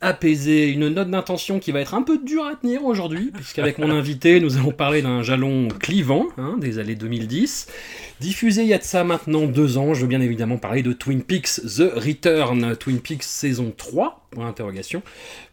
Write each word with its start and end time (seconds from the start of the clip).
apaisée, 0.00 0.68
une 0.68 0.88
note 0.88 1.10
d'intention 1.10 1.58
qui 1.58 1.72
va 1.72 1.80
être 1.80 1.94
un 1.94 2.02
peu 2.02 2.18
dure 2.18 2.46
à 2.46 2.56
tenir 2.56 2.84
aujourd'hui, 2.84 3.30
puisqu'avec 3.34 3.78
mon 3.78 3.90
invité, 3.90 4.40
nous 4.40 4.56
allons 4.56 4.72
parler 4.72 5.02
d'un 5.02 5.22
jalon 5.22 5.68
clivant 5.68 6.26
hein, 6.38 6.56
des 6.58 6.78
années 6.78 6.94
2010. 6.94 7.68
Diffusé 8.20 8.62
il 8.62 8.68
y 8.68 8.74
a 8.74 8.78
de 8.78 8.82
ça 8.82 9.04
maintenant 9.04 9.46
deux 9.46 9.78
ans, 9.78 9.94
je 9.94 10.02
veux 10.02 10.06
bien 10.06 10.20
évidemment 10.20 10.58
parler 10.58 10.82
de 10.82 10.92
Twin 10.92 11.22
Peaks 11.22 11.60
The 11.76 11.92
Return, 11.94 12.76
Twin 12.76 13.00
Peaks 13.00 13.22
saison 13.22 13.72
3, 13.76 14.26
point 14.30 14.46
d'interrogation. 14.46 15.02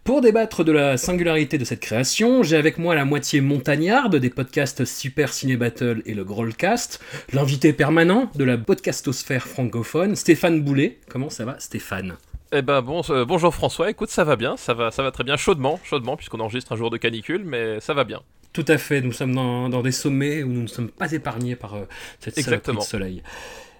Pour 0.04 0.22
débattre 0.22 0.64
de 0.64 0.72
la 0.72 0.98
singularité 0.98 1.58
de 1.58 1.66
cette 1.66 1.82
création, 1.82 2.44
j'ai 2.44 2.56
avec 2.56 2.78
moi 2.78 2.96
la 2.96 3.04
moitié 3.04 3.42
montagnarde 3.42 4.16
des 4.16 4.30
podcasts 4.30 4.86
Super 4.86 5.34
Ciné 5.34 5.58
Battle 5.58 6.02
et 6.06 6.14
le 6.14 6.24
Grollcast, 6.24 7.02
l'invité 7.34 7.74
permanent 7.74 8.32
de 8.36 8.44
la 8.46 8.58
podcastosphère 8.58 9.48
francophone, 9.48 10.16
Stéphane 10.16 10.62
Boulet. 10.62 11.00
Comment 11.10 11.30
ça 11.30 11.44
va 11.44 11.60
Stéphane? 11.60 12.16
Eh 12.52 12.62
ben 12.62 12.82
bon, 12.82 13.02
euh, 13.10 13.26
bonjour 13.26 13.54
François, 13.54 13.90
écoute 13.90 14.10
ça 14.10 14.24
va 14.24 14.36
bien, 14.36 14.58
ça 14.58 14.74
va, 14.74 14.92
ça 14.92 15.04
va 15.04 15.12
très 15.12 15.24
bien, 15.24 15.38
chaudement, 15.38 15.80
chaudement, 15.84 16.16
puisqu'on 16.16 16.40
enregistre 16.40 16.72
un 16.72 16.76
jour 16.78 16.90
de 16.90 16.98
canicule, 16.98 17.44
mais 17.46 17.80
ça 17.80 17.94
va 17.94 18.04
bien. 18.04 18.22
Tout 18.54 18.66
à 18.68 18.78
fait, 18.78 19.02
nous 19.02 19.12
sommes 19.12 19.36
dans, 19.36 19.70
dans 19.70 19.82
des 19.82 19.92
sommets 19.92 20.44
où 20.44 20.48
nous 20.50 20.62
ne 20.64 20.68
sommes 20.68 20.90
pas 20.90 21.12
épargnés 21.12 21.56
par 21.56 21.76
euh, 21.76 21.82
cette 22.20 22.38
Exactement. 22.38 22.80
de 22.80 22.86
soleil. 22.86 23.22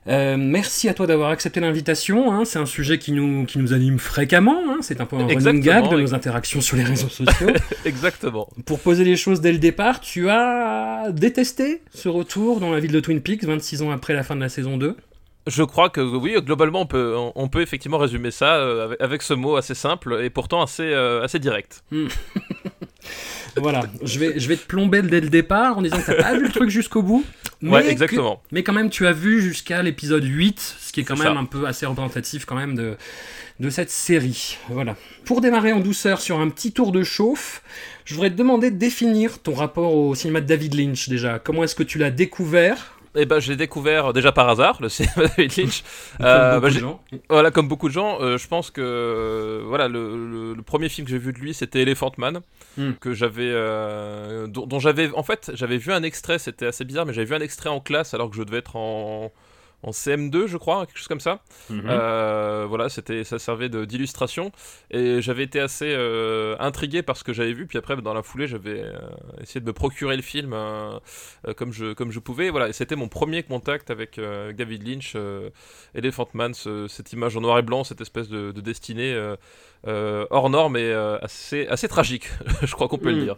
Euh, 0.08 0.38
merci 0.38 0.88
à 0.88 0.94
toi 0.94 1.06
d'avoir 1.06 1.32
accepté 1.32 1.60
l'invitation. 1.60 2.32
hein. 2.32 2.46
C'est 2.46 2.60
un 2.60 2.66
sujet 2.66 2.98
qui 2.98 3.12
nous, 3.12 3.46
qui 3.46 3.60
nous 3.60 3.74
anime 3.74 4.00
fréquemment. 4.00 4.62
hein. 4.70 4.78
C'est 4.82 5.02
un 5.02 5.06
peu 5.06 5.18
un 5.18 5.26
running 5.28 5.60
gag 5.62 5.90
de 5.90 5.98
nos 6.00 6.14
interactions 6.14 6.62
sur 6.62 6.78
les 6.78 6.84
réseaux 6.84 7.10
sociaux. 7.10 7.50
Exactement. 7.86 8.48
Pour 8.66 8.80
poser 8.80 9.04
les 9.04 9.18
choses 9.18 9.42
dès 9.42 9.52
le 9.52 9.58
départ, 9.58 10.00
tu 10.00 10.30
as 10.30 11.08
détesté 11.12 11.82
ce 11.94 12.08
retour 12.08 12.62
dans 12.62 12.72
la 12.72 12.80
ville 12.80 12.94
de 12.94 13.00
Twin 13.02 13.20
Peaks 13.20 13.44
26 13.44 13.82
ans 13.82 13.92
après 13.92 14.14
la 14.14 14.24
fin 14.24 14.36
de 14.38 14.42
la 14.42 14.50
saison 14.50 14.78
2 14.78 14.96
Je 15.48 15.64
crois 15.64 15.90
que 15.90 16.02
oui, 16.02 16.36
globalement 16.42 16.82
on 16.82 16.86
peut, 16.86 17.16
on, 17.18 17.32
on 17.36 17.48
peut 17.48 17.62
effectivement 17.62 17.98
résumer 17.98 18.32
ça 18.32 18.56
euh, 18.58 18.86
avec, 18.86 19.02
avec 19.02 19.22
ce 19.22 19.34
mot 19.34 19.56
assez 19.56 19.74
simple 19.76 20.20
et 20.22 20.30
pourtant 20.30 20.62
assez, 20.62 20.84
euh, 20.84 21.24
assez 21.24 21.40
direct. 21.40 21.84
Voilà, 23.56 23.86
je 24.04 24.20
vais, 24.20 24.40
je 24.40 24.48
vais 24.48 24.58
te 24.58 24.66
plomber 24.68 25.02
dès 25.02 25.20
le 25.22 25.30
départ 25.30 25.78
en 25.80 25.82
disant 25.82 25.98
que 25.98 26.06
t'as 26.06 26.22
pas 26.22 26.34
vu 26.38 26.44
le 26.44 26.52
truc 26.52 26.70
jusqu'au 26.70 27.02
bout. 27.02 27.26
Ouais, 27.64 27.82
mais 27.84 27.88
exactement. 27.90 28.36
que- 28.36 28.42
mais 28.52 28.62
quand 28.64 28.74
même, 28.74 28.90
tu 28.92 29.08
as 29.08 29.14
vu 29.14 29.42
jusqu'à 29.42 29.82
l'épisode 29.82 30.24
8, 30.24 30.60
ce 30.80 30.92
qui 30.92 31.00
est 31.00 31.04
quand 31.04 31.18
même 31.18 31.34
ça. 31.34 31.40
un 31.40 31.46
peu 31.46 31.66
assez 31.66 31.88
représentatif 31.88 32.46
quand 32.46 32.56
même 32.56 32.76
de, 32.76 32.98
de 33.60 33.70
cette 33.72 33.90
série. 33.90 34.58
Voilà. 34.70 34.96
Pour 35.26 35.42
démarrer 35.42 35.72
en 35.74 35.80
douceur 35.80 36.22
sur 36.22 36.40
un 36.40 36.50
petit 36.50 36.72
tour 36.72 36.92
de 36.92 37.02
chauffe, 37.04 37.64
je 38.06 38.14
voudrais 38.14 38.30
te 38.30 38.36
demander 38.36 38.70
de 38.70 38.78
définir 38.78 39.40
ton 39.40 39.56
rapport 39.56 39.96
au 39.96 40.14
cinéma 40.14 40.42
de 40.42 40.46
David 40.46 40.76
Lynch 40.76 41.10
déjà. 41.10 41.40
Comment 41.40 41.64
est-ce 41.64 41.76
que 41.76 41.84
tu 41.84 41.98
l'as 41.98 42.12
découvert 42.12 42.97
Et 43.18 43.26
ben 43.26 43.40
j'ai 43.40 43.56
découvert 43.56 44.08
euh, 44.08 44.14
déjà 44.14 44.32
par 44.32 44.48
hasard 44.48 44.78
le 44.82 44.90
cinéma 44.90 45.14
de 45.18 45.28
David 45.36 45.58
Lynch. 45.58 45.84
comme 46.18 46.26
Euh, 46.28 46.50
beaucoup 46.54 46.62
bah, 46.62 46.68
de 46.70 46.74
j'ai- 46.74 46.80
gens 46.80 47.02
Voilà, 47.30 47.52
comme 47.52 47.68
beaucoup 47.68 47.88
de 47.90 47.94
gens, 47.94 48.22
euh, 48.22 48.38
je 48.38 48.48
pense 48.48 48.70
que 48.72 48.80
euh, 48.82 49.64
voilà 49.66 49.88
le, 49.88 50.16
le- 50.28 50.54
le 50.54 50.62
premier 50.62 50.88
film 50.88 51.06
que 51.06 51.12
j'ai 51.12 51.18
vu 51.18 51.34
de 51.34 51.40
lui, 51.40 51.54
c'était 51.54 51.82
Elephant 51.82 52.12
Man, 52.18 52.42
Hmm. 52.78 52.92
que 53.02 53.14
j'avais, 53.14 53.50
euh, 53.52 54.46
dont, 54.46 54.68
dont 54.68 54.78
j'avais, 54.80 55.10
en 55.16 55.24
fait, 55.24 55.50
j'avais 55.56 55.78
vu 55.78 55.92
un 55.92 56.04
extrait. 56.04 56.38
C'était 56.38 56.68
assez 56.68 56.86
bizarre, 56.86 57.08
mais 57.08 57.14
j'avais 57.14 57.26
vu 57.26 57.34
un 57.36 57.42
extrait 57.42 57.70
en 57.70 57.80
classe 57.80 58.14
alors 58.14 58.30
que 58.30 58.36
je 58.36 58.44
devais 58.44 58.60
être 58.60 58.76
en 58.76 59.32
en 59.84 59.92
CM2, 59.92 60.48
je 60.48 60.58
crois, 60.58 60.86
quelque 60.88 60.98
chose 60.98 61.08
comme 61.08 61.20
ça. 61.20 61.42
Mhm. 61.70 61.84
Euh, 61.88 62.66
voilà, 62.68 62.90
c'était, 62.90 63.24
ça 63.24 63.38
servait 63.38 63.70
de, 63.70 63.86
d'illustration 63.86 64.52
et 64.90 65.22
j'avais 65.22 65.44
été 65.44 65.60
assez 65.60 65.86
euh, 65.94 66.56
intrigué 66.60 67.04
par 67.04 67.16
ce 67.16 67.24
que 67.24 67.32
j'avais 67.32 67.54
vu. 67.54 67.68
Puis 67.68 67.78
après, 67.78 67.96
dans 67.98 68.14
la 68.16 68.24
foulée, 68.24 68.48
j'avais 68.48 68.82
euh, 68.82 68.98
essayé 69.40 69.62
de 69.62 69.66
me 69.66 69.74
procurer 69.74 70.16
le 70.16 70.24
film 70.24 70.56
comme 71.58 71.72
je 71.74 71.94
comme 71.94 72.12
je 72.12 72.20
pouvais. 72.20 72.50
Voilà, 72.50 72.70
et 72.70 72.74
c'était 72.74 72.96
mon 72.96 73.08
premier 73.08 73.44
contact 73.44 73.92
avec, 73.92 74.20
David 74.20 74.88
Lynch, 74.88 75.16
Elephant 75.94 76.28
Man, 76.34 76.54
ce- 76.54 76.88
cette 76.88 77.14
image 77.14 77.38
en 77.38 77.42
noir 77.42 77.60
et 77.60 77.62
blanc, 77.62 77.84
cette 77.84 78.02
espèce 78.02 78.30
de, 78.30 78.52
de 78.52 78.62
destinée 78.62 79.16
hors 79.86 80.50
norme 80.50 80.76
et 80.78 80.92
assez 81.22 81.68
assez 81.68 81.88
tragique. 81.88 82.30
je 82.64 82.74
crois 82.74 82.88
qu'on 82.88 82.98
peut 82.98 83.12
Mm. 83.12 83.16
le 83.18 83.24
dire. 83.24 83.38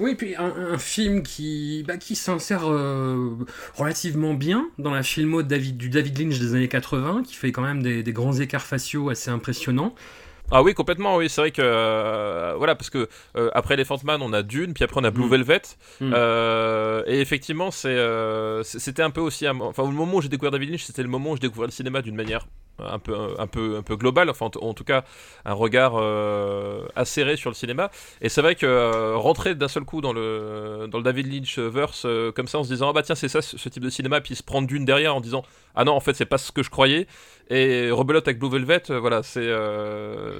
Oui, 0.00 0.14
puis 0.14 0.34
un, 0.36 0.52
un 0.72 0.78
film 0.78 1.22
qui, 1.22 1.84
bah, 1.86 1.96
qui 1.96 2.14
s'insère 2.16 2.62
euh, 2.70 3.30
relativement 3.74 4.34
bien 4.34 4.68
dans 4.78 4.92
la 4.92 5.02
filmo 5.02 5.42
de 5.42 5.48
David, 5.48 5.76
du 5.76 5.88
David 5.88 6.18
Lynch 6.18 6.38
des 6.38 6.54
années 6.54 6.68
80, 6.68 7.22
qui 7.26 7.34
fait 7.34 7.52
quand 7.52 7.62
même 7.62 7.82
des, 7.82 8.02
des 8.02 8.12
grands 8.12 8.34
écarts 8.34 8.62
faciaux 8.66 9.10
assez 9.10 9.30
impressionnants. 9.30 9.94
Ah 10.50 10.62
oui, 10.62 10.72
complètement, 10.72 11.16
oui, 11.16 11.28
c'est 11.28 11.42
vrai 11.42 11.50
que 11.50 11.60
euh, 11.62 12.54
voilà, 12.56 12.74
parce 12.74 12.88
que 12.88 13.06
euh, 13.36 13.50
après 13.52 13.74
Elephant 13.74 13.98
Man, 14.04 14.22
on 14.22 14.32
a 14.32 14.42
Dune, 14.42 14.72
puis 14.72 14.82
après 14.82 14.98
on 14.98 15.04
a 15.04 15.10
Blue 15.10 15.26
Mm. 15.26 15.30
Velvet, 15.30 15.62
Mm. 16.00 16.12
Euh, 16.14 17.02
et 17.06 17.20
effectivement, 17.20 17.70
c'est, 17.70 17.98
c'était 18.62 19.02
un 19.02 19.10
peu 19.10 19.20
aussi, 19.20 19.46
un- 19.46 19.60
enfin, 19.60 19.84
le 19.84 19.90
moment 19.92 20.14
où 20.18 20.22
j'ai 20.22 20.28
découvert 20.30 20.50
David 20.52 20.70
Lynch, 20.70 20.84
c'était 20.84 21.02
le 21.02 21.08
moment 21.10 21.32
où 21.32 21.36
je 21.36 21.40
découvrais 21.42 21.66
le 21.66 21.72
cinéma 21.72 22.00
d'une 22.00 22.14
manière 22.16 22.46
un 22.78 22.98
peu, 22.98 23.14
un 23.38 23.46
peu, 23.46 23.76
un 23.76 23.82
peu 23.82 23.96
globale, 23.96 24.30
enfin, 24.30 24.50
en, 24.60 24.74
tout 24.74 24.84
cas, 24.84 25.04
un 25.44 25.52
regard 25.52 25.94
euh, 25.96 26.86
acéré 26.96 27.36
sur 27.36 27.50
le 27.50 27.54
cinéma. 27.54 27.90
Et 28.20 28.28
c'est 28.28 28.42
vrai 28.42 28.54
que 28.54 28.66
euh, 28.66 29.16
rentrer 29.16 29.54
d'un 29.54 29.68
seul 29.68 29.84
coup 29.84 30.00
dans 30.00 30.12
le, 30.12 30.86
dans 30.90 30.98
le 30.98 31.04
David 31.04 31.32
Lynch 31.32 31.58
verse 31.58 32.04
euh, 32.04 32.32
comme 32.32 32.48
ça, 32.48 32.58
en 32.58 32.64
se 32.64 32.68
disant, 32.68 32.90
ah 32.90 32.92
bah 32.92 33.02
tiens, 33.02 33.14
c'est 33.14 33.28
ça, 33.28 33.42
ce, 33.42 33.68
type 33.68 33.82
de 33.82 33.90
cinéma, 33.90 34.20
puis 34.20 34.34
se 34.34 34.42
prendre 34.42 34.66
Dune 34.66 34.84
derrière 34.84 35.14
en 35.14 35.20
disant, 35.20 35.42
ah 35.74 35.84
non, 35.84 35.92
en 35.92 36.00
fait, 36.00 36.14
c'est 36.14 36.26
pas 36.26 36.38
ce 36.38 36.52
que 36.52 36.62
je 36.62 36.70
croyais. 36.70 37.06
Et 37.50 37.90
rebelote 37.90 38.28
avec 38.28 38.38
Blue 38.38 38.50
Velvet, 38.50 38.82
voilà, 38.90 39.22
c'est. 39.22 39.48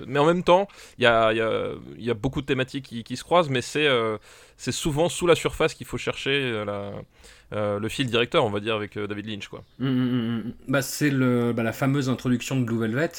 Mais 0.06 0.19
en 0.19 0.27
même 0.27 0.43
temps, 0.43 0.69
il 0.98 1.04
y 1.04 1.06
a, 1.06 1.32
y, 1.32 1.41
a, 1.41 1.71
y 1.97 2.10
a 2.10 2.15
beaucoup 2.15 2.43
de 2.43 2.47
thématiques 2.47 2.84
qui, 2.84 3.03
qui 3.03 3.16
se 3.16 3.25
croisent, 3.25 3.48
mais 3.48 3.62
c'est 3.62 3.88
c'est 4.59 4.73
souvent 4.73 5.09
sous 5.09 5.27
la 5.27 5.35
surface 5.35 5.73
qu'il 5.73 5.87
faut 5.87 5.97
chercher 5.97 6.31
euh, 6.33 6.91
euh, 7.55 7.79
le 7.79 7.89
fil 7.89 8.07
directeur, 8.09 8.45
on 8.45 8.51
va 8.51 8.61
dire, 8.61 8.75
avec 8.75 8.99
euh, 8.99 9.07
David 9.07 9.27
Lynch, 9.27 9.49
quoi. 9.49 9.65
Mm, 9.79 9.87
mm, 9.89 10.37
mm. 10.37 10.53
Bah, 10.69 10.83
c'est 10.83 11.11
bah, 11.11 11.63
la 11.63 11.73
fameuse 11.73 12.11
introduction 12.11 12.61
de 12.61 12.65
Blue 12.65 12.79
Velvet, 12.79 13.11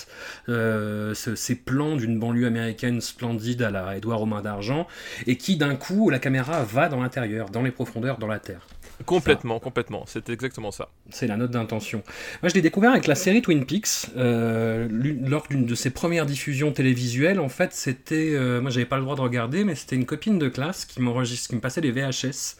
ce- 0.47 1.33
ces 1.35 1.55
plans 1.55 1.95
d'une 1.95 2.19
banlieue 2.19 2.45
américaine 2.45 3.01
splendide 3.01 3.61
à 3.63 3.71
la 3.71 3.97
Édouard 3.97 4.21
aux 4.21 4.25
mains 4.27 4.41
d'argent, 4.43 4.85
et 5.25 5.35
qui 5.37 5.57
d'un 5.57 5.75
coup, 5.75 6.09
la 6.11 6.19
caméra 6.19 6.63
va 6.63 6.89
dans 6.89 7.01
l'intérieur, 7.01 7.49
dans 7.49 7.63
les 7.63 7.71
profondeurs, 7.71 8.17
dans 8.19 8.27
la 8.27 8.39
terre. 8.39 8.67
Complètement, 9.05 9.59
complètement. 9.59 10.03
C'est 10.07 10.29
exactement 10.29 10.71
ça. 10.71 10.89
C'est 11.09 11.27
la 11.27 11.37
note 11.37 11.51
d'intention. 11.51 12.03
Moi, 12.41 12.49
je 12.49 12.53
l'ai 12.53 12.61
découvert 12.61 12.91
avec 12.91 13.07
la 13.07 13.15
série 13.15 13.41
Twin 13.41 13.65
Peaks. 13.65 14.07
euh, 14.17 14.87
lors 15.25 15.47
d'une 15.49 15.65
de 15.65 15.75
ses 15.75 15.89
premières 15.89 16.25
diffusions 16.25 16.71
télévisuelles, 16.71 17.39
en 17.39 17.49
fait, 17.49 17.73
c'était. 17.73 18.31
euh, 18.33 18.61
moi, 18.61 18.71
j'avais 18.71 18.85
pas 18.85 18.97
le 18.97 19.03
droit 19.03 19.15
de 19.15 19.21
regarder, 19.21 19.63
mais 19.63 19.75
c'était 19.75 19.95
une 19.95 20.05
copine 20.05 20.37
de 20.37 20.49
classe 20.49 20.85
qui 20.85 21.01
m'enregistre, 21.01 21.49
qui 21.49 21.55
me 21.55 21.61
passait 21.61 21.81
des 21.81 21.91
VHS. 21.91 22.57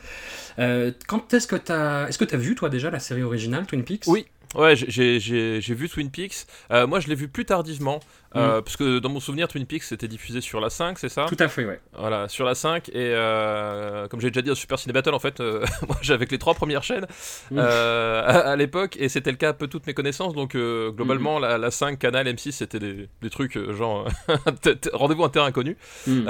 Euh, 0.60 0.92
quand 1.08 1.34
est-ce 1.34 1.48
que 1.48 1.56
t'as. 1.56 2.08
Est-ce 2.08 2.18
que 2.18 2.26
t'as 2.26 2.38
vu, 2.38 2.56
toi, 2.56 2.70
déjà, 2.70 2.90
la 2.90 3.00
série 3.00 3.24
originale 3.24 3.66
Twin 3.66 3.84
Peaks? 3.84 4.06
Oui. 4.08 4.26
Ouais, 4.56 4.76
j'ai 4.76 5.60
vu 5.76 5.90
Twin 5.90 6.10
Peaks. 6.10 6.48
Euh, 6.72 6.88
moi, 6.88 7.00
je 7.00 7.08
l'ai 7.08 7.14
vu 7.16 7.28
plus 7.28 7.46
tardivement, 7.46 8.00
euh, 8.36 8.62
parce 8.62 8.78
que 8.78 9.00
dans 9.00 9.10
mon 9.10 9.20
souvenir, 9.20 9.48
Twin 9.48 9.66
Peaks 9.66 9.84
c'était 9.84 10.08
diffusé 10.08 10.40
sur 10.42 10.60
la 10.60 10.70
5, 10.70 11.00
c'est 11.00 11.10
ça 11.10 11.26
Tout 11.28 11.36
à 11.40 11.48
fait, 11.48 11.66
ouais. 11.66 11.80
Voilà, 11.98 12.28
sur 12.30 12.46
la 12.46 12.54
5, 12.56 12.90
et 12.90 12.92
euh, 12.96 14.08
comme 14.08 14.22
j'ai 14.22 14.30
déjà 14.30 14.42
dit 14.44 14.52
au 14.52 14.56
Super 14.56 14.78
Ciné 14.78 14.94
Battle, 14.94 15.14
en 15.14 15.20
fait, 15.20 15.40
euh, 15.40 15.66
moi 15.88 15.98
j'avais 16.02 16.26
que 16.26 16.32
les 16.32 16.38
trois 16.38 16.54
premières 16.54 16.84
chaînes 16.84 17.08
Mm. 17.52 17.58
à, 17.60 18.22
à 18.52 18.56
l'époque, 18.56 18.96
et 19.00 19.10
c'était 19.10 19.32
le 19.32 19.38
cas 19.38 19.50
un 19.50 19.54
peu 19.54 19.68
toutes 19.68 19.88
mes 19.88 19.94
connaissances, 19.94 20.34
donc 20.36 20.56
globalement, 20.56 21.40
Mm. 21.40 21.42
la, 21.42 21.58
la 21.58 21.72
5, 21.72 21.98
Canal, 21.98 22.28
M6, 22.28 22.52
c'était 22.52 22.80
des, 22.80 23.10
des 23.22 23.30
trucs 23.30 23.58
genre 23.72 24.08
rendez-vous 24.94 25.24
un 25.24 25.30
terrain 25.30 25.48
inconnu. 25.48 25.78
Mm. 26.08 26.28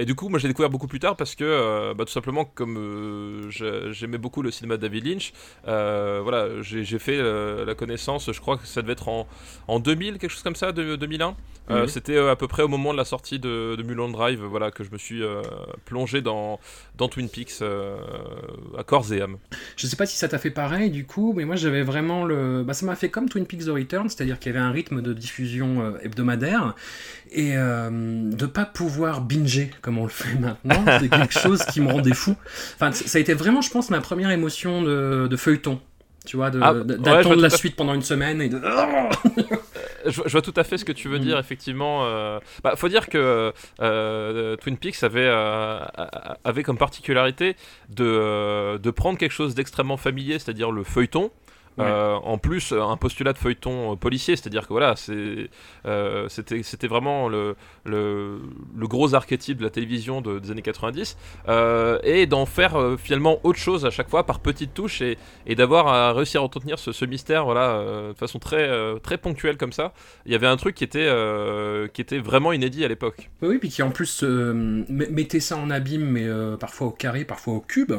Et 0.00 0.04
du 0.04 0.14
coup, 0.14 0.28
moi 0.28 0.38
j'ai 0.38 0.48
découvert 0.48 0.70
beaucoup 0.70 0.86
plus 0.86 1.00
tard 1.00 1.16
parce 1.16 1.34
que, 1.34 1.92
bah, 1.94 2.04
tout 2.04 2.12
simplement, 2.12 2.44
comme 2.44 3.48
j'aimais 3.50 4.18
beaucoup 4.18 4.42
le 4.42 4.50
cinéma 4.50 4.76
de 4.76 4.82
David 4.82 5.06
Lynch, 5.06 5.32
voilà, 5.64 6.48
j'ai 6.62 6.98
fait 6.98 7.20
la 7.64 7.74
connaissance, 7.74 8.30
je 8.30 8.40
crois 8.40 8.56
que 8.58 8.66
ça 8.66 8.82
devait 8.82 8.92
être 8.92 9.08
en, 9.08 9.26
en 9.68 9.78
2000, 9.80 10.18
quelque 10.18 10.30
chose 10.30 10.42
comme 10.42 10.56
ça, 10.56 10.72
de, 10.72 10.96
2001. 10.96 11.31
2001. 11.32 11.36
Euh, 11.70 11.82
Mhm. 11.82 11.88
C'était 11.88 12.16
euh, 12.16 12.30
à 12.32 12.36
peu 12.36 12.48
près 12.48 12.64
au 12.64 12.68
moment 12.68 12.92
de 12.92 12.98
la 12.98 13.04
sortie 13.04 13.38
de, 13.38 13.76
de 13.76 13.82
Mulholland 13.84 14.12
Drive, 14.12 14.42
voilà, 14.42 14.72
que 14.72 14.82
je 14.82 14.90
me 14.90 14.98
suis 14.98 15.22
euh, 15.22 15.42
plongé 15.84 16.20
dans, 16.20 16.58
dans 16.98 17.08
Twin 17.08 17.28
Peaks 17.28 17.62
euh, 17.62 17.96
à 18.76 18.82
corps 18.82 19.12
et 19.12 19.22
âme. 19.22 19.36
Je 19.76 19.86
sais 19.86 19.94
pas 19.94 20.04
si 20.04 20.16
ça 20.16 20.28
t'a 20.28 20.38
fait 20.38 20.50
pareil 20.50 20.90
du 20.90 21.06
coup, 21.06 21.32
mais 21.36 21.44
moi 21.44 21.54
j'avais 21.54 21.82
vraiment 21.82 22.24
le. 22.24 22.64
Bah, 22.64 22.74
ça 22.74 22.84
m'a 22.84 22.96
fait 22.96 23.10
comme 23.10 23.28
Twin 23.28 23.46
Peaks 23.46 23.66
The 23.66 23.68
Return, 23.68 24.08
c'est-à-dire 24.08 24.40
qu'il 24.40 24.52
y 24.52 24.56
avait 24.56 24.64
un 24.64 24.72
rythme 24.72 25.02
de 25.02 25.12
diffusion 25.12 25.96
hebdomadaire 26.02 26.74
et 27.30 27.54
de 27.54 28.46
pas 28.46 28.66
pouvoir 28.66 29.20
binger 29.20 29.70
comme 29.82 29.98
on 29.98 30.04
le 30.04 30.10
fait 30.10 30.34
maintenant, 30.34 30.84
c'est 31.00 31.08
quelque 31.10 31.38
chose 31.38 31.64
qui 31.66 31.80
me 31.80 31.92
rendait 31.92 32.12
fou. 32.14 32.34
Enfin, 32.74 32.90
ça 32.92 33.18
a 33.18 33.20
été 33.20 33.34
vraiment, 33.34 33.60
je 33.60 33.70
pense, 33.70 33.88
ma 33.88 34.00
première 34.00 34.30
émotion 34.30 34.82
de, 34.82 35.28
de 35.28 35.36
feuilleton. 35.36 35.80
Tu 36.26 36.36
vois, 36.36 36.50
Ah, 36.60 36.72
ouais, 36.74 36.84
d'attendre 36.84 37.36
la 37.36 37.50
suite 37.50 37.76
pendant 37.76 37.94
une 37.94 38.02
semaine 38.02 38.40
et 38.42 38.48
de. 38.48 38.60
Je, 40.06 40.22
je 40.26 40.32
vois 40.32 40.42
tout 40.42 40.54
à 40.56 40.64
fait 40.64 40.78
ce 40.78 40.84
que 40.84 40.92
tu 40.92 41.08
veux 41.08 41.18
Mm. 41.18 41.22
dire, 41.22 41.38
effectivement. 41.38 42.04
euh, 42.04 42.38
Bah, 42.64 42.74
faut 42.76 42.88
dire 42.88 43.08
que 43.08 43.52
euh, 43.80 44.56
Twin 44.56 44.76
Peaks 44.76 45.02
avait, 45.02 45.20
euh, 45.26 45.80
avait 46.44 46.62
comme 46.62 46.78
particularité 46.78 47.56
de, 47.88 48.04
euh, 48.04 48.78
de 48.78 48.90
prendre 48.90 49.18
quelque 49.18 49.32
chose 49.32 49.54
d'extrêmement 49.54 49.96
familier, 49.96 50.38
c'est-à-dire 50.38 50.70
le 50.70 50.84
feuilleton. 50.84 51.30
Ouais. 51.78 51.84
euh, 51.86 52.14
en 52.16 52.38
plus, 52.38 52.72
un 52.72 52.96
postulat 52.96 53.32
de 53.32 53.38
feuilleton 53.38 53.92
euh, 53.92 53.96
policier, 53.96 54.36
c'est-à-dire 54.36 54.62
que 54.66 54.72
voilà, 54.72 54.94
euh, 55.86 56.28
c'était, 56.28 56.86
vraiment 56.86 57.28
le, 57.28 57.56
le, 57.84 58.40
le 58.76 58.86
gros 58.88 59.14
archétype 59.14 59.58
de 59.58 59.64
la 59.64 59.70
télévision 59.70 60.20
de- 60.20 60.38
des 60.38 60.50
années 60.50 60.62
90, 60.62 61.16
euh, 61.48 61.98
et 62.02 62.26
d'en 62.26 62.46
faire 62.46 62.76
euh, 62.76 62.96
finalement 62.96 63.38
autre 63.44 63.58
chose 63.58 63.84
à 63.86 63.90
chaque 63.90 64.08
fois 64.10 64.24
par 64.26 64.40
petites 64.40 64.74
touches 64.74 65.00
et, 65.02 65.18
et 65.46 65.54
d'avoir 65.54 65.88
à 65.88 66.12
réussir 66.12 66.40
à 66.40 66.44
entretenir 66.44 66.78
ce, 66.78 66.92
ce 66.92 67.04
mystère, 67.04 67.44
voilà, 67.44 67.70
euh, 67.70 68.12
de 68.12 68.18
façon 68.18 68.38
très, 68.38 68.68
euh, 68.68 68.98
très 68.98 69.18
ponctuelle 69.18 69.56
comme 69.56 69.72
ça. 69.72 69.92
Il 70.26 70.32
y 70.32 70.34
avait 70.34 70.46
un 70.46 70.56
truc 70.56 70.74
qui 70.74 70.84
était, 70.84 71.06
euh, 71.06 71.88
qui 71.88 72.00
était 72.00 72.18
vraiment 72.18 72.52
inédit 72.52 72.84
à 72.84 72.88
l'époque. 72.88 73.30
Oui, 73.42 73.58
puis 73.58 73.68
qui 73.70 73.82
en 73.82 73.90
plus 73.90 74.22
euh, 74.24 74.52
met- 74.88 75.08
mettait 75.10 75.40
ça 75.40 75.56
en 75.56 75.70
abîme, 75.70 76.04
mais 76.04 76.26
euh, 76.26 76.56
parfois 76.56 76.88
au 76.88 76.90
carré, 76.90 77.24
parfois 77.24 77.54
au 77.54 77.60
cube. 77.60 77.92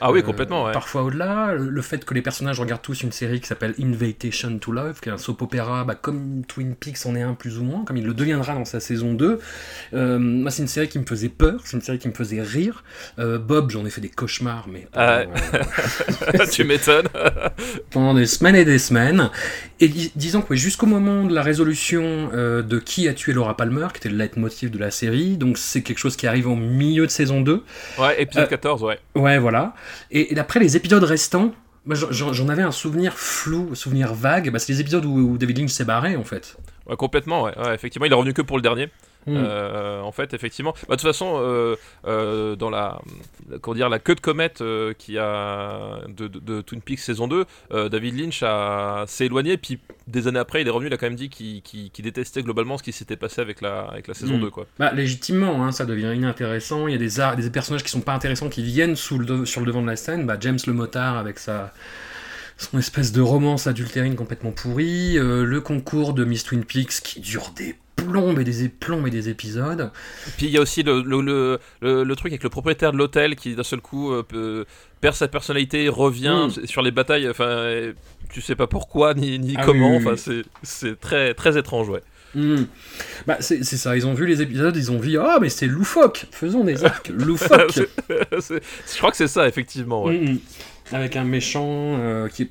Ah 0.00 0.10
oui, 0.12 0.20
Euh, 0.20 0.22
complètement. 0.22 0.64
Ouais. 0.64 0.72
Parfois 0.72 1.02
au-delà, 1.02 1.54
le 1.54 1.68
le 1.68 1.82
fait 1.82 2.04
que 2.04 2.12
les 2.14 2.22
personnages 2.22 2.58
regardent 2.60 2.82
tous 2.82 3.02
une 3.02 3.12
série 3.18 3.40
qui 3.40 3.46
s'appelle 3.48 3.74
Invitation 3.80 4.58
to 4.58 4.70
Love, 4.72 5.00
qui 5.00 5.08
est 5.08 5.12
un 5.12 5.18
soap 5.18 5.42
opéra, 5.42 5.84
bah, 5.84 5.94
comme 5.94 6.42
Twin 6.46 6.74
Peaks 6.74 7.04
en 7.06 7.14
est 7.16 7.22
un 7.22 7.34
plus 7.34 7.58
ou 7.58 7.64
moins, 7.64 7.84
comme 7.84 7.96
il 7.96 8.04
le 8.04 8.14
deviendra 8.14 8.54
dans 8.54 8.64
sa 8.64 8.78
saison 8.80 9.12
2. 9.14 9.38
Euh, 9.94 10.18
moi, 10.18 10.50
c'est 10.50 10.62
une 10.62 10.68
série 10.68 10.88
qui 10.88 10.98
me 10.98 11.04
faisait 11.04 11.28
peur, 11.28 11.60
c'est 11.64 11.76
une 11.76 11.82
série 11.82 11.98
qui 11.98 12.08
me 12.08 12.14
faisait 12.14 12.40
rire. 12.42 12.84
Euh, 13.18 13.38
Bob, 13.38 13.70
j'en 13.70 13.84
ai 13.86 13.90
fait 13.90 14.00
des 14.00 14.08
cauchemars, 14.08 14.66
mais 14.72 14.86
Ah 14.94 15.22
pendant, 15.24 16.40
euh, 16.40 16.46
tu 16.52 16.64
m'étonnes. 16.64 17.08
pendant 17.90 18.14
des 18.14 18.26
semaines 18.26 18.56
et 18.56 18.64
des 18.64 18.78
semaines. 18.78 19.30
Et 19.80 19.88
dis- 19.88 20.12
disons 20.16 20.40
que 20.42 20.50
ouais, 20.50 20.56
jusqu'au 20.56 20.86
moment 20.86 21.24
de 21.24 21.34
la 21.34 21.42
résolution 21.42 22.30
euh, 22.32 22.62
de 22.62 22.78
qui 22.78 23.08
a 23.08 23.14
tué 23.14 23.32
Laura 23.32 23.56
Palmer, 23.56 23.88
qui 23.92 23.98
était 23.98 24.08
le 24.08 24.16
leitmotiv 24.16 24.70
de 24.70 24.78
la 24.78 24.90
série, 24.90 25.36
donc 25.36 25.58
c'est 25.58 25.82
quelque 25.82 25.98
chose 25.98 26.16
qui 26.16 26.26
arrive 26.26 26.48
au 26.48 26.56
milieu 26.56 27.04
de 27.06 27.10
saison 27.10 27.40
2. 27.40 27.62
ouais, 27.98 28.22
épisode 28.22 28.44
Euh, 28.44 28.48
14, 28.48 28.82
ouais. 28.84 28.98
Ouais, 29.14 29.38
voilà. 29.38 29.74
Et, 30.10 30.32
et 30.32 30.38
après 30.38 30.60
les 30.60 30.76
épisodes 30.76 31.02
restants, 31.04 31.52
j'en- 31.94 32.48
avais 32.48 32.62
un 32.62 32.72
souvenir 32.72 33.14
flou, 33.14 33.74
souvenir 33.74 34.14
vague. 34.14 34.50
Bah, 34.50 34.58
c'est 34.58 34.72
les 34.72 34.80
épisodes 34.80 35.04
où, 35.04 35.38
David 35.38 35.58
Lynch 35.58 35.70
s'est 35.70 35.84
barré, 35.84 36.16
en 36.16 36.24
fait. 36.24 36.56
Ouais, 36.86 36.96
complètement. 36.96 37.42
Ouais, 37.44 37.52
Effectivement, 37.74 38.06
il 38.06 38.12
est 38.12 38.14
revenu 38.16 38.32
que 38.34 38.42
pour 38.42 38.56
le 38.56 38.62
dernier. 38.62 38.88
Hmm. 39.32 39.44
Euh, 39.44 40.00
en 40.00 40.12
fait, 40.12 40.34
effectivement. 40.34 40.72
Bah, 40.88 40.96
de 40.96 41.00
toute 41.00 41.08
façon, 41.08 41.34
euh, 41.36 41.76
euh, 42.06 42.56
dans 42.56 42.70
la, 42.70 43.00
comment 43.60 43.74
dire, 43.74 43.88
la 43.88 43.98
queue 43.98 44.14
de 44.14 44.20
comète 44.20 44.62
qui 44.98 45.18
a 45.18 45.98
de, 46.08 46.28
de- 46.28 46.38
de 46.38 46.60
Twin 46.60 46.80
Peaks 46.80 47.00
saison 47.00 47.28
2, 47.28 47.44
euh, 47.72 47.88
David 47.88 48.18
Lynch 48.18 48.42
a- 48.42 49.04
s'est 49.06 49.26
éloigné. 49.26 49.56
Puis 49.56 49.78
des 50.06 50.26
années 50.28 50.38
après, 50.38 50.62
il 50.62 50.66
est 50.68 50.70
revenu. 50.70 50.88
Il 50.90 50.94
a 50.94 50.96
quand 50.96 51.06
même 51.06 51.14
dit 51.16 51.28
qu'il 51.28 51.62
qu'il- 51.62 51.90
qu'il 51.90 52.04
détestait 52.04 52.42
globalement 52.42 52.78
ce 52.78 52.82
qui 52.82 52.92
s'était 52.92 53.16
passé 53.16 53.40
avec 53.40 53.60
la, 53.60 53.80
avec 53.82 54.06
la 54.08 54.14
saison 54.14 54.36
Mm. 54.38 54.40
2. 54.40 54.50
Quoi. 54.50 54.66
Bah, 54.78 54.92
légitimement, 54.92 55.64
hein, 55.64 55.72
ça 55.72 55.84
devient 55.84 56.12
inintéressant. 56.14 56.86
Il 56.88 56.92
y 56.92 56.94
a 56.94 56.98
des, 56.98 57.20
ar- 57.20 57.36
des 57.36 57.50
personnages 57.50 57.82
qui 57.82 57.90
sont 57.90 58.00
pas 58.00 58.14
intéressants 58.14 58.48
qui 58.48 58.62
viennent 58.62 58.96
sous 58.96 59.18
le 59.18 59.26
de- 59.26 59.44
sur 59.44 59.60
le 59.60 59.66
devant 59.66 59.82
de 59.82 59.86
la 59.86 59.96
scène. 59.96 60.26
Bah, 60.26 60.36
James 60.40 60.58
le 60.66 60.72
motard 60.72 61.16
avec 61.18 61.38
sa 61.38 61.72
son 62.60 62.76
espèce 62.78 63.12
de 63.12 63.20
romance 63.20 63.68
adultérine 63.68 64.16
complètement 64.16 64.50
pourrie, 64.50 65.16
euh, 65.16 65.44
le 65.44 65.60
concours 65.60 66.12
de 66.12 66.24
Miss 66.24 66.42
Twin 66.42 66.64
Peaks 66.64 67.02
qui 67.04 67.20
dure 67.20 67.52
des 67.54 67.76
plombes 68.04 68.38
et 68.38 68.44
des 68.44 68.68
plombes 68.68 69.06
et 69.06 69.10
des 69.10 69.28
épisodes. 69.28 69.90
Puis 70.36 70.46
il 70.46 70.52
y 70.52 70.58
a 70.58 70.60
aussi 70.60 70.82
le, 70.82 71.02
le, 71.02 71.58
le, 71.82 72.16
truc 72.16 72.32
avec 72.32 72.42
le 72.42 72.48
propriétaire 72.50 72.92
de 72.92 72.96
l'hôtel 72.98 73.36
qui 73.36 73.54
d'un 73.54 73.62
seul 73.62 73.80
coup 73.80 74.12
euh, 74.12 74.64
perd 75.00 75.14
sa 75.14 75.28
personnalité, 75.28 75.88
revient 75.88 76.48
Mm. 76.48 76.66
sur 76.66 76.82
les 76.82 76.90
batailles. 76.90 77.28
Enfin, 77.28 77.92
tu 78.30 78.40
sais 78.40 78.54
pas 78.54 78.66
pourquoi 78.66 79.14
ni, 79.14 79.38
ni 79.38 79.54
Ah 79.56 79.62
comment. 79.64 79.96
oui, 79.96 79.96
oui, 79.96 80.02
Enfin, 80.12 80.30
oui. 80.30 80.42
c'est 80.62 80.66
c'est 80.90 81.00
très 81.00 81.34
très 81.34 81.58
étrange, 81.58 81.88
ouais. 81.88 82.02
Hmm. 82.34 82.64
Bah, 83.26 83.38
c'est 83.40 83.62
ça, 83.64 83.96
ils 83.96 84.06
ont 84.06 84.12
vu 84.12 84.26
les 84.26 84.42
épisodes, 84.42 84.76
ils 84.76 84.92
ont 84.92 84.98
vu 84.98 85.18
Ah, 85.18 85.38
mais 85.40 85.48
c'est 85.48 85.66
loufoque 85.66 86.26
Faisons 86.30 86.62
des 86.62 86.84
arcs 86.84 87.08
loufoques 87.14 87.80
je 88.10 88.98
crois 88.98 89.10
que 89.10 89.16
c'est 89.16 89.28
ça, 89.28 89.48
effectivement. 89.48 90.04
ouais. 90.04 90.18
Mm, 90.18 90.32
mm. 90.32 90.38
Avec 90.92 91.16
un 91.16 91.24
méchant 91.24 91.96
euh, 91.98 92.28
qui 92.28 92.42
est 92.42 92.50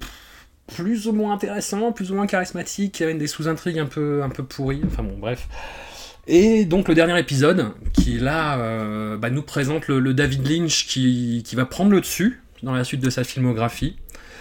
plus 0.74 1.08
ou 1.08 1.14
moins 1.14 1.34
intéressant, 1.34 1.92
plus 1.92 2.12
ou 2.12 2.16
moins 2.16 2.28
charismatique, 2.28 2.94
qui 2.96 3.04
amène 3.04 3.18
des 3.18 3.28
sous-intrigues 3.28 3.80
un 3.80 3.86
peu, 3.86 4.22
un 4.24 4.30
peu 4.30 4.44
pourries. 4.44 4.81
Enfin 4.86 5.04
bon, 5.04 5.18
bref. 5.18 5.48
Et 6.28 6.66
donc 6.66 6.90
le 6.90 6.96
dernier 6.96 7.18
épisode, 7.19 7.72
qui 7.94 8.18
là 8.19 8.58
euh, 8.60 9.16
bah, 9.18 9.30
nous 9.30 9.44
présente 9.44 9.88
le, 9.88 10.00
le 10.00 10.14
David 10.14 10.46
Lynch 10.48 10.86
qui, 10.88 11.42
qui 11.46 11.56
va 11.56 11.66
prendre 11.66 11.92
le 11.92 12.02
dessus 12.02 12.42
dans 12.64 12.74
la 12.74 12.84
suite 12.84 13.00
de 13.02 13.10
sa 13.10 13.24
filmographie. 13.24 13.96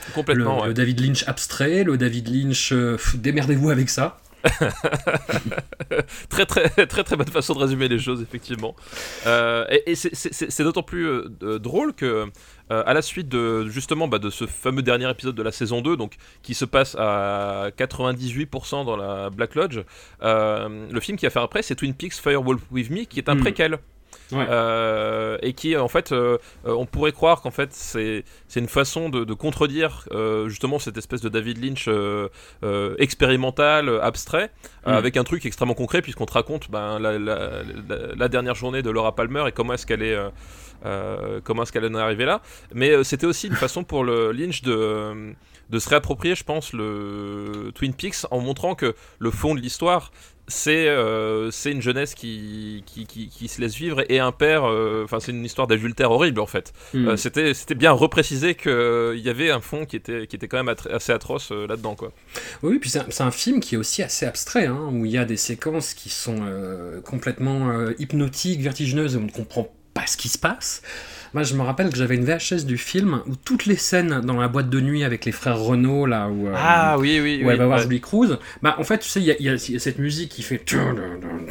Le, 0.09 0.13
Complètement. 0.15 0.61
ouais. 0.63 0.69
le 0.69 0.75
David 0.75 1.01
Lynch 1.01 1.25
abstrait, 1.29 1.85
le 1.85 1.97
David 1.97 2.29
Lynch 2.29 2.73
euh, 2.73 2.97
démerdez-vous 3.15 3.71
avec 3.71 3.89
ça. 3.89 4.19
Très, 6.29 6.47
très, 6.47 6.69
très, 6.87 7.03
très 7.05 7.17
bonne 7.17 7.27
façon 7.29 7.55
de 7.55 7.59
résumer 7.59 7.89
les 7.89 7.99
choses, 7.99 8.23
effectivement. 8.23 8.77
Euh, 9.27 9.65
et 9.71 9.91
et 9.93 9.95
c'est- 9.95 10.63
d'autant 10.63 10.83
plus 10.83 11.09
drôle 11.41 11.95
que, 11.95 12.27
euh, 12.71 12.83
à 12.87 12.95
la 12.95 13.03
suite 13.03 13.29
de, 13.29 13.67
justement, 13.69 14.09
bah, 14.09 14.19
de 14.19 14.31
ce 14.31 14.47
fameux 14.47 14.83
dernier 14.83 15.09
épisode 15.11 15.35
de 15.35 15.43
la 15.43 15.53
saison 15.53 15.81
2, 15.83 15.97
donc, 15.97 16.15
qui 16.43 16.55
se 16.55 16.65
passe 16.65 16.97
à 16.99 17.69
98% 17.79 18.85
dans 18.85 18.97
la 18.97 19.31
Black 19.31 19.55
Lodge, 19.55 19.81
euh, 20.23 20.87
le 20.91 21.01
film 21.01 21.17
qui 21.19 21.27
va 21.27 21.31
faire 21.31 21.43
après, 21.43 21.63
c'est 21.63 21.75
Twin 21.77 21.95
Peaks 21.95 22.15
Firewolf 22.15 22.61
With 22.71 22.91
Me, 22.91 23.05
qui 23.05 23.19
est 23.19 23.29
un 23.29 23.35
Mm. 23.37 23.41
préquel. 23.41 23.79
Ouais. 24.33 24.45
Euh, 24.51 25.39
et 25.43 25.53
qui 25.53 25.77
en 25.77 25.87
fait 25.87 26.11
euh, 26.11 26.39
on 26.65 26.85
pourrait 26.85 27.13
croire 27.13 27.43
qu'en 27.43 27.53
fait 27.53 27.69
c'est 27.73 28.25
une 28.57 28.67
façon 28.67 29.09
de, 29.09 29.23
de 29.23 29.35
contredire 29.35 30.09
euh, 30.11 30.49
justement 30.49 30.81
cette 30.81 30.97
espèce 30.97 31.21
de 31.21 31.29
David 31.29 31.63
Lynch 31.63 31.89
expérimental 32.99 33.89
abstrait 34.03 34.51
euh, 34.87 34.93
Mm. 34.93 34.95
avec 34.95 35.17
un 35.17 35.25
truc 35.25 35.45
extrêmement 35.47 35.75
concret 35.75 36.01
puisqu'on 36.03 36.27
te 36.27 36.33
raconte 36.33 36.71
ben, 36.71 36.99
la, 37.01 37.19
la- 37.19 37.63
la- 37.89 38.15
la 38.17 38.29
dernière 38.29 38.55
journée 38.55 38.83
de 38.83 38.91
Laura 38.91 39.15
Palmer 39.15 39.45
et 39.49 39.53
comment 39.53 39.73
est-ce 39.75 39.85
qu'elle 39.87 40.03
est 40.03 40.17
euh, 40.85 41.41
comment 41.43 41.63
est-ce 41.63 41.73
qu'elle 41.73 41.85
en 41.85 41.95
est 41.95 42.01
arrivée 42.01 42.25
là 42.25 42.43
mais 42.75 42.91
euh, 42.91 43.05
c'était 43.05 43.27
aussi 43.27 43.47
une 43.47 43.55
façon 43.55 43.85
pour 43.85 44.05
le 44.05 44.33
Lynch 44.33 44.63
de 44.63 45.35
de 45.71 45.79
se 45.79 45.89
réapproprier 45.89 46.35
je 46.35 46.45
pense 46.45 46.73
le 46.73 47.73
Twin 47.75 47.95
Peaks 47.95 48.27
en 48.31 48.41
montrant 48.41 48.75
que 48.75 48.95
le 49.19 49.31
fond 49.31 49.55
de 49.55 49.61
l'histoire 49.61 50.11
c'est 50.49 50.87
euh, 50.89 51.51
une 51.65 51.83
jeunesse 51.83 52.15
qui, 52.15 52.85
qui, 52.87 53.07
qui, 53.07 53.29
qui 53.29 53.49
se 53.49 53.61
laisse 53.61 53.75
vivre 53.75 54.05
et 54.09 54.21
un 54.21 54.33
père, 54.33 54.65
euh, 54.65 55.03
enfin 55.05 55.19
c'est 55.21 55.33
une 55.33 55.45
histoire 55.45 55.67
d'adultère 55.67 56.11
horrible 56.11 56.41
en 56.41 56.47
fait. 56.47 56.73
Mm. 56.95 57.09
Euh, 57.09 57.17
c'était 57.17 57.75
bien 57.75 57.93
reprécisé 57.93 58.55
qu'il 58.55 59.21
y 59.21 59.29
avait 59.29 59.51
un 59.51 59.61
fond 59.61 59.85
qui 59.85 59.97
était, 59.97 60.27
qui 60.27 60.37
était 60.37 60.49
quand 60.49 60.63
même 60.63 60.75
assez 60.91 61.13
atroce 61.13 61.51
euh, 61.51 61.67
là-dedans 61.67 61.95
quoi. 61.95 62.13
Oui, 62.63 62.79
puis 62.79 62.91
c'est 62.91 63.21
un, 63.21 63.31
film 63.31 63.61
qui 63.61 63.75
est 63.75 63.79
aussi 63.79 64.03
assez 64.03 64.25
abstrait, 64.25 64.67
hein, 64.67 64.89
où 64.93 65.05
il 65.05 65.11
y 65.11 65.19
a 65.19 65.25
des 65.25 65.37
séquences 65.37 65.95
qui 65.95 66.09
sont 66.09 66.39
euh, 66.43 67.01
complètement 67.01 67.71
euh, 67.71 67.93
hypnotiques, 67.99 68.61
vertigineuses, 68.61 69.15
et 69.15 69.19
on 69.19 69.23
ne 69.23 69.31
comprend 69.31 69.69
pas 69.97 70.07
ce 70.07 70.19
qui 70.19 70.29
se 70.29 70.37
passe. 70.37 70.83
Moi, 71.35 71.43
je 71.43 71.55
me 71.55 71.63
rappelle 71.63 71.91
que 71.91 71.97
j'avais 71.97 72.15
une 72.17 72.25
VHS 72.25 72.65
du 72.65 72.79
film 72.79 73.21
où 73.27 73.37
toutes 73.37 73.67
les 73.67 73.77
scènes 73.77 74.21
dans 74.23 74.37
la 74.41 74.49
boîte 74.49 74.71
de 74.71 74.81
nuit 74.81 75.05
avec 75.05 75.25
les 75.25 75.33
frères 75.33 75.59
Renault, 75.59 76.07
là 76.07 76.29
où, 76.29 76.47
euh, 76.49 76.55
Ah 76.57 76.97
oui 76.99 77.21
oui 77.23 77.43
où 77.45 77.51
elle 77.51 77.59
va 77.59 77.67
voir. 77.67 77.79
Julie 77.79 78.01
Cruz, 78.01 78.39
bah 78.63 78.77
en 78.79 78.85
fait, 78.85 78.99
tu 78.99 79.09
sais, 79.09 79.21
il 79.21 79.27
y, 79.27 79.31
a- 79.49 79.55
y 79.55 79.57
y 79.57 79.81
cette 79.81 79.99
musique 79.99 80.31
qui 80.31 80.43
fait 80.43 80.59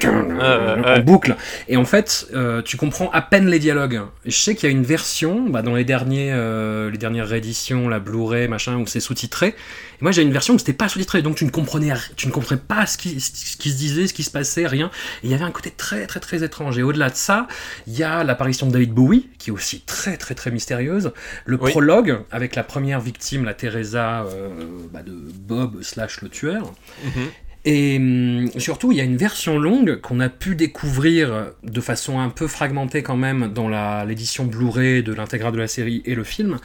en 0.03 0.99
boucle, 1.01 1.35
et 1.67 1.77
en 1.77 1.85
fait, 1.85 2.27
euh, 2.33 2.61
tu 2.61 2.77
comprends 2.77 3.09
à 3.11 3.21
peine 3.21 3.47
les 3.47 3.59
dialogues. 3.59 4.01
Et 4.25 4.31
je 4.31 4.37
sais 4.37 4.55
qu'il 4.55 4.69
y 4.69 4.71
a 4.71 4.75
une 4.75 4.83
version, 4.83 5.47
bah, 5.49 5.61
dans 5.61 5.75
les 5.75 5.83
derniers, 5.83 6.31
euh, 6.33 6.89
les 6.91 6.97
dernières 6.97 7.27
rééditions, 7.27 7.87
la 7.89 7.99
Blu-ray, 7.99 8.47
machin, 8.47 8.77
où 8.77 8.87
c'est 8.87 8.99
sous-titré. 8.99 9.47
Et 9.49 9.53
moi, 10.01 10.11
j'ai 10.11 10.21
une 10.23 10.31
version 10.33 10.55
où 10.55 10.59
c'était 10.59 10.73
pas 10.73 10.89
sous-titré, 10.89 11.21
donc 11.21 11.35
tu 11.35 11.45
ne 11.45 11.49
comprenais, 11.51 11.93
tu 12.15 12.27
ne 12.27 12.31
comprenais 12.31 12.61
pas 12.67 12.85
ce 12.85 12.97
qui, 12.97 13.19
ce 13.19 13.55
qui 13.57 13.69
se 13.69 13.77
disait, 13.77 14.07
ce 14.07 14.13
qui 14.13 14.23
se 14.23 14.31
passait, 14.31 14.67
rien. 14.67 14.87
Et 15.23 15.27
il 15.27 15.31
y 15.31 15.33
avait 15.33 15.43
un 15.45 15.51
côté 15.51 15.71
très, 15.71 16.05
très, 16.07 16.19
très 16.19 16.43
étrange. 16.43 16.77
Et 16.77 16.83
au-delà 16.83 17.09
de 17.09 17.15
ça, 17.15 17.47
il 17.87 17.97
y 17.97 18.03
a 18.03 18.23
l'apparition 18.23 18.67
de 18.67 18.71
David 18.73 18.91
Bowie, 18.91 19.29
qui 19.39 19.49
est 19.49 19.53
aussi 19.53 19.64
très, 19.85 20.17
très, 20.17 20.35
très 20.35 20.51
mystérieuse. 20.51 21.11
Le 21.45 21.57
Oui. 21.61 21.71
prologue 21.71 22.21
avec 22.31 22.55
la 22.55 22.63
première 22.63 22.99
victime, 23.01 23.45
la 23.45 23.53
Teresa 23.53 24.23
euh, 24.23 24.49
bah, 24.91 25.01
de 25.03 25.11
Bob 25.11 25.81
slash 25.81 26.21
le 26.21 26.29
tueur. 26.29 26.73
Mhm. 27.03 27.27
Et 27.65 27.97
hum, 27.97 28.49
surtout, 28.57 28.91
il 28.91 28.97
y 28.97 29.01
a 29.01 29.03
une 29.03 29.17
version 29.17 29.59
longue 29.59 29.99
qu'on 30.01 30.19
a 30.19 30.29
pu 30.29 30.55
découvrir 30.55 31.53
de 31.63 31.81
façon 31.81 32.19
un 32.19 32.29
peu 32.29 32.47
fragmentée 32.47 33.03
quand 33.03 33.17
même 33.17 33.51
dans 33.53 33.67
l'édition 34.05 34.45
Blu-ray 34.45 35.03
de 35.03 35.13
l'intégrale 35.13 35.53
de 35.53 35.59
la 35.59 35.67
série 35.67 36.01
et 36.05 36.15
le 36.15 36.23
film, 36.23 36.59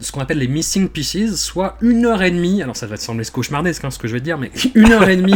ce 0.00 0.12
qu'on 0.12 0.20
appelle 0.20 0.38
les 0.38 0.48
missing 0.48 0.88
pieces, 0.88 1.36
soit 1.36 1.76
une 1.80 2.06
heure 2.06 2.22
et 2.22 2.30
demie, 2.30 2.62
alors 2.62 2.76
ça 2.76 2.86
va 2.86 2.96
te 2.96 3.02
sembler 3.02 3.24
cauchemardesque 3.32 3.84
hein, 3.84 3.90
ce 3.90 3.98
que 3.98 4.08
je 4.08 4.14
vais 4.14 4.20
te 4.20 4.24
dire, 4.24 4.38
mais 4.38 4.50
une 4.74 4.92
heure 4.92 5.08
et 5.08 5.16
demie 5.16 5.34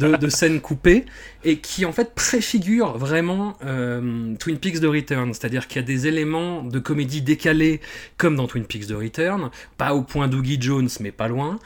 de, 0.00 0.16
de 0.16 0.28
scènes 0.28 0.60
coupées, 0.60 1.06
et 1.44 1.58
qui 1.58 1.84
en 1.84 1.92
fait 1.92 2.14
préfigure 2.14 2.98
vraiment 2.98 3.56
euh, 3.64 4.34
Twin 4.38 4.58
Peaks 4.58 4.80
de 4.80 4.86
Return, 4.86 5.32
c'est-à-dire 5.32 5.66
qu'il 5.66 5.80
y 5.80 5.84
a 5.84 5.86
des 5.86 6.06
éléments 6.06 6.62
de 6.62 6.78
comédie 6.78 7.22
décalés 7.22 7.80
comme 8.16 8.36
dans 8.36 8.46
Twin 8.46 8.64
Peaks 8.64 8.86
de 8.86 8.94
Return, 8.94 9.50
pas 9.78 9.94
au 9.94 10.02
point 10.02 10.28
Dougie 10.28 10.58
Jones, 10.60 10.88
mais 11.00 11.10
pas 11.10 11.28
loin. 11.28 11.58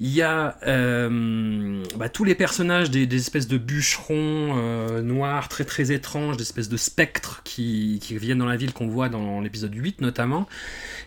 Il 0.00 0.10
y 0.10 0.22
a 0.22 0.56
euh, 0.66 1.82
bah, 1.96 2.08
tous 2.08 2.24
les 2.24 2.33
personnages 2.34 2.90
des, 2.90 3.06
des 3.06 3.16
espèces 3.16 3.48
de 3.48 3.58
bûcherons 3.58 4.54
euh, 4.56 5.02
noirs 5.02 5.48
très 5.48 5.64
très 5.64 5.92
étranges, 5.92 6.36
des 6.36 6.42
espèces 6.42 6.68
de 6.68 6.76
spectres 6.76 7.42
qui, 7.44 7.98
qui 8.02 8.16
viennent 8.18 8.38
dans 8.38 8.46
la 8.46 8.56
ville 8.56 8.72
qu'on 8.72 8.88
voit 8.88 9.08
dans 9.08 9.40
l'épisode 9.40 9.74
8 9.74 10.00
notamment. 10.00 10.46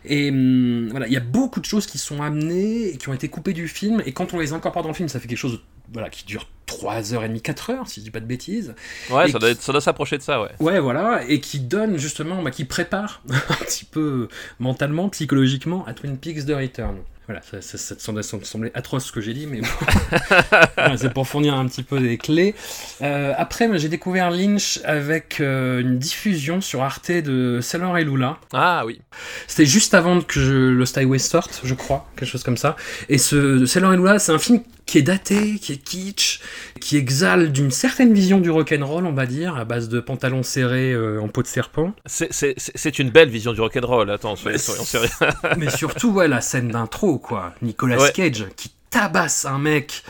Et 0.05 0.29
hum, 0.29 0.87
voilà, 0.89 1.07
il 1.07 1.13
y 1.13 1.17
a 1.17 1.21
beaucoup 1.21 1.59
de 1.59 1.65
choses 1.65 1.85
qui 1.85 1.97
sont 1.97 2.21
amenées 2.21 2.89
et 2.93 2.97
qui 2.97 3.09
ont 3.09 3.13
été 3.13 3.27
coupées 3.29 3.53
du 3.53 3.67
film, 3.67 4.01
et 4.05 4.11
quand 4.13 4.33
on 4.33 4.39
les 4.39 4.53
incorpore 4.53 4.83
dans 4.83 4.89
le 4.89 4.95
film, 4.95 5.09
ça 5.09 5.19
fait 5.19 5.27
quelque 5.27 5.37
chose 5.37 5.61
voilà, 5.93 6.09
qui 6.09 6.25
dure 6.25 6.47
3h30, 6.67 7.41
4h, 7.41 7.87
si 7.87 8.01
je 8.01 8.05
dis 8.05 8.11
pas 8.11 8.19
de 8.19 8.25
bêtises. 8.25 8.75
Ouais, 9.09 9.31
ça 9.31 9.39
doit, 9.39 9.49
qui- 9.49 9.53
être- 9.55 9.61
ça 9.61 9.71
doit 9.71 9.79
s'approcher 9.81 10.17
de 10.17 10.21
ça, 10.23 10.41
ouais. 10.41 10.49
Ouais, 10.59 10.79
voilà, 10.79 11.21
et 11.27 11.39
qui 11.39 11.59
donne 11.59 11.97
justement, 11.97 12.43
bah, 12.43 12.51
qui 12.51 12.65
prépare 12.65 13.21
un 13.29 13.63
petit 13.65 13.85
peu 13.85 14.27
mentalement, 14.59 15.07
psychologiquement 15.09 15.85
à 15.85 15.93
Twin 15.93 16.17
Peaks 16.17 16.43
de 16.45 16.53
Return. 16.53 16.97
Voilà, 17.27 17.41
ça, 17.41 17.61
ça, 17.61 17.77
ça 17.77 17.95
te 17.95 18.01
semblait, 18.01 18.23
ça 18.23 18.37
te 18.37 18.45
semblait 18.45 18.71
atroce 18.73 19.07
ce 19.07 19.11
que 19.11 19.19
j'ai 19.19 19.33
dit, 19.33 19.47
mais 19.47 19.59
bon. 19.59 19.67
C'est 20.97 21.13
pour 21.13 21.27
fournir 21.27 21.55
un 21.55 21.67
petit 21.67 21.83
peu 21.83 21.99
des 21.99 22.17
clés. 22.17 22.55
Euh, 23.01 23.33
après, 23.37 23.69
j'ai 23.77 23.89
découvert 23.89 24.31
Lynch 24.31 24.79
avec 24.85 25.41
euh, 25.41 25.81
une 25.81 25.99
diffusion 25.99 26.61
sur 26.61 26.83
Arte 26.83 27.11
de 27.11 27.59
Sailor 27.61 27.97
et 27.97 28.05
Lula. 28.05 28.37
Ah 28.53 28.83
oui. 28.85 29.01
C'était 29.45 29.65
juste 29.65 29.93
avant 29.93 30.21
que 30.21 30.39
je, 30.39 30.53
Lost 30.53 30.97
Highway 30.97 31.19
sorte, 31.19 31.59
je 31.65 31.73
crois, 31.73 32.09
quelque 32.15 32.29
chose 32.29 32.43
comme 32.43 32.55
ça. 32.55 32.77
Et 33.09 33.17
ce 33.17 33.65
Sailor 33.65 33.93
et 33.93 33.97
Lula, 33.97 34.19
c'est 34.19 34.31
un 34.31 34.39
film 34.39 34.61
qui 34.85 34.97
est 34.97 35.03
daté, 35.03 35.59
qui 35.59 35.73
est 35.73 35.83
kitsch, 35.83 36.39
qui 36.79 36.97
exhale 36.97 37.51
d'une 37.51 37.71
certaine 37.71 38.13
vision 38.13 38.39
du 38.39 38.49
rock'n'roll, 38.49 39.05
on 39.05 39.13
va 39.13 39.25
dire, 39.25 39.55
à 39.55 39.65
base 39.65 39.89
de 39.89 39.99
pantalons 39.99 40.43
serrés 40.43 40.91
euh, 40.93 41.19
en 41.21 41.27
peau 41.27 41.41
de 41.41 41.47
serpent. 41.47 41.93
C'est- 42.05 42.99
une 42.99 43.09
belle 43.09 43.29
vision 43.29 43.53
du 43.53 43.61
rock'n'roll, 43.61 44.09
attends, 44.09 44.35
soyons, 44.35 44.57
sérieux. 44.57 45.09
Mais 45.57 45.69
surtout, 45.69 46.11
ouais, 46.11 46.27
la 46.27 46.41
scène 46.41 46.69
d'intro, 46.69 47.17
quoi. 47.19 47.53
Nicolas 47.61 47.97
Ouais. 47.97 48.11
Cage 48.13 48.45
qui 48.55 48.71
tabasse 48.89 49.45
un 49.45 49.59
mec 49.59 50.03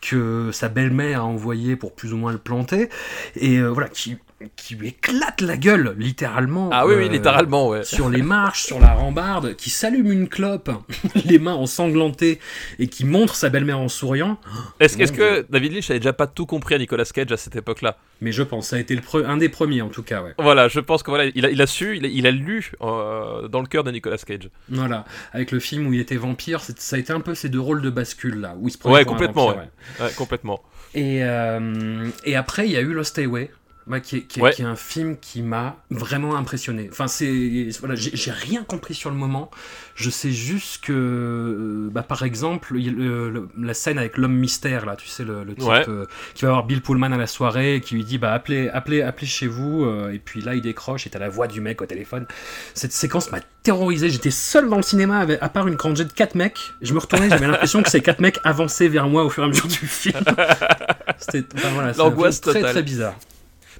que 0.00 0.50
sa 0.52 0.68
belle-mère 0.68 1.20
a 1.20 1.24
envoyé 1.24 1.76
pour 1.76 1.94
plus 1.94 2.12
ou 2.12 2.16
moins 2.16 2.32
le 2.32 2.38
planter, 2.38 2.88
et 3.36 3.56
euh, 3.58 3.68
voilà, 3.68 3.88
qui, 3.88 4.16
qui 4.56 4.74
lui 4.74 4.88
éclate 4.88 5.40
la 5.40 5.56
gueule, 5.56 5.94
littéralement. 5.98 6.70
Ah 6.72 6.86
oui, 6.86 6.94
oui, 6.96 7.04
euh, 7.04 7.08
littéralement, 7.08 7.68
ouais. 7.68 7.84
sur 7.84 8.08
les 8.08 8.22
marches, 8.22 8.64
sur 8.64 8.80
la 8.80 8.94
rambarde, 8.94 9.54
qui 9.56 9.70
s'allume 9.70 10.10
une 10.10 10.28
clope, 10.28 10.70
les 11.26 11.38
mains 11.38 11.54
ensanglantées, 11.54 12.40
et 12.78 12.86
qui 12.86 13.04
montre 13.04 13.34
sa 13.34 13.50
belle-mère 13.50 13.78
en 13.78 13.88
souriant. 13.88 14.38
Est-ce 14.78 14.96
que 15.12 15.46
David 15.50 15.74
Lynch 15.74 15.90
avait 15.90 15.98
déjà 15.98 16.12
pas 16.12 16.26
tout 16.26 16.46
compris 16.46 16.74
à 16.74 16.78
Nicolas 16.78 17.04
Cage 17.04 17.32
à 17.32 17.36
cette 17.36 17.56
époque-là? 17.56 17.98
Mais 18.20 18.32
je 18.32 18.42
pense, 18.42 18.68
ça 18.68 18.76
a 18.76 18.78
été 18.78 18.94
le 18.94 19.00
un 19.26 19.36
des 19.36 19.48
premiers 19.48 19.82
en 19.82 19.88
tout 19.88 20.02
cas, 20.02 20.22
ouais. 20.22 20.34
Voilà, 20.38 20.68
je 20.68 20.80
pense 20.80 21.02
que 21.02 21.10
voilà, 21.10 21.30
il 21.34 21.44
a, 21.44 21.50
il 21.50 21.60
a 21.60 21.66
su, 21.66 21.96
il 21.96 22.04
a, 22.04 22.08
il 22.08 22.26
a 22.26 22.30
lu 22.30 22.72
euh, 22.80 23.48
dans 23.48 23.60
le 23.60 23.66
cœur 23.66 23.84
de 23.84 23.90
Nicolas 23.90 24.18
Cage. 24.18 24.50
Voilà, 24.68 25.04
avec 25.32 25.50
le 25.52 25.58
film 25.58 25.86
où 25.86 25.92
il 25.92 26.00
était 26.00 26.16
vampire, 26.16 26.60
ça 26.60 26.96
a 26.96 26.98
été 26.98 27.12
un 27.12 27.20
peu 27.20 27.34
ces 27.34 27.48
deux 27.48 27.60
rôles 27.60 27.82
de 27.82 27.90
bascule 27.90 28.40
là, 28.40 28.54
où 28.58 28.68
il 28.68 28.70
se 28.70 28.78
prenait 28.78 28.94
Ouais, 28.94 29.04
complètement, 29.04 29.46
vampire, 29.46 29.68
ouais. 29.98 30.06
Ouais, 30.06 30.12
complètement. 30.14 30.62
Et, 30.94 31.22
euh, 31.22 32.08
et 32.24 32.36
après, 32.36 32.66
il 32.66 32.72
y 32.72 32.76
a 32.76 32.80
eu 32.80 32.92
Lost 32.92 33.18
Highway, 33.18 33.50
bah, 33.86 34.00
qui, 34.00 34.16
est, 34.18 34.20
qui 34.22 34.38
est- 34.38 34.42
Ouais. 34.42 34.52
qui 34.52 34.62
est 34.62 34.66
un 34.66 34.76
film 34.76 35.16
qui 35.20 35.42
m'a 35.42 35.76
vraiment 35.90 36.36
impressionné. 36.36 36.88
Enfin, 36.92 37.08
c'est 37.08 37.68
voilà, 37.80 37.94
j'ai 37.96 38.30
rien 38.30 38.62
compris 38.64 38.94
sur 38.94 39.10
le 39.10 39.16
moment. 39.16 39.50
Je 39.94 40.10
sais 40.10 40.30
juste 40.30 40.84
que, 40.84 40.92
euh, 40.92 41.88
bah, 41.90 42.02
par 42.02 42.22
exemple, 42.22 42.74
il 42.78 42.94
le- 42.96 43.48
la 43.58 43.74
scène 43.74 43.98
avec 43.98 44.16
l'homme 44.16 44.34
mystère 44.36 44.86
là, 44.86 44.96
tu 44.96 45.08
sais, 45.08 45.24
le, 45.24 45.44
le 45.44 45.54
type 45.54 45.68
Ouais. 45.68 45.84
euh, 45.88 46.06
qui 46.34 46.44
va 46.44 46.52
voir 46.52 46.64
Bill 46.64 46.80
Pullman 46.82 47.12
à 47.12 47.16
la 47.18 47.26
soirée, 47.26 47.76
et 47.76 47.80
qui 47.80 47.94
lui 47.94 48.04
dit 48.04 48.18
bah 48.18 48.32
appelez, 48.32 48.68
appelez, 48.68 49.02
appelez 49.02 49.26
chez 49.26 49.46
vous. 49.46 49.84
euh, 49.84 50.12
et 50.12 50.18
puis 50.18 50.40
là, 50.42 50.54
il 50.54 50.62
décroche 50.62 51.06
et 51.06 51.10
t'as 51.10 51.18
la 51.18 51.28
voix 51.28 51.46
du 51.48 51.60
mec 51.60 51.82
au 51.82 51.86
téléphone. 51.86 52.26
Cette 52.74 52.92
séquence 52.92 53.30
m'a 53.32 53.40
terrorisé. 53.62 54.08
J'étais 54.10 54.30
seul 54.30 54.68
dans 54.68 54.76
le 54.76 54.82
cinéma, 54.82 55.18
avec, 55.18 55.38
à 55.42 55.48
part 55.48 55.66
une 55.68 55.76
rangée 55.76 56.04
de 56.04 56.12
quatre 56.12 56.34
mecs. 56.34 56.58
Je 56.80 56.94
me 56.94 56.98
retournais, 56.98 57.28
j'avais 57.28 57.46
l'impression 57.46 57.82
que 57.82 57.90
ces 57.90 58.00
quatre 58.00 58.20
mecs 58.20 58.38
avançaient 58.44 58.88
vers 58.88 59.08
moi 59.08 59.24
au 59.24 59.30
fur 59.30 59.42
et 59.42 59.46
à 59.46 59.48
mesure 59.48 59.66
du 59.66 59.74
film. 59.74 60.14
C'était 61.18 61.44
enfin, 61.56 61.68
voilà, 61.74 61.92
L'angoisse 61.92 62.40
très 62.40 62.60
très 62.62 62.82
bizarre. 62.82 63.14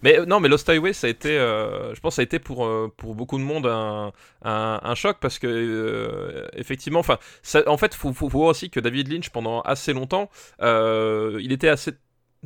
Mais 0.02 0.18
euh, 0.18 0.26
non, 0.26 0.40
mais 0.40 0.49
Lost 0.49 0.68
Highway, 0.68 0.92
ça 0.92 1.06
a 1.06 1.11
été, 1.11 1.38
euh, 1.38 1.94
je 1.94 2.00
pense, 2.00 2.16
ça 2.16 2.23
a 2.23 2.25
été 2.25 2.38
pour 2.38 2.64
euh, 2.64 2.92
pour 2.97 3.14
beaucoup 3.14 3.38
de 3.38 3.44
monde 3.44 3.66
un, 3.66 4.12
un, 4.42 4.80
un 4.82 4.94
choc 4.94 5.18
parce 5.20 5.38
que 5.38 5.47
euh, 5.47 6.47
effectivement, 6.54 7.00
enfin, 7.00 7.18
en 7.66 7.76
fait, 7.76 7.94
faut, 7.94 8.12
faut, 8.12 8.28
faut 8.28 8.38
voir 8.38 8.50
aussi 8.50 8.70
que 8.70 8.80
David 8.80 9.12
Lynch 9.12 9.30
pendant 9.30 9.61
assez 9.62 9.92
longtemps, 9.92 10.30
il 10.61 11.52
était 11.52 11.68
assez 11.68 11.92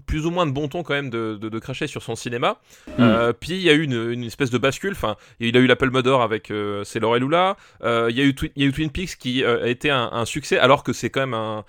plus 0.06 0.26
ou 0.26 0.30
moins 0.30 0.46
de 0.46 0.50
bon 0.50 0.68
ton 0.68 0.82
quand 0.82 0.94
même 0.94 1.10
de, 1.10 1.38
de, 1.40 1.48
de 1.48 1.58
cracher 1.58 1.86
sur 1.86 2.02
son 2.02 2.16
cinéma. 2.16 2.58
Euh, 2.98 3.32
puis 3.32 3.52
il 3.52 3.60
y 3.62 3.70
a 3.70 3.74
eu 3.74 3.82
une, 3.82 4.10
une 4.10 4.24
espèce 4.24 4.50
de 4.50 4.58
bascule. 4.58 4.92
Enfin, 4.92 5.16
il 5.40 5.56
a 5.56 5.60
eu 5.60 5.66
l'Apple 5.66 5.90
d'Or 6.02 6.22
avec 6.22 6.50
euh, 6.50 6.82
C'est 6.84 6.98
Laurel 7.00 7.22
Lula. 7.22 7.56
Euh, 7.82 8.08
il 8.10 8.16
y 8.16 8.20
a 8.20 8.24
eu 8.24 8.34
il 8.56 8.62
y 8.62 8.66
a 8.66 8.68
eu 8.68 8.72
Twin 8.72 8.90
Peaks 8.90 9.16
qui 9.16 9.44
a 9.44 9.66
été 9.68 9.90
un, 9.90 10.10
un 10.12 10.24
succès 10.24 10.58
alors 10.58 10.82
que 10.82 10.92
c'est 10.92 11.10
quand 11.10 11.20
même 11.20 11.34
un 11.34 11.64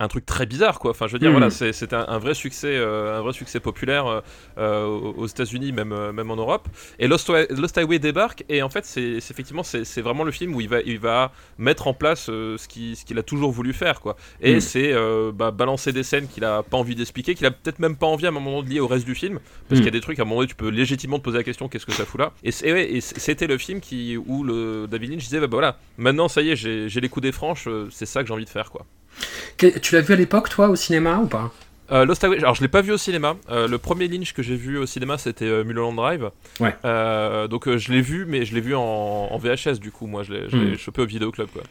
un 0.00 0.06
truc 0.08 0.24
très 0.24 0.46
bizarre 0.46 0.78
quoi. 0.78 0.92
Enfin 0.92 1.08
je 1.08 1.12
veux 1.14 1.18
dire 1.18 1.32
voilà 1.32 1.50
c'est 1.50 1.72
c'est 1.72 1.92
un, 1.92 2.04
un 2.08 2.18
vrai 2.18 2.34
succès 2.34 2.68
euh, 2.76 3.18
un 3.18 3.20
vrai 3.22 3.32
succès 3.32 3.58
populaire 3.58 4.06
euh, 4.06 4.20
euh, 4.58 4.84
aux 4.86 5.26
États-Unis 5.26 5.72
même 5.72 5.94
même 6.12 6.30
en 6.30 6.36
Europe. 6.36 6.68
Et 7.00 7.08
Lost, 7.08 7.28
Lost 7.50 7.76
Highway 7.78 7.98
débarque 7.98 8.44
et 8.48 8.62
en 8.62 8.68
fait 8.70 8.84
c'est 8.84 9.02
effectivement 9.16 9.62
c'est 9.64 10.00
vraiment 10.00 10.22
le 10.24 10.30
film 10.30 10.54
où 10.54 10.60
il 10.60 10.68
va 10.68 10.80
il 10.82 10.98
va 11.00 11.32
mettre 11.58 11.88
en 11.88 11.94
place 11.94 12.28
euh, 12.30 12.56
ce 12.58 12.68
qui 12.68 12.94
ce 12.94 13.04
qu'il 13.04 13.18
a 13.18 13.22
toujours 13.24 13.50
voulu 13.50 13.72
faire 13.72 14.00
quoi. 14.00 14.16
Et 14.40 14.54
Mhm. 14.54 14.60
c'est 14.60 14.94
bah, 15.34 15.50
balancer 15.50 15.92
des 15.92 16.02
scènes 16.04 16.28
qu'il 16.28 16.44
a 16.44 16.62
pas 16.62 16.76
envie 16.76 16.94
d'expliquer 16.94 17.34
qu'il 17.34 17.46
a 17.46 17.50
peut-être 17.50 17.78
même 17.80 17.96
pas 17.96 18.06
envie 18.06 18.26
à 18.26 18.28
un 18.28 18.32
moment 18.32 18.62
de 18.62 18.68
lier 18.70 18.80
au 18.80 18.86
reste 18.86 19.04
du 19.04 19.14
film. 19.16 19.40
Parce 19.68 19.80
Mhm. 19.80 19.84
qu'il 19.84 19.84
y 19.86 19.88
a 19.88 19.98
des 19.98 20.00
trucs 20.00 20.18
à 20.20 20.22
un 20.22 20.24
moment 20.26 20.36
donné 20.40 20.48
tu 20.48 20.54
peux 20.54 20.68
légitimement 20.68 21.18
te 21.18 21.24
poser 21.24 21.38
la 21.38 21.44
question 21.44 21.68
qu'est-ce 21.68 21.86
que 21.86 21.92
ça 21.92 22.04
fout 22.04 22.20
là? 22.20 22.32
Et 22.44 22.52
ouais, 22.72 23.00
c'était 23.00 23.46
le 23.48 23.58
film 23.58 23.80
qui 23.80 24.16
où 24.16 24.44
le 24.44 24.86
David 24.88 25.10
Lynch 25.10 25.24
disait 25.24 25.40
bah, 25.40 25.46
bah, 25.48 25.56
voilà 25.56 25.78
maintenant 25.96 26.28
ça 26.28 26.40
y 26.42 26.50
est 26.50 26.56
j'ai 26.56 27.00
les 27.00 27.08
coups 27.08 27.22
des 27.24 27.32
franches 27.32 27.68
c'est 27.90 28.06
ça 28.06 28.22
que 28.22 28.28
j'ai 28.28 28.34
envie 28.34 28.44
de 28.44 28.50
faire 28.50 28.70
quoi 28.70 28.86
Tu 29.56 29.94
l'as 29.94 30.00
vu 30.00 30.14
à 30.14 30.16
l'époque, 30.16 30.48
toi, 30.48 30.68
au 30.68 30.76
cinéma 30.76 31.18
ou 31.18 31.26
pas? 31.26 31.52
Euh, 31.90 32.04
Lost 32.04 32.22
Highway, 32.22 32.36
alors 32.38 32.54
je 32.54 32.60
l'ai 32.60 32.68
pas 32.68 32.82
vu 32.82 32.92
au 32.92 32.98
cinéma. 32.98 33.36
Euh, 33.48 33.66
le 33.66 33.78
premier 33.78 34.08
Lynch 34.08 34.34
que 34.34 34.42
j'ai 34.42 34.56
vu 34.56 34.76
au 34.76 34.84
cinéma 34.84 35.16
c'était 35.16 35.46
euh, 35.46 35.64
Mulholland 35.64 35.96
Drive. 35.96 36.30
Ouais. 36.60 36.76
Euh, 36.84 37.48
donc 37.48 37.74
je 37.76 37.90
l'ai 37.92 38.02
vu, 38.02 38.26
mais 38.28 38.44
je 38.44 38.54
l'ai 38.54 38.60
vu 38.60 38.74
en, 38.74 38.82
en 38.82 39.38
VHS 39.38 39.78
du 39.80 39.90
coup. 39.90 40.06
Moi 40.06 40.22
je 40.22 40.34
l'ai 40.34 40.50
je 40.50 40.56
l'ai 40.58 40.72
Hmm. 40.74 40.78
chopé 40.78 41.00
au 41.00 41.06
vidéoclub 41.06 41.48
quoi. 41.50 41.62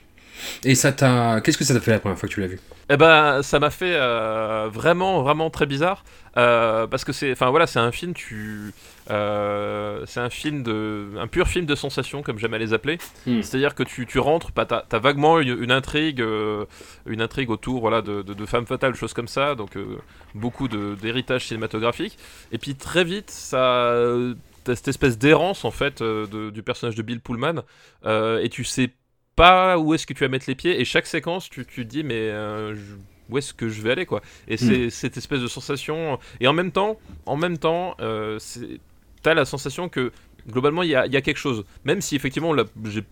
Et 0.64 0.76
ça 0.76 0.92
t'a. 0.92 1.42
Qu'est-ce 1.42 1.58
que 1.58 1.64
ça 1.64 1.74
t'a 1.74 1.80
fait 1.80 1.92
la 1.92 2.00
première 2.00 2.18
fois 2.18 2.28
que 2.30 2.34
tu 2.34 2.42
l'as 2.42 2.48
vu? 2.48 2.60
Eh 2.90 2.96
ben 2.96 3.42
ça 3.44 3.60
m'a 3.60 3.70
fait 3.70 3.96
euh, 3.96 4.70
vraiment 4.72 5.22
vraiment 5.22 5.50
très 5.50 5.66
bizarre 5.66 6.06
euh, 6.38 6.88
parce 6.88 7.04
que 7.04 7.12
c'est, 7.12 7.34
enfin 7.34 7.50
voilà, 7.50 7.68
c'est 7.68 7.80
un 7.80 7.92
film 7.92 8.14
tu, 8.14 8.74
euh, 9.12 10.04
c'est 10.06 10.22
un 10.22 10.30
film 10.30 10.64
de, 10.64 11.08
un 11.20 11.28
pur 11.28 11.50
film 11.50 11.66
de 11.66 11.76
sensation 11.76 12.22
comme 12.22 12.40
j'aime 12.40 12.54
à 12.54 12.58
les 12.58 12.74
appeler. 12.74 12.98
Hmm. 13.26 13.42
C'est-à-dire 13.42 13.76
que 13.76 13.84
tu, 13.84 14.06
tu 14.06 14.20
rentres, 14.20 14.52
bah, 14.56 14.66
t'as, 14.66 14.84
t'as 14.88 15.00
vaguement 15.00 15.40
une, 15.42 15.62
une 15.62 15.72
intrigue, 15.72 16.22
euh, 16.22 16.64
une 17.06 17.22
intrigue 17.22 17.50
autour 17.50 17.82
voilà 17.82 18.02
de, 18.02 18.22
de, 18.22 18.34
de 18.34 18.46
femmes 18.46 18.66
fatales, 18.68 18.96
choses 18.96 19.14
comme 19.14 19.28
ça. 19.28 19.56
Donc 19.56 19.76
euh, 19.76 19.98
beaucoup 20.34 20.70
de, 20.70 20.96
d'héritage 20.96 21.46
cinématographique. 21.48 22.18
Et 22.54 22.58
puis 22.58 22.76
très 22.76 23.04
vite 23.04 23.32
ça 23.32 23.96
t'as 24.64 24.76
cette 24.76 24.88
espèce 24.90 25.18
d'errance 25.18 25.66
en 25.66 25.72
fait 25.72 26.02
euh, 26.02 26.26
de- 26.28 26.50
du 26.52 26.62
personnage 26.64 26.96
de 26.96 27.02
Bill 27.02 27.20
Pullman 27.22 27.64
euh, 28.06 28.40
et 28.42 28.50
tu 28.50 28.64
sais 28.64 28.92
pas 29.38 29.78
où 29.80 29.94
est-ce 29.94 30.06
que 30.06 30.14
tu 30.14 30.24
vas 30.26 30.28
mettre 30.30 30.46
les 30.50 30.56
pieds 30.56 30.82
et 30.82 30.84
chaque 30.84 31.06
séquence 31.08 31.50
tu, 31.50 31.66
tu 31.66 31.84
te 31.86 31.90
dis 31.90 32.04
mais 32.04 32.16
euh, 32.16 32.76
je- 32.76 32.96
où 33.30 33.38
est-ce 33.38 33.54
que 33.54 33.68
je 33.70 33.82
vais 33.82 33.92
aller 33.92 34.06
quoi. 34.06 34.22
Et 34.48 34.56
c'est 34.58 34.90
cette 34.90 35.16
espèce 35.18 35.42
de 35.42 35.48
sensation 35.48 36.18
et 36.42 36.48
en 36.48 36.54
même 36.54 36.72
temps 36.72 36.98
en 37.26 37.38
même 37.38 37.58
temps 37.58 37.96
euh, 38.02 38.38
c'est- 38.40 38.80
t'as 39.22 39.34
la 39.34 39.46
sensation 39.46 39.90
que 39.90 40.12
globalement 40.50 40.82
il 40.84 40.88
y 40.90 40.92
y 40.92 41.18
a 41.18 41.22
quelque 41.22 41.38
chose. 41.38 41.66
Même 41.84 42.00
si 42.02 42.16
effectivement 42.16 42.54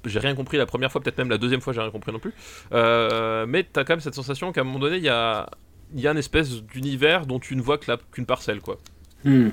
j'ai 0.06 0.20
rien 0.20 0.36
compris 0.36 0.58
la 0.58 0.66
première 0.66 0.92
fois 0.92 1.02
peut-être 1.02 1.18
même 1.18 1.30
la 1.30 1.38
deuxième 1.38 1.62
fois 1.62 1.74
j'ai 1.74 1.82
rien 1.82 1.92
compris 1.92 2.12
non 2.14 2.20
plus. 2.20 2.34
Euh, 2.74 3.46
mais 3.48 3.64
t'as 3.64 3.84
quand 3.84 3.94
même 3.94 4.00
cette 4.00 4.16
sensation 4.16 4.52
qu'à 4.52 4.62
un 4.62 4.64
moment 4.64 4.80
donné 4.80 4.98
il 4.98 5.04
y 5.04 5.10
a 5.10 5.50
il 5.94 6.00
y 6.02 6.08
a 6.08 6.12
une 6.12 6.18
espèce 6.18 6.64
d'univers 6.64 7.26
dont 7.28 7.40
tu 7.40 7.56
ne 7.56 7.62
vois 7.62 7.78
que 7.78 7.86
qu'une 8.12 8.26
parcelle 8.26 8.60
quoi 8.62 8.78
Hmm. 9.26 9.50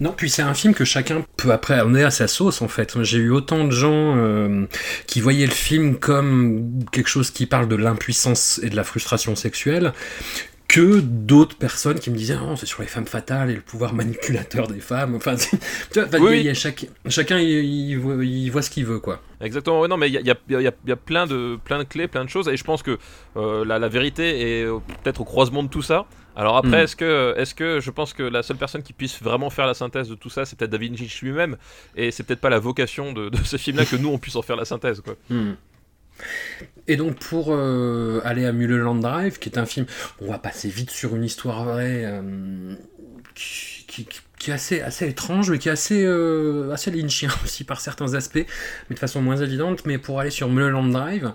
Non, 0.00 0.12
puis 0.14 0.28
c'est 0.28 0.42
un 0.42 0.52
film 0.52 0.74
que 0.74 0.84
chacun 0.84 1.24
peut 1.38 1.50
après 1.50 1.74
amener 1.74 2.04
à 2.04 2.10
sa 2.10 2.28
sauce 2.28 2.60
en 2.60 2.68
fait. 2.68 3.02
J'ai 3.02 3.16
eu 3.16 3.30
autant 3.30 3.64
de 3.64 3.70
gens 3.70 4.14
euh, 4.16 4.66
qui 5.06 5.22
voyaient 5.22 5.46
le 5.46 5.52
film 5.52 5.96
comme 5.96 6.84
quelque 6.92 7.08
chose 7.08 7.30
qui 7.30 7.46
parle 7.46 7.66
de 7.66 7.76
l'impuissance 7.76 8.60
et 8.62 8.68
de 8.68 8.76
la 8.76 8.84
frustration 8.84 9.34
sexuelle 9.34 9.94
que 10.68 11.00
d'autres 11.00 11.56
personnes 11.56 11.98
qui 12.00 12.10
me 12.10 12.16
disaient 12.16 12.36
oh, 12.42 12.54
c'est 12.56 12.66
sur 12.66 12.82
les 12.82 12.88
femmes 12.88 13.06
fatales 13.06 13.50
et 13.50 13.54
le 13.54 13.60
pouvoir 13.60 13.94
manipulateur 13.94 14.66
des 14.68 14.80
femmes. 14.80 15.14
Enfin, 15.14 15.36
tu 15.36 15.56
vois, 15.94 16.04
enfin, 16.06 16.18
Oui, 16.20 16.40
il 16.40 16.46
y 16.46 16.48
a- 16.48 16.54
chaque- 16.54 16.86
chacun 17.08 17.38
il, 17.38 17.48
il 17.64 17.94
voit, 17.98 18.24
il 18.24 18.50
voit 18.50 18.62
ce 18.62 18.70
qu'il 18.70 18.84
veut 18.84 18.98
quoi. 18.98 19.22
Exactement, 19.40 19.80
ouais, 19.80 19.88
non, 19.88 19.96
mais 19.96 20.08
il 20.08 20.14
y 20.14 20.18
a, 20.18 20.20
y 20.22 20.30
a- 20.30 20.36
y 20.48 20.66
a- 20.66 20.72
il 20.84 20.88
y 20.88 20.92
a 20.92 20.96
plein, 20.96 21.26
de, 21.26 21.58
plein 21.64 21.78
de 21.78 21.84
clés, 21.84 22.08
plein 22.08 22.24
de 22.24 22.30
choses, 22.30 22.48
et 22.48 22.56
je 22.56 22.64
pense 22.64 22.82
que 22.82 22.98
euh, 23.36 23.64
la, 23.64 23.78
la 23.78 23.88
vérité 23.88 24.60
est 24.60 24.64
euh, 24.64 24.78
peut-être 25.04 25.20
au 25.20 25.24
croisement 25.24 25.62
de 25.62 25.68
tout 25.68 25.82
ça. 25.82 26.06
Alors 26.38 26.56
après, 26.58 26.80
Mm. 26.82 26.84
est-ce 26.84 26.96
que, 26.96 27.34
est-ce 27.38 27.54
que 27.54 27.80
je 27.80 27.90
pense 27.90 28.12
que 28.12 28.22
la 28.22 28.42
seule 28.42 28.58
personne 28.58 28.82
qui 28.82 28.92
puisse 28.92 29.22
vraiment 29.22 29.48
faire 29.48 29.66
la 29.66 29.72
synthèse 29.74 30.08
de 30.10 30.14
tout 30.14 30.28
ça, 30.28 30.44
c'est 30.44 30.58
peut-être 30.58 30.70
David 30.70 30.98
Lynch 30.98 31.22
lui-même, 31.22 31.56
et 31.96 32.10
c'est 32.10 32.24
peut-être 32.24 32.40
pas 32.42 32.50
la 32.50 32.58
vocation 32.58 33.12
de, 33.14 33.28
de 33.30 33.38
ce 33.38 33.56
film-là 33.56 33.84
que 33.86 33.96
nous 33.96 34.08
on 34.10 34.18
puisse 34.18 34.36
en 34.36 34.42
faire 34.42 34.56
la 34.56 34.64
synthèse, 34.66 35.00
quoi. 35.00 35.14
Hmm. 35.30 35.52
Et 36.88 36.96
donc 36.96 37.16
pour 37.18 37.48
euh, 37.50 38.20
aller 38.24 38.46
à 38.46 38.52
Mulholland 38.52 39.00
Drive, 39.00 39.38
qui 39.38 39.48
est 39.48 39.58
un 39.58 39.66
film, 39.66 39.86
on 40.20 40.30
va 40.30 40.38
passer 40.38 40.68
vite 40.68 40.90
sur 40.90 41.16
une 41.16 41.24
histoire 41.24 41.64
vraie 41.64 42.02
euh, 42.04 42.74
qui, 43.34 43.84
qui- 43.86 44.20
qui 44.38 44.50
est 44.50 44.54
assez, 44.54 44.82
assez 44.82 45.08
étrange, 45.08 45.50
mais 45.50 45.58
qui 45.58 45.68
est 45.68 45.72
assez, 45.72 46.04
euh, 46.04 46.70
assez 46.70 46.90
lynchien 46.90 47.30
aussi 47.44 47.64
par 47.64 47.80
certains 47.80 48.12
aspects, 48.14 48.44
mais 48.88 48.94
de 48.94 48.98
façon 49.00 49.22
moins 49.22 49.38
évidente. 49.38 49.86
Mais 49.86 49.96
pour 49.96 50.20
aller 50.20 50.30
sur 50.30 50.48
Mulholland 50.50 50.92
Drive, 50.92 51.32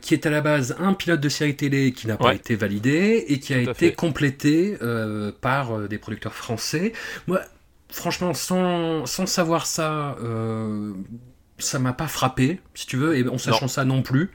qui 0.00 0.14
est 0.14 0.26
à 0.26 0.30
la 0.30 0.40
base 0.40 0.76
un 0.78 0.94
pilote 0.94 1.20
de 1.20 1.28
série 1.28 1.56
télé 1.56 1.92
qui 1.92 2.06
n'a 2.06 2.16
pas 2.16 2.28
Ouais. 2.28 2.36
été 2.36 2.54
validé 2.54 3.24
et 3.28 3.40
qui 3.40 3.52
a 3.52 3.64
Tout 3.64 3.70
été 3.72 3.92
complété 3.92 4.78
par 5.40 5.88
des 5.88 5.98
producteurs 5.98 6.34
français. 6.34 6.92
Moi, 7.26 7.40
franchement, 7.90 8.32
sans, 8.32 9.04
sans 9.06 9.26
savoir 9.26 9.66
ça, 9.66 10.16
ça 11.60 11.78
m'a 11.78 11.92
pas 11.92 12.08
frappé, 12.08 12.60
si 12.74 12.86
tu 12.86 12.96
veux, 12.96 13.16
et 13.16 13.28
en 13.28 13.38
sachant 13.38 13.68
ça 13.68 13.84
non 13.84 14.02
plus. 14.02 14.30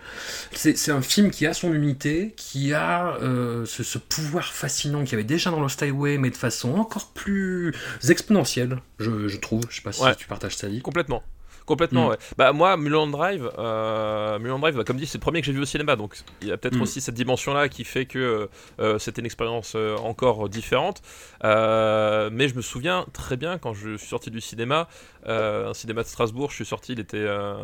C'est 0.53 0.91
un 0.91 1.01
film 1.01 1.31
qui 1.31 1.45
a 1.45 1.53
son 1.53 1.73
unité, 1.73 2.33
qui 2.37 2.73
a 2.73 3.15
euh, 3.21 3.65
ce, 3.65 3.83
ce 3.83 3.97
pouvoir 3.97 4.53
fascinant 4.53 5.03
qu'il 5.03 5.11
y 5.11 5.15
avait 5.15 5.23
déjà 5.23 5.51
dans 5.51 5.59
Lost 5.59 5.81
Highway, 5.83 6.17
mais 6.17 6.29
de 6.29 6.35
façon 6.37 6.75
encore 6.75 7.11
plus 7.13 7.73
exponentielle, 8.09 8.79
je, 8.99 9.27
je 9.27 9.37
trouve. 9.37 9.63
Je 9.69 9.77
sais 9.77 9.81
pas 9.81 9.91
si 9.91 10.01
Ouais. 10.01 10.15
tu 10.15 10.27
partages 10.27 10.55
ça, 10.55 10.67
dit. 10.67 10.81
Complètement. 10.81 11.23
Complètement, 11.65 12.05
Mm. 12.05 12.09
ouais. 12.09 12.17
Bah, 12.37 12.53
moi, 12.53 12.77
Mulholland 12.77 13.11
Drive, 13.11 13.49
euh, 13.57 14.37
Mulholland 14.39 14.61
Drive, 14.61 14.75
bah, 14.77 14.83
comme 14.83 14.97
dit, 14.97 15.07
c'est 15.07 15.17
le 15.17 15.21
premier 15.21 15.39
que 15.41 15.47
j'ai 15.47 15.51
vu 15.53 15.61
au 15.61 15.65
cinéma, 15.65 15.95
donc 15.95 16.15
il 16.41 16.47
y 16.47 16.51
a 16.51 16.57
peut-être 16.57 16.75
Mm. 16.77 16.81
aussi 16.83 17.01
cette 17.01 17.15
dimension-là 17.15 17.69
qui 17.69 17.83
fait 17.83 18.05
que 18.05 18.49
euh, 18.79 18.99
c'était 18.99 19.21
une 19.21 19.25
expérience 19.25 19.73
euh, 19.75 19.95
encore 19.97 20.47
différente. 20.49 21.01
Euh, 21.43 22.29
mais 22.31 22.47
je 22.47 22.55
me 22.55 22.61
souviens 22.61 23.05
très 23.13 23.37
bien 23.37 23.57
quand 23.57 23.73
je 23.73 23.97
suis 23.97 24.07
sorti 24.07 24.31
du 24.31 24.41
cinéma, 24.41 24.87
euh, 25.27 25.69
un 25.69 25.73
cinéma 25.73 26.03
de 26.03 26.07
Strasbourg, 26.07 26.49
je 26.51 26.55
suis 26.55 26.65
sorti, 26.65 26.93
il 26.93 26.99
était, 26.99 27.17
euh, 27.17 27.55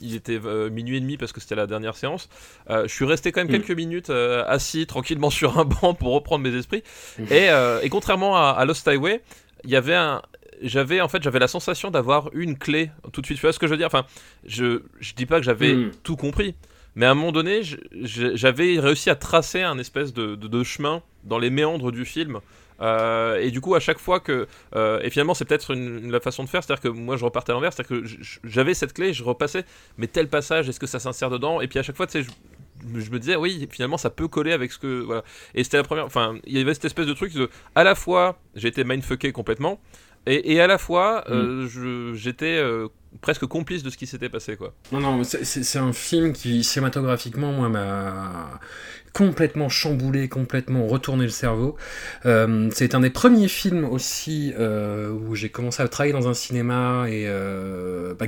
il 0.00 0.14
était 0.14 0.40
euh, 0.44 0.70
minuit 0.70 0.96
et 0.96 1.00
demi 1.00 1.16
parce 1.16 1.32
que 1.32 1.40
c'était 1.40 1.54
la 1.56 1.66
dernière 1.66 1.96
séance. 1.96 2.28
Euh, 2.70 2.82
je 2.86 2.92
suis 2.94 3.04
resté 3.04 3.32
quand 3.32 3.40
même 3.40 3.48
Mm. 3.48 3.52
quelques 3.62 3.76
minutes 3.76 4.10
euh, 4.10 4.44
assis 4.46 4.86
tranquillement 4.86 5.30
sur 5.38 5.58
un 5.58 5.64
banc 5.64 5.94
pour 5.94 6.12
reprendre 6.14 6.44
mes 6.44 6.54
esprits. 6.56 6.82
Et, 7.30 7.50
euh, 7.50 7.80
et 7.82 7.88
contrairement 7.88 8.36
à, 8.36 8.50
à 8.50 8.64
Lost 8.64 8.86
Highway, 8.86 9.22
il 9.64 9.70
y 9.70 9.76
avait 9.76 9.94
un, 9.96 10.22
j'avais 10.62 11.00
en 11.00 11.08
fait 11.08 11.22
j'avais 11.22 11.38
la 11.38 11.48
sensation 11.48 11.90
d'avoir 11.90 12.30
une 12.34 12.56
clé 12.58 12.90
tout 13.12 13.20
de 13.20 13.26
suite. 13.26 13.38
Tu 13.38 13.42
vois 13.42 13.52
ce 13.52 13.58
que 13.58 13.66
je 13.66 13.72
veux 13.72 13.76
dire? 13.78 13.86
Enfin, 13.86 14.04
je 14.46 14.82
je 15.00 15.14
dis 15.14 15.26
pas 15.26 15.38
que 15.38 15.44
j'avais 15.44 15.74
Mm. 15.74 15.90
tout 16.02 16.16
compris, 16.16 16.54
mais 16.94 17.06
à 17.06 17.10
un 17.10 17.14
moment 17.14 17.32
donné, 17.32 17.62
j'avais 18.02 18.78
réussi 18.80 19.10
à 19.10 19.14
tracer 19.14 19.62
un 19.62 19.78
espèce 19.78 20.12
de, 20.12 20.34
de- 20.34 20.48
de 20.48 20.64
chemin 20.64 21.02
dans 21.24 21.38
les 21.38 21.50
méandres 21.50 21.92
du 21.92 22.04
film. 22.04 22.38
Euh, 22.80 23.40
et 23.40 23.50
du 23.50 23.60
coup, 23.60 23.74
à 23.74 23.80
chaque 23.80 23.98
fois 23.98 24.20
que. 24.20 24.46
euh, 24.76 25.00
et 25.02 25.10
finalement, 25.10 25.34
c'est 25.34 25.44
peut-être 25.44 25.72
une, 25.72 25.98
une- 26.04 26.12
la 26.12 26.20
façon 26.20 26.44
de 26.44 26.48
faire, 26.48 26.62
c'est-à-dire 26.62 26.82
que 26.82 26.88
moi 26.88 27.16
je 27.16 27.24
repartais 27.24 27.50
à 27.50 27.54
l'envers, 27.54 27.72
c'est-à-dire 27.72 28.02
que 28.02 28.08
j'avais 28.44 28.72
cette 28.74 28.92
clé, 28.92 29.12
je 29.12 29.24
repassais, 29.24 29.64
mais 29.96 30.06
tel 30.06 30.28
passage, 30.28 30.68
est-ce 30.68 30.78
que 30.78 30.86
ça 30.86 31.00
s'insère 31.00 31.28
dedans? 31.30 31.60
Et 31.60 31.66
puis 31.66 31.78
à 31.80 31.82
chaque 31.82 31.96
fois, 31.96 32.06
tu 32.06 32.22
sais, 32.22 32.28
je, 32.94 33.00
je 33.00 33.10
me 33.10 33.18
disais, 33.18 33.34
oui, 33.34 33.66
finalement, 33.72 33.96
ça 33.98 34.10
peut 34.10 34.28
coller 34.28 34.52
avec 34.52 34.70
ce 34.70 34.78
que. 34.78 35.02
Voilà. 35.02 35.24
Et 35.56 35.64
c'était 35.64 35.78
la 35.78 35.82
première. 35.82 36.04
Enfin, 36.04 36.36
il 36.46 36.56
y 36.56 36.60
avait 36.60 36.72
cette 36.74 36.84
espèce 36.84 37.06
de 37.08 37.14
truc 37.14 37.32
de. 37.34 37.50
À 37.74 37.82
la 37.82 37.96
fois, 37.96 38.38
j'ai 38.54 38.68
été 38.68 38.84
mindfucké 38.84 39.32
complètement, 39.32 39.80
et, 40.28 40.52
et 40.54 40.60
à 40.60 40.66
la 40.66 40.78
fois, 40.78 41.24
euh, 41.30 41.66
je- 41.68 42.14
j'étais 42.14 42.56
euh, 42.58 42.88
presque 43.20 43.46
complice 43.46 43.82
de 43.82 43.90
ce 43.90 43.96
qui 43.96 44.06
s'était 44.06 44.28
passé, 44.28 44.56
quoi. 44.56 44.74
Non, 44.92 45.00
non, 45.00 45.22
c'est 45.24 45.78
un 45.78 45.92
film 45.92 46.32
qui, 46.32 46.62
cinématographiquement, 46.64 47.52
moi, 47.52 47.68
m'a 47.68 48.60
complètement 49.18 49.68
chamboulé, 49.68 50.28
complètement 50.28 50.86
retourné 50.86 51.24
le 51.24 51.30
cerveau. 51.30 51.76
Euh, 52.24 52.68
c'est 52.72 52.94
un 52.94 53.00
des 53.00 53.10
premiers 53.10 53.48
films 53.48 53.84
aussi 53.84 54.54
euh, 54.58 55.10
où 55.10 55.34
j'ai 55.34 55.48
commencé 55.48 55.82
à 55.82 55.88
travailler 55.88 56.12
dans 56.12 56.28
un 56.28 56.34
cinéma 56.34 57.06
et 57.08 57.24
euh, 57.26 58.14
bah, 58.16 58.26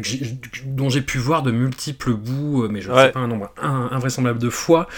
dont 0.66 0.88
j'ai 0.90 1.00
pu 1.00 1.18
voir 1.18 1.44
de 1.44 1.52
multiples 1.52 2.14
bouts, 2.14 2.66
mais 2.68 2.80
je 2.80 2.90
ne 2.90 2.94
Ouais. 2.94 3.06
sais 3.06 3.12
pas 3.12 3.20
un 3.20 3.28
nombre 3.28 3.52
in- 3.62 3.88
invraisemblable 3.92 4.40
de 4.40 4.50
fois. 4.50 4.88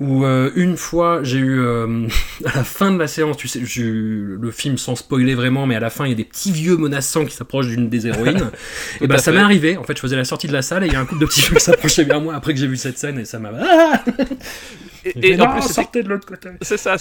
Où 0.00 0.24
une 0.24 0.76
fois, 0.78 1.20
j'ai 1.22 1.38
eu 1.38 1.60
à 2.46 2.56
la 2.56 2.64
fin 2.64 2.90
de 2.90 2.98
la 2.98 3.06
séance, 3.06 3.36
tu 3.36 3.46
sais, 3.48 3.60
eu 3.60 4.38
le 4.40 4.50
film 4.50 4.78
sans 4.78 4.96
spoiler 4.96 5.34
vraiment, 5.34 5.66
mais 5.66 5.74
à 5.76 5.80
la 5.80 5.90
fin, 5.90 6.06
il 6.06 6.10
y 6.10 6.12
a 6.12 6.16
des 6.16 6.24
petits 6.24 6.52
vieux 6.52 6.76
menaçants 6.78 7.24
qui 7.26 7.34
s'approchent 7.36 7.68
d'une 7.68 7.88
des 7.90 8.06
héroïnes. 8.06 8.50
et 9.02 9.06
bah 9.06 9.18
ça 9.18 9.30
m'est 9.30 9.38
arrivé. 9.38 9.76
En 9.76 9.84
fait, 9.84 9.94
je 9.96 10.00
faisais 10.00 10.16
la 10.16 10.24
sortie 10.24 10.46
de 10.48 10.52
la 10.54 10.62
salle 10.62 10.84
et 10.84 10.86
il 10.86 10.92
y 10.94 10.96
a 10.96 11.00
un 11.00 11.04
couple 11.04 11.20
de 11.20 11.26
petits 11.26 11.40
vieux 11.46 11.54
qui 11.56 11.62
s'approchaient 11.62 12.04
vers 12.04 12.20
moi 12.20 12.34
après 12.34 12.54
que 12.54 12.60
j'ai 12.60 12.66
vu 12.66 12.76
cette 12.78 12.96
scène 12.98 13.18
et 13.18 13.24
ça 13.26 13.38
m'a. 13.38 13.50
Et, 15.04 15.40
en 15.40 15.52
plus, 15.52 15.62
sortez 15.62 16.02
de 16.02 16.08
l'autre 16.08 16.26
côté. 16.26 16.48
c'est 16.62 16.76
ça, 16.76 16.96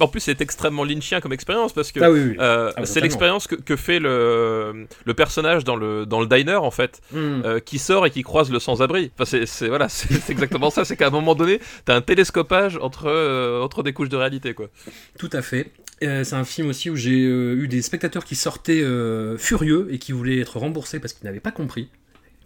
en 0.00 0.08
plus, 0.08 0.20
c'est 0.20 0.40
extrêmement 0.40 0.84
lynchien 0.84 1.20
comme 1.20 1.32
expérience 1.32 1.72
parce 1.72 1.92
que. 1.92 2.00
Ah 2.00 2.10
oui, 2.10 2.20
oui. 2.30 2.36
euh, 2.38 2.72
Ah, 2.76 2.86
c'est 2.86 3.00
l'expérience 3.00 3.46
que, 3.46 3.54
que 3.56 3.76
fait 3.76 3.98
le, 3.98 4.86
le 5.04 5.14
personnage 5.14 5.64
dans 5.64 5.76
le, 5.76 6.06
dans 6.06 6.20
le 6.20 6.26
diner 6.26 6.54
en 6.56 6.70
fait, 6.70 7.00
Hmm. 7.12 7.42
euh, 7.44 7.60
qui 7.60 7.78
sort 7.78 8.06
et 8.06 8.10
qui 8.10 8.22
croise 8.22 8.50
le 8.50 8.58
sans-abri. 8.58 9.10
Enfin, 9.18 9.38
c'est, 9.46 9.68
voilà, 9.68 9.88
c'est, 9.88 10.30
exactement 10.30 10.70
ça. 10.70 10.84
C'est 10.84 10.96
qu'à 10.96 11.06
un 11.08 11.10
moment 11.10 11.34
donné, 11.34 11.60
t'as 11.84 11.94
un 11.96 12.00
télescopage 12.00 12.76
entre, 12.80 13.06
euh, 13.06 13.62
entre 13.62 13.82
des 13.82 13.92
couches 13.92 14.08
de 14.08 14.16
réalité, 14.16 14.54
quoi. 14.54 14.68
Tout 15.18 15.30
à 15.32 15.42
fait. 15.42 15.72
Euh, 16.02 16.22
c'est 16.22 16.36
un 16.36 16.44
film 16.44 16.68
aussi 16.68 16.90
où 16.90 16.96
j'ai 16.96 17.24
euh, 17.24 17.56
eu 17.62 17.66
des 17.66 17.82
spectateurs 17.82 18.24
qui 18.24 18.36
sortaient 18.36 18.82
euh, 18.82 19.36
furieux 19.36 19.88
et 19.90 19.98
qui 19.98 20.12
voulaient 20.12 20.38
être 20.38 20.58
remboursés 20.58 21.00
parce 21.00 21.12
qu'ils 21.12 21.26
n'avaient 21.26 21.40
pas 21.40 21.50
compris. 21.50 21.90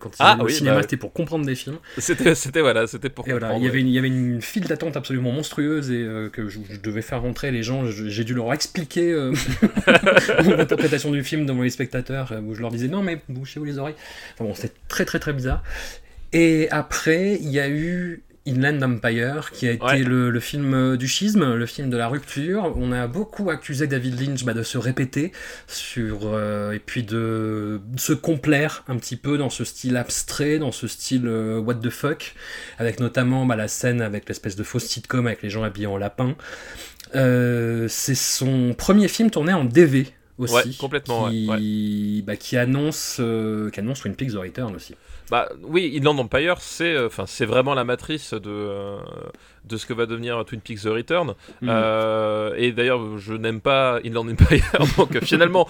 Quand 0.02 0.10
ils 0.10 0.16
Ah, 0.18 0.32
allaient 0.32 0.42
au 0.42 0.46
oui, 0.46 0.52
cinéma, 0.52 0.76
bah, 0.76 0.82
c'était 0.82 0.96
pour 0.96 1.12
comprendre 1.12 1.46
des 1.46 1.54
films. 1.54 1.78
C'était, 1.96 2.34
c'était 2.34 2.60
voilà, 2.60 2.86
c'était 2.88 3.08
pour 3.08 3.26
Et 3.28 3.30
voilà, 3.30 3.46
comprendre. 3.48 3.62
il 3.64 3.66
y 3.66 3.70
avait 3.70 3.80
une, 3.80 3.86
il 3.88 3.94
y 3.94 3.98
avait 3.98 4.08
une 4.08 4.42
file 4.42 4.64
d'attente 4.66 4.96
absolument 4.96 5.30
monstrueuse 5.32 5.90
et 5.90 6.02
euh, 6.02 6.28
que 6.28 6.48
je, 6.48 6.58
je 6.68 6.80
devais 6.80 7.02
faire 7.02 7.22
rentrer 7.22 7.50
les 7.52 7.62
gens. 7.62 7.86
J'ai 7.86 8.24
dû 8.24 8.34
leur 8.34 8.52
expliquer 8.52 9.12
euh, 9.12 9.32
mon 10.44 10.58
interprétation 10.58 11.10
du 11.12 11.22
film 11.22 11.46
devant 11.46 11.62
les 11.62 11.70
spectateurs, 11.70 12.32
euh, 12.32 12.40
où 12.40 12.54
je 12.54 12.60
leur 12.60 12.70
disais 12.70 12.88
non 12.88 13.02
mais 13.02 13.20
bouchez-vous 13.28 13.64
les 13.64 13.78
oreilles. 13.78 13.94
Enfin 14.34 14.44
bon, 14.44 14.54
c'était 14.54 14.74
très 14.88 15.04
très 15.04 15.18
très 15.20 15.32
bizarre. 15.32 15.62
Et 16.32 16.68
après, 16.70 17.38
il 17.40 17.50
y 17.50 17.60
a 17.60 17.68
eu 17.68 18.22
Inland 18.46 18.82
Empire, 18.82 19.50
qui 19.52 19.68
a 19.68 19.72
été 19.72 19.84
Ouais. 19.84 19.98
le, 20.02 20.30
le 20.30 20.40
film 20.40 20.74
euh, 20.74 20.96
du 20.96 21.06
schisme, 21.08 21.54
le 21.54 21.66
film 21.66 21.90
de 21.90 21.96
la 21.96 22.08
rupture. 22.08 22.72
On 22.76 22.90
a 22.92 23.06
beaucoup 23.06 23.50
accusé 23.50 23.86
David 23.86 24.20
Lynch 24.20 24.44
bah, 24.44 24.52
de 24.54 24.62
se 24.62 24.78
répéter 24.78 25.32
sur 25.68 26.20
euh, 26.24 26.72
et 26.72 26.78
puis 26.78 27.02
de, 27.02 27.80
de 27.84 28.00
se 28.00 28.12
complaire 28.12 28.84
un 28.88 28.96
petit 28.96 29.16
peu 29.16 29.38
dans 29.38 29.50
ce 29.50 29.64
style 29.64 29.96
abstrait, 29.96 30.58
dans 30.58 30.72
ce 30.72 30.86
style 30.88 31.26
euh, 31.26 31.58
what 31.58 31.74
the 31.76 31.90
fuck, 31.90 32.34
avec 32.78 32.98
notamment 33.00 33.46
bah, 33.46 33.56
la 33.56 33.68
scène 33.68 34.00
avec 34.02 34.28
l'espèce 34.28 34.56
de 34.56 34.62
fausse 34.64 34.84
sitcom 34.86 35.26
avec 35.26 35.42
les 35.42 35.50
gens 35.50 35.62
habillés 35.62 35.86
en 35.86 35.96
lapin. 35.98 36.34
Euh, 37.14 37.86
c'est 37.88 38.14
son 38.14 38.74
premier 38.76 39.06
film 39.08 39.30
tourné 39.30 39.52
en 39.52 39.64
DV 39.64 40.08
aussi, 40.38 40.54
Ouais, 40.54 40.62
complètement, 40.78 41.28
qui, 41.28 42.22
bah, 42.26 42.36
qui 42.36 42.56
annonce, 42.56 43.18
euh, 43.20 43.70
qui 43.70 43.80
annonce 43.80 44.00
Twin 44.00 44.14
Peaks 44.14 44.32
The 44.32 44.36
Return 44.36 44.74
aussi. 44.74 44.94
Bah 45.32 45.48
oui, 45.62 45.94
Inland 45.96 46.18
Empire, 46.18 46.56
c'est 46.60 46.94
euh, 46.94 47.06
enfin 47.06 47.24
c'est 47.26 47.46
vraiment 47.46 47.72
la 47.72 47.84
matrice 47.84 48.34
de 48.34 48.50
euh, 48.50 48.98
de 49.64 49.78
ce 49.78 49.86
que 49.86 49.94
va 49.94 50.04
devenir 50.04 50.44
Twin 50.44 50.60
Peaks 50.60 50.82
The 50.82 50.88
Return. 50.88 51.34
Mm. 51.62 51.68
Euh, 51.70 52.54
et 52.58 52.72
d'ailleurs, 52.72 53.16
je 53.16 53.32
n'aime 53.32 53.62
pas 53.62 53.98
Inland 54.04 54.28
Empire, 54.28 54.62
donc 54.98 55.18
finalement, 55.24 55.66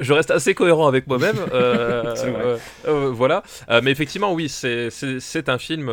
je 0.00 0.12
reste 0.12 0.30
assez 0.30 0.54
cohérent 0.54 0.88
avec 0.88 1.06
moi-même. 1.06 1.36
voilà. 2.84 3.42
Mais 3.82 3.90
effectivement, 3.90 4.34
oui, 4.34 4.50
c'est 4.50 4.90
c'est 4.90 5.48
un 5.48 5.56
film, 5.56 5.90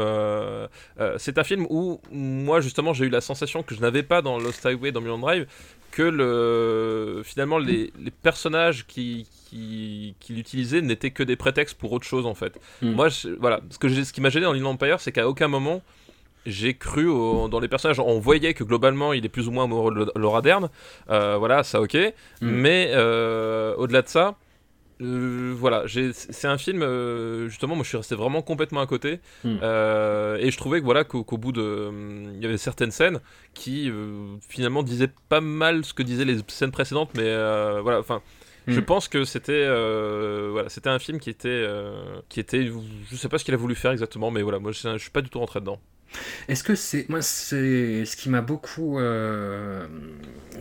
c'est 1.17 1.37
un 1.37 1.43
film 1.45 1.67
où 1.69 2.01
moi 2.11 2.59
justement 2.59 2.93
j'ai 2.93 3.05
eu 3.05 3.09
la 3.09 3.21
sensation 3.21 3.63
que 3.63 3.75
je 3.75 3.79
n'avais 3.79 4.03
pas 4.03 4.21
dans 4.21 4.39
Lost 4.39 4.65
Highway, 4.65 4.91
dans 4.91 4.99
Mulholland 4.99 5.21
Drive, 5.21 5.45
que 5.95 6.03
le 6.03 7.21
finalement 7.23 7.57
les, 7.57 7.91
les 8.05 8.11
personnages 8.11 8.85
qui 8.85 9.27
qui, 9.47 10.15
qui 10.19 10.33
l'utilisaient 10.33 10.81
n'étaient 10.81 11.11
que 11.11 11.23
des 11.23 11.37
prétextes 11.37 11.77
pour 11.77 11.91
autre 11.93 12.05
chose 12.05 12.25
en 12.25 12.33
fait. 12.35 12.59
Mm. 12.81 12.91
Moi, 12.91 13.07
je- 13.09 13.29
voilà, 13.39 13.61
ce 13.69 13.77
que 13.79 13.87
ce 14.03 14.11
qui 14.11 14.19
m'a 14.21 14.29
gêné 14.29 14.45
dans 14.45 14.53
Inland 14.53 14.73
Empire, 14.73 14.99
c'est 14.99 15.11
qu'à 15.13 15.27
aucun 15.29 15.47
moment 15.47 15.81
j'ai 16.45 16.73
cru 16.75 17.07
au- 17.07 17.47
dans 17.47 17.59
les 17.59 17.67
personnages. 17.67 17.99
On 17.99 18.19
voyait 18.19 18.53
que 18.53 18.63
globalement, 18.63 19.13
il 19.13 19.25
est 19.25 19.29
plus 19.29 19.47
ou 19.47 19.51
moins 19.51 19.63
amoureux 19.63 19.93
de 19.95 20.11
Laura 20.19 20.41
Dern. 20.43 20.69
Euh, 21.09 21.37
voilà, 21.37 21.63
ça 21.63 21.81
ok. 21.81 21.95
Mm. 21.95 22.11
Mais 22.41 22.91
euh, 22.93 23.73
au-delà 23.77 24.01
de 24.01 24.09
ça, 24.09 24.35
euh, 25.01 25.53
voilà, 25.57 25.83
c'est 26.13 26.47
un 26.47 26.57
film. 26.57 26.81
euh, 26.81 27.47
justement, 27.49 27.75
moi, 27.75 27.83
je 27.83 27.89
suis 27.89 27.97
resté 27.97 28.15
vraiment 28.15 28.41
complètement 28.41 28.81
à 28.81 28.87
côté. 28.87 29.19
Mm. 29.43 29.57
Euh, 29.61 30.37
et 30.39 30.51
je 30.51 30.57
trouvais 30.57 30.79
que 30.79 30.85
voilà 30.85 31.03
qu'au 31.03 31.23
bout 31.37 31.51
de, 31.51 31.91
il 32.35 32.41
y 32.41 32.45
avait 32.45 32.57
certaines 32.57 32.91
scènes 32.91 33.19
qui 33.53 33.91
finalement 34.47 34.83
disaient 34.83 35.11
pas 35.29 35.41
mal 35.41 35.83
ce 35.85 35.93
que 35.93 36.03
disaient 36.03 36.25
les 36.25 36.37
scènes 36.47 36.71
précédentes, 36.71 37.11
mais 37.15 37.33
voilà, 37.81 37.99
enfin. 37.99 38.21
Je 38.67 38.79
Mm. 38.79 38.85
pense 38.85 39.07
que 39.07 39.25
c'était 39.25 39.67
voilà, 40.49 40.69
c'était 40.69 40.89
un 40.89 40.97
film 40.97 41.19
qui 41.19 41.29
était 41.29 41.67
qui 42.29 42.39
était 42.39 42.65
je 43.11 43.15
sais 43.15 43.29
pas 43.29 43.37
ce 43.37 43.45
qu'il 43.45 43.53
a 43.53 43.57
voulu 43.57 43.75
faire 43.75 43.91
exactement 43.91 44.31
mais 44.31 44.41
voilà, 44.41 44.57
moi 44.57 44.71
je, 44.71 44.79
je 44.93 44.97
suis 44.97 45.11
pas 45.11 45.21
du 45.21 45.29
tout 45.29 45.37
rentré 45.37 45.59
dedans. 45.59 45.79
Est-ce 46.47 46.63
que 46.63 46.75
c'est 46.75 47.07
moi 47.09 47.21
c'est 47.21 48.05
ce 48.05 48.15
qui 48.15 48.29
m'a 48.29 48.41
beaucoup 48.41 48.99
euh, 48.99 49.85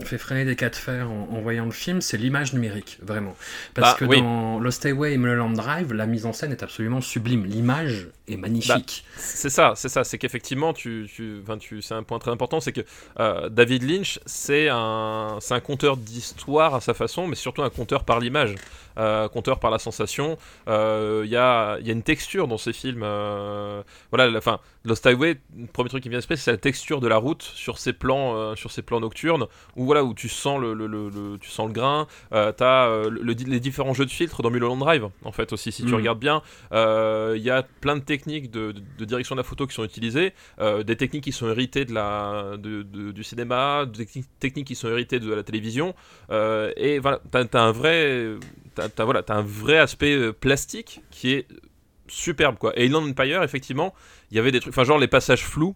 fait 0.03 0.17
freiner 0.17 0.43
des 0.43 0.55
cas 0.55 0.69
de 0.69 0.75
fer 0.75 1.09
en, 1.09 1.29
en 1.31 1.41
voyant 1.41 1.65
le 1.65 1.71
film, 1.71 2.01
c'est 2.01 2.17
l'image 2.17 2.53
numérique 2.53 2.97
vraiment. 3.01 3.35
Parce 3.73 3.93
Bah, 3.93 3.97
que 3.99 4.05
oui. 4.05 4.21
dans 4.21 4.59
Lost 4.59 4.85
Highway 4.85 5.13
et 5.13 5.17
Mulholland 5.17 5.53
Drive, 5.55 5.93
la 5.93 6.05
mise 6.07 6.25
en 6.25 6.33
scène 6.33 6.51
est 6.51 6.63
absolument 6.63 6.99
sublime. 7.01 7.45
L'image 7.45 8.09
est 8.27 8.37
magnifique. 8.37 9.05
C'est 9.15 9.49
ça, 9.49 9.73
c'est 9.75 9.87
ça, 9.89 10.03
c'est 10.03 10.17
qu'effectivement, 10.17 10.73
tu, 10.73 11.09
tu, 11.13 11.39
enfin, 11.43 11.57
tu, 11.57 11.81
c'est 11.81 11.93
un 11.93 12.03
point 12.03 12.19
très 12.19 12.31
important, 12.31 12.59
c'est 12.59 12.71
que 12.73 12.81
euh, 13.19 13.47
David 13.49 13.83
Lynch, 13.83 14.19
c'est 14.25 14.67
un, 14.69 15.37
un 15.49 15.59
conteur 15.61 15.95
d'histoire 15.97 16.75
à 16.75 16.81
sa 16.81 16.93
façon, 16.93 17.27
mais 17.27 17.35
surtout 17.35 17.61
un 17.63 17.69
conteur 17.69 18.03
par 18.03 18.19
l'image, 18.19 18.55
euh, 18.97 19.29
conteur 19.29 19.59
par 19.59 19.71
la 19.71 19.79
sensation. 19.79 20.37
Euh, 20.67 21.21
Il 21.25 21.31
y, 21.31 21.37
a, 21.37 21.77
y 21.79 21.89
a 21.89 21.93
une 21.93 22.03
texture 22.03 22.47
dans 22.47 22.57
ces 22.57 22.73
films. 22.73 23.01
voilà, 24.11 24.29
la, 24.29 24.41
fin, 24.41 24.59
Lost 24.85 25.05
Highway, 25.07 25.37
le 25.57 25.65
premier 25.67 25.89
truc 25.89 26.03
qui 26.03 26.09
me 26.09 26.11
vient 26.11 26.17
à 26.17 26.19
l'esprit, 26.19 26.37
c'est 26.37 26.51
la 26.51 26.57
texture 26.57 26.99
de 27.01 27.07
la 27.07 27.17
route 27.17 27.41
sur 27.41 27.79
ces 27.79 27.91
plans, 27.91 28.35
euh, 28.37 28.55
sur 28.55 28.71
ces 28.71 28.81
plans 28.83 28.99
nocturnes, 28.99 29.47
où 29.75 29.85
voilà, 29.85 30.03
où 30.03 30.13
tu 30.13 30.29
sens 30.29 30.61
le, 30.61 30.73
le, 30.73 30.85
le- 30.87 31.09
le- 31.09 31.37
tu 31.39 31.49
sens 31.49 31.67
le 31.67 31.73
grain. 31.73 32.07
Euh, 32.33 32.51
T'as 32.51 32.87
euh, 32.87 33.09
le- 33.09 33.21
le- 33.23 33.33
les 33.33 33.59
différents 33.59 33.93
jeux 33.93 34.05
de 34.05 34.11
filtres 34.11 34.41
dans 34.43 34.49
Mulholland 34.51 34.77
Drive, 34.79 35.09
en 35.23 35.31
fait 35.31 35.51
aussi, 35.53 35.71
si 35.71 35.83
tu 35.83 35.91
Mm. 35.91 35.95
regardes 35.95 36.19
bien. 36.19 36.41
Il 36.71 37.41
y 37.41 37.49
a 37.49 37.63
plein 37.81 37.95
de 37.97 38.01
techniques 38.03 38.51
de, 38.51 38.71
de- 38.71 38.81
de 38.99 39.05
direction 39.05 39.35
de 39.35 39.39
la 39.39 39.43
photo 39.43 39.65
qui 39.67 39.73
sont 39.73 39.83
utilisées, 39.83 40.33
des 40.85 40.95
techniques 40.95 41.23
qui 41.23 41.31
sont 41.31 41.49
héritées 41.49 41.85
de 41.85 41.93
la, 41.93 42.55
de, 42.57 42.83
du 42.83 43.23
cinéma, 43.23 43.85
des 43.85 44.05
techni- 44.05 44.25
techniques 44.39 44.67
qui 44.67 44.75
sont 44.75 44.87
héritées 44.89 45.19
de 45.19 45.33
la 45.33 45.43
télévision. 45.43 45.95
et 46.31 46.99
voilà, 46.99 47.19
t'as 47.31 47.43
as 47.53 47.59
un 47.61 47.71
vrai, 47.71 48.35
t'as, 48.75 48.89
t'as- 48.89 49.03
voilà, 49.05 49.23
t'as 49.23 49.35
un 49.35 49.41
vrai 49.41 49.77
aspect 49.79 50.31
plastique 50.33 51.01
qui 51.11 51.31
est 51.33 51.47
superbe 52.07 52.57
quoi. 52.59 52.71
Et 52.79 52.85
Inland 52.85 53.09
Empire, 53.09 53.41
effectivement, 53.43 53.93
il 54.35 54.37
y 54.37 54.39
avait 54.41 54.51
des 54.51 54.59
trucs, 54.59 54.73
enfin 54.73 54.83
genre 54.83 54.99
les 54.99 55.07
passages 55.07 55.45
flous 55.45 55.75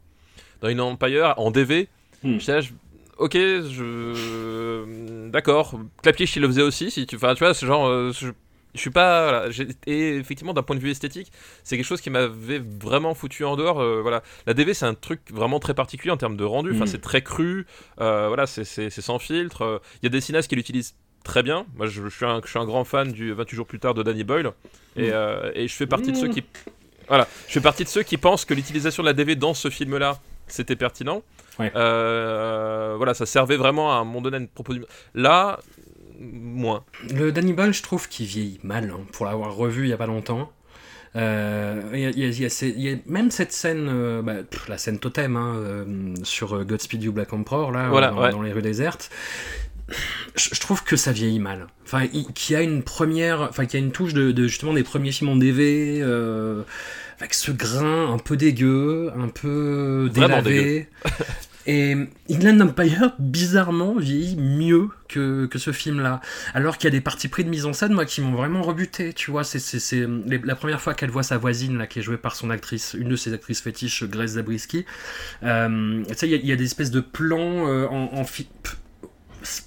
dans 0.61 0.67
Inland 0.67 0.91
Empire 0.91 1.33
en 1.37 1.49
DV. 1.49 1.87
Hmm. 2.23 2.37
j'étais 2.39 2.51
là, 2.51 2.59
je- 2.61 2.71
Ok, 3.17 3.33
je. 3.35 5.29
D'accord. 5.29 5.79
Clapiche, 6.01 6.35
il 6.35 6.41
le 6.41 6.47
faisait 6.47 6.61
aussi. 6.61 6.91
Si 6.91 7.05
tu, 7.05 7.15
enfin, 7.15 7.33
tu 7.35 7.43
vois, 7.43 7.53
c'est 7.53 7.65
genre. 7.65 7.85
euh, 7.87 8.11
je... 8.13 8.27
je 8.73 8.79
suis 8.79 8.89
pas. 8.89 9.29
voilà, 9.49 9.71
et 9.87 10.15
effectivement, 10.17 10.53
d'un 10.53 10.63
point 10.63 10.75
de 10.75 10.81
vue 10.81 10.89
esthétique, 10.91 11.31
c'est 11.63 11.75
quelque 11.77 11.85
chose 11.85 12.01
qui 12.01 12.09
m'avait 12.09 12.61
vraiment 12.81 13.13
foutu 13.13 13.43
en 13.45 13.55
dehors. 13.57 13.79
euh, 13.81 14.01
voilà, 14.01 14.23
la 14.47 14.53
DV, 14.53 14.73
c'est 14.73 14.85
un 14.85 14.93
truc 14.93 15.21
vraiment 15.31 15.59
très 15.59 15.73
particulier 15.73 16.11
en 16.11 16.17
termes 16.17 16.37
de 16.37 16.43
rendu. 16.45 16.71
Enfin, 16.71 16.85
Mm. 16.85 16.87
c'est 16.87 17.01
très 17.01 17.21
cru. 17.21 17.65
euh, 17.99 18.27
voilà, 18.27 18.47
c'est 18.47 18.89
sans 18.89 19.19
filtre. 19.19 19.61
euh, 19.63 19.79
Il 20.01 20.05
y 20.05 20.07
a 20.07 20.09
des 20.09 20.21
cinéastes 20.21 20.49
qui 20.49 20.55
l'utilisent 20.55 20.95
très 21.25 21.43
bien. 21.43 21.65
Moi, 21.75 21.87
je, 21.87 22.01
je 22.01 22.09
suis 22.15 22.25
un, 22.25 22.39
je 22.43 22.49
suis 22.49 22.59
un 22.59 22.65
grand 22.65 22.85
fan 22.85 23.11
du 23.11 23.33
28 23.33 23.55
jours 23.55 23.67
plus 23.67 23.79
tard 23.79 23.93
de 23.93 24.03
Danny 24.03 24.23
Boyle. 24.23 24.51
Et, 24.95 25.07
Mm. 25.09 25.11
euh, 25.13 25.51
et 25.55 25.67
je 25.67 25.73
fais 25.75 25.87
partie 25.87 26.11
de 26.13 26.17
ceux 26.17 26.27
Mm. 26.29 26.33
qui. 26.35 26.43
Voilà, 27.09 27.27
je 27.47 27.53
fais 27.53 27.61
partie 27.61 27.83
de 27.83 27.89
ceux 27.89 28.03
qui 28.03 28.17
pensent 28.17 28.45
que 28.45 28.53
l'utilisation 28.53 29.03
de 29.03 29.07
la 29.07 29.13
DV 29.13 29.35
dans 29.35 29.53
ce 29.53 29.69
film-là, 29.69 30.19
c'était 30.47 30.75
pertinent. 30.77 31.21
Ouais. 31.59 31.71
Euh, 31.75 32.93
voilà, 32.97 33.13
ça 33.13 33.25
servait 33.25 33.57
vraiment 33.57 33.91
à 33.91 33.95
un 33.95 34.03
moment 34.05 34.21
donné 34.21 34.37
à 34.37 34.39
une 34.39 34.47
proposition. 34.47 34.87
Là, 35.13 35.59
moins. 36.19 36.83
Le 37.13 37.31
Danny 37.31 37.53
Boyle, 37.53 37.73
je 37.73 37.83
trouve 37.83 38.07
qu'il 38.07 38.25
vieillit 38.27 38.59
mal, 38.63 38.91
hein, 38.95 39.01
pour 39.11 39.25
l'avoir 39.25 39.53
revu 39.55 39.83
il 39.85 39.89
y 39.89 39.93
a 39.93 39.97
pas 39.97 40.07
longtemps. 40.07 40.51
Euh, 41.15 41.81
Il 41.93 41.99
y, 41.99 42.05
a- 42.05 42.09
il 42.11 42.19
y 42.19 42.23
a- 42.23 42.27
il 42.27 42.41
y 42.41 42.45
a 42.45 42.49
ces- 42.49 42.69
il 42.69 42.81
y 42.81 42.93
a 42.93 42.97
même 43.07 43.31
cette 43.31 43.51
scène, 43.51 43.87
euh, 43.91 44.21
bah, 44.21 44.43
pff, 44.49 44.67
la 44.69 44.77
scène 44.77 44.99
totem 44.99 45.35
hein, 45.37 45.55
euh, 45.57 46.13
sur 46.23 46.63
Godspeed 46.63 47.01
You 47.03 47.11
Black 47.11 47.33
Emperor, 47.33 47.71
là, 47.71 47.89
Voilà, 47.89 48.09
dans, 48.11 48.21
ouais. 48.21 48.29
dans 48.31 48.43
les 48.43 48.51
rues 48.53 48.61
désertes. 48.61 49.09
Je, 50.35 50.59
trouve 50.59 50.83
que 50.83 50.95
ça 50.95 51.11
vieillit 51.11 51.39
mal. 51.39 51.67
Enfin, 51.85 52.05
y 52.11 52.55
a 52.55 52.61
une 52.61 52.83
première, 52.83 53.41
enfin, 53.41 53.65
qu'il 53.65 53.79
y 53.79 53.83
a 53.83 53.85
une 53.85 53.91
touche 53.91 54.13
de, 54.13 54.31
de, 54.31 54.47
justement 54.47 54.73
des 54.73 54.83
premiers 54.83 55.11
films 55.11 55.31
en 55.31 55.35
DV, 55.35 55.99
euh, 56.01 56.63
avec 57.19 57.33
ce 57.33 57.51
grain 57.51 58.13
un 58.13 58.17
peu 58.17 58.37
dégueu, 58.37 59.11
un 59.17 59.27
peu 59.29 60.09
délavé. 60.13 60.87
Et 61.67 61.95
Inland 62.31 62.61
Empire, 62.61 63.13
bizarrement, 63.19 63.93
vieillit 63.95 64.37
mieux 64.37 64.87
que, 65.07 65.45
que 65.45 65.59
ce 65.59 65.71
film-là. 65.71 66.19
Alors 66.55 66.77
qu'il 66.79 66.85
y 66.85 66.87
a 66.87 66.91
des 66.91 67.01
parties 67.01 67.27
pris 67.27 67.43
de 67.43 67.49
mise 67.49 67.65
en 67.65 67.73
scène, 67.73 67.93
moi, 67.93 68.05
qui 68.05 68.21
m'ont 68.21 68.31
vraiment 68.31 68.63
rebuté, 68.63 69.13
tu 69.13 69.29
vois. 69.29 69.43
C'est, 69.43 69.59
c'est, 69.59 69.79
c'est 69.79 70.07
les- 70.25 70.39
la 70.43 70.55
première 70.55 70.81
fois 70.81 70.95
qu'elle 70.95 71.11
voit 71.11 71.21
sa 71.21 71.37
voisine, 71.37 71.77
là, 71.77 71.85
qui 71.85 71.99
est 71.99 72.01
jouée 72.01 72.17
par 72.17 72.35
son 72.35 72.49
actrice, 72.49 72.95
une 72.97 73.09
de 73.09 73.15
ses 73.15 73.33
actrices 73.33 73.61
fétiches, 73.61 74.03
Grace 74.05 74.31
Zabriskie. 74.31 74.85
Euh, 75.43 76.01
tu 76.07 76.13
sais, 76.15 76.27
il 76.27 76.31
y 76.31 76.35
a- 76.35 76.37
il 76.37 76.47
y, 76.47 76.51
a 76.53 76.55
des 76.55 76.63
espèces 76.65 76.91
de 76.91 77.01
plans 77.01 77.67
euh, 77.67 77.85
en... 77.87 78.09
en 78.13 78.23
fi- 78.23 78.49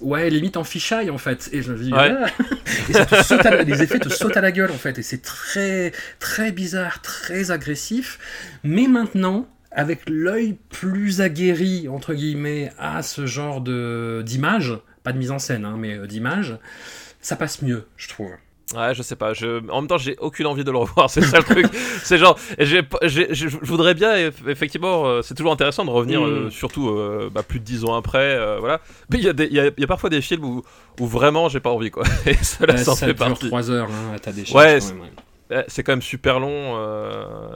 Ouais, 0.01 0.29
limite 0.29 0.57
en 0.57 0.63
fichaille 0.63 1.09
en 1.09 1.17
fait. 1.17 1.49
Et 1.51 1.61
je 1.61 1.71
me 1.73 1.77
dis, 1.77 1.91
Ouais. 1.93 2.13
ah 2.17 2.27
et 2.89 2.93
ça 2.93 3.05
te 3.05 3.23
saute 3.23 3.45
à 3.45 3.51
la- 3.51 3.63
les 3.63 3.81
effets 3.81 3.99
te 3.99 4.09
sautent 4.09 4.37
à 4.37 4.41
la 4.41 4.51
gueule 4.51 4.71
en 4.71 4.77
fait. 4.77 4.97
Et 4.99 5.03
c'est 5.03 5.21
très, 5.21 5.91
très 6.19 6.51
bizarre, 6.51 7.01
très 7.01 7.51
agressif. 7.51 8.19
Mais 8.63 8.87
maintenant, 8.87 9.47
avec 9.71 10.01
l'œil 10.09 10.57
plus 10.69 11.21
aguerri, 11.21 11.87
entre 11.87 12.13
guillemets, 12.13 12.71
à 12.77 13.01
ce 13.01 13.25
genre 13.25 13.61
de 13.61 14.21
d'image, 14.25 14.73
pas 15.03 15.11
de 15.13 15.17
mise 15.17 15.31
en 15.31 15.39
scène, 15.39 15.65
hein, 15.65 15.75
mais 15.79 15.97
euh, 15.97 16.05
d'image, 16.07 16.57
ça 17.21 17.35
passe 17.35 17.61
mieux, 17.61 17.85
je 17.97 18.07
trouve. 18.09 18.31
Ouais, 18.75 18.95
je 18.95 19.03
sais 19.03 19.15
pas. 19.15 19.33
Je... 19.33 19.69
En 19.69 19.81
même 19.81 19.87
temps, 19.87 19.97
j'ai 19.97 20.15
aucune 20.19 20.45
envie 20.47 20.63
de 20.63 20.71
le 20.71 20.77
revoir. 20.77 21.09
C'est 21.09 21.21
ça 21.21 21.37
le 21.37 21.43
truc. 21.43 21.67
c'est 22.03 22.17
genre, 22.17 22.39
je 22.57 23.65
voudrais 23.65 23.93
bien, 23.93 24.15
eff- 24.15 24.47
effectivement, 24.47 25.05
euh, 25.05 25.21
c'est 25.21 25.35
toujours 25.35 25.51
intéressant 25.51 25.85
de 25.85 25.89
revenir, 25.91 26.21
Mm. 26.21 26.25
euh, 26.25 26.49
surtout 26.49 26.89
euh, 26.89 27.29
bah, 27.31 27.43
plus 27.43 27.59
de 27.59 27.65
10 27.65 27.83
ans 27.85 27.93
après. 27.95 28.57
voilà. 28.59 28.79
Mais 29.11 29.19
il 29.19 29.27
y, 29.27 29.33
des- 29.33 29.47
y 29.47 29.59
a, 29.59 29.69
y 29.77 29.83
a 29.83 29.87
parfois 29.87 30.09
des 30.09 30.21
films 30.21 30.45
où, 30.45 30.63
où 30.99 31.05
vraiment 31.05 31.49
j'ai 31.49 31.59
pas 31.59 31.69
envie, 31.71 31.91
quoi. 31.91 32.03
Et 32.25 32.35
cela, 32.35 32.73
Euh, 32.73 32.77
ça 32.77 32.95
fait 32.95 33.07
dure 33.13 33.15
partie. 33.27 33.47
3 33.47 33.69
heures 33.69 33.89
hein, 33.91 34.13
à 34.15 34.19
ta 34.19 34.31
décharge. 34.31 34.55
Ouais, 34.65 34.79
ouais. 34.81 35.11
Eh, 35.51 35.61
C'est 35.67 35.83
quand 35.83 35.91
même 35.91 36.01
super 36.01 36.39
long, 36.39 36.77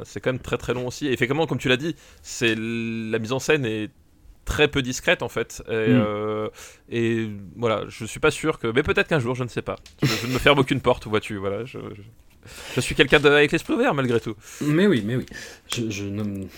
c'est 0.04 0.20
quand 0.20 0.32
même 0.32 0.42
très 0.42 0.58
très 0.58 0.74
long 0.74 0.88
aussi. 0.88 1.08
Et 1.08 1.14
effectivement, 1.14 1.48
comme 1.48 1.58
tu 1.58 1.70
l'as 1.70 1.78
dit, 1.78 1.96
c'est 2.22 2.54
la 2.56 3.18
mise 3.18 3.32
en 3.32 3.40
scène 3.40 3.66
est 3.66 3.90
très 4.48 4.68
peu 4.68 4.82
discrète 4.82 5.22
en 5.22 5.30
fait. 5.30 5.62
Et, 5.70 5.72
Mm. 5.94 6.04
euh, 6.04 6.50
et 6.90 7.28
voilà, 7.56 7.84
je 7.88 8.06
suis 8.06 8.20
pas 8.20 8.32
sûr 8.32 8.58
que, 8.58 8.68
mais 8.68 8.82
peut-être 8.82 9.08
qu'un 9.08 9.20
jour, 9.20 9.36
je 9.36 9.44
ne 9.44 9.50
sais 9.50 9.62
pas. 9.62 9.76
Je, 10.02 10.08
je 10.08 10.28
ne 10.28 10.34
me 10.34 10.40
ferme 10.40 10.58
aucune 10.60 10.82
porte, 10.82 11.06
vois-tu. 11.06 11.36
Voilà, 11.38 11.66
je, 11.66 11.78
je- 11.78 12.02
je 12.76 12.80
suis 12.82 12.96
quelqu'un 12.96 13.24
avec 13.26 13.52
l'esprit 13.52 13.74
ouvert 13.74 13.94
malgré 13.94 14.20
tout. 14.22 14.36
Mais 14.62 14.88
oui, 14.88 15.04
mais 15.06 15.18
oui. 15.18 15.26
Je, 15.70 16.04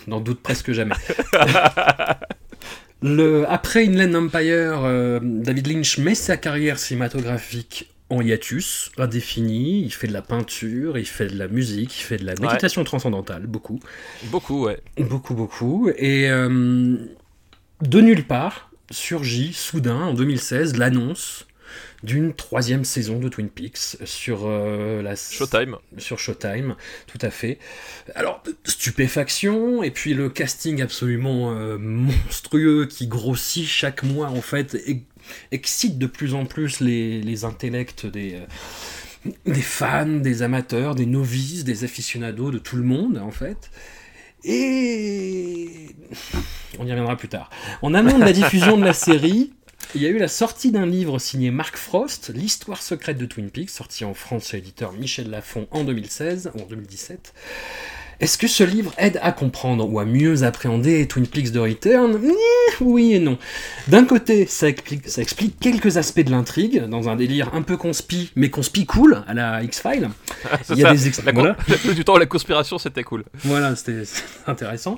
n'en 0.06 0.20
doute 0.20 0.40
presque 0.40 0.70
jamais. 0.72 0.94
Le, 3.02 3.44
après 3.48 3.86
Inland 3.86 4.14
Empire, 4.26 4.82
euh, 4.84 5.20
David 5.22 5.66
Lynch 5.68 5.96
met 5.98 6.14
sa 6.14 6.36
carrière 6.36 6.78
cinématographique 6.78 7.90
en 8.10 8.20
hiatus, 8.20 8.90
indéfini. 8.98 9.82
Il 9.82 9.90
fait 9.90 10.06
de 10.06 10.12
la 10.12 10.20
peinture, 10.20 10.98
il 10.98 11.06
fait 11.06 11.28
de 11.28 11.38
la 11.38 11.48
musique, 11.48 11.98
il 11.98 12.02
fait 12.02 12.18
de 12.18 12.26
la 12.26 12.34
méditation 12.34 12.84
transcendantale, 12.84 13.46
beaucoup. 13.46 13.80
Beaucoup, 14.24 14.66
ouais. 14.66 14.80
Beaucoup, 14.98 15.34
beaucoup. 15.34 15.90
Et 15.96 16.28
euh, 16.30 16.96
de 17.82 18.00
nulle 18.00 18.24
part 18.24 18.70
surgit 18.90 19.52
soudain, 19.52 20.00
en 20.00 20.14
2016, 20.14 20.76
l'annonce 20.76 21.46
d'une 22.02 22.34
troisième 22.34 22.84
saison 22.84 23.18
de 23.20 23.28
Twin 23.28 23.48
Peaks 23.48 23.98
sur 24.04 24.40
euh, 24.46 25.02
la 25.02 25.14
Showtime. 25.14 25.76
sur 25.98 26.18
Showtime, 26.18 26.74
tout 27.06 27.18
à 27.20 27.30
fait. 27.30 27.58
Alors, 28.14 28.42
stupéfaction, 28.64 29.82
et 29.82 29.90
puis 29.90 30.14
le 30.14 30.28
casting 30.30 30.82
absolument 30.82 31.52
euh, 31.54 31.78
monstrueux 31.78 32.86
qui 32.86 33.06
grossit 33.06 33.66
chaque 33.66 34.02
mois, 34.02 34.28
en 34.28 34.40
fait, 34.42 34.74
et- 34.86 35.02
excite 35.52 35.98
de 35.98 36.06
plus 36.06 36.34
en 36.34 36.46
plus 36.46 36.80
les, 36.80 37.20
les 37.20 37.44
intellects 37.44 38.06
des, 38.06 38.34
euh, 39.26 39.30
des 39.46 39.60
fans, 39.62 40.06
des 40.06 40.42
amateurs, 40.42 40.94
des 40.96 41.06
novices, 41.06 41.62
des 41.64 41.84
aficionados, 41.84 42.50
de 42.50 42.58
tout 42.58 42.76
le 42.76 42.82
monde, 42.82 43.18
en 43.18 43.30
fait. 43.30 43.70
Et 44.44 45.94
on 46.78 46.86
y 46.86 46.90
reviendra 46.90 47.16
plus 47.16 47.28
tard. 47.28 47.50
En 47.82 47.94
amont 47.94 48.18
de 48.18 48.24
la 48.24 48.32
diffusion 48.32 48.78
de 48.78 48.84
la 48.84 48.92
série, 48.94 49.52
il 49.94 50.02
y 50.02 50.06
a 50.06 50.08
eu 50.08 50.18
la 50.18 50.28
sortie 50.28 50.70
d'un 50.70 50.86
livre 50.86 51.18
signé 51.18 51.50
Mark 51.50 51.76
Frost, 51.76 52.30
L'histoire 52.34 52.80
secrète 52.80 53.18
de 53.18 53.26
Twin 53.26 53.50
Peaks, 53.50 53.70
sorti 53.70 54.04
en 54.04 54.14
France 54.14 54.48
chez 54.48 54.58
l'éditeur 54.58 54.92
Michel 54.92 55.30
Lafon 55.30 55.66
en 55.72 55.84
2016 55.84 56.52
ou 56.54 56.60
en 56.60 56.66
2017. 56.66 57.34
Est-ce 58.20 58.36
que 58.36 58.46
ce 58.48 58.62
livre 58.62 58.92
aide 58.98 59.18
à 59.22 59.32
comprendre 59.32 59.90
ou 59.90 59.98
à 59.98 60.04
mieux 60.04 60.42
appréhender 60.42 61.08
Twin 61.08 61.26
Peaks 61.26 61.52
de 61.52 61.58
Return? 61.58 62.20
Oui 62.82 63.14
et 63.14 63.18
non. 63.18 63.38
D'un 63.88 64.04
côté, 64.04 64.46
ça 64.46 64.68
explique, 64.68 65.08
ça 65.08 65.22
explique 65.22 65.58
quelques 65.58 65.96
aspects 65.96 66.20
de 66.20 66.30
l'intrigue, 66.30 66.84
dans 66.86 67.08
un 67.08 67.16
délire 67.16 67.50
un 67.54 67.62
peu 67.62 67.78
conspi, 67.78 68.30
mais 68.36 68.50
conspi 68.50 68.84
cool, 68.84 69.22
à 69.26 69.32
la 69.32 69.62
X-Files. 69.62 70.10
Il 70.70 70.76
y 70.76 70.84
a 70.84 70.88
ça. 70.88 70.92
des 70.94 71.06
ex- 71.08 71.24
La 71.24 71.32
voilà. 71.32 71.54
Plus 71.82 71.94
du 71.94 72.04
temps, 72.04 72.18
la 72.18 72.26
conspiration, 72.26 72.76
c'était 72.78 73.04
cool. 73.04 73.24
Voilà, 73.44 73.74
c'était 73.74 74.04
c'était 74.04 74.22
intéressant. 74.46 74.96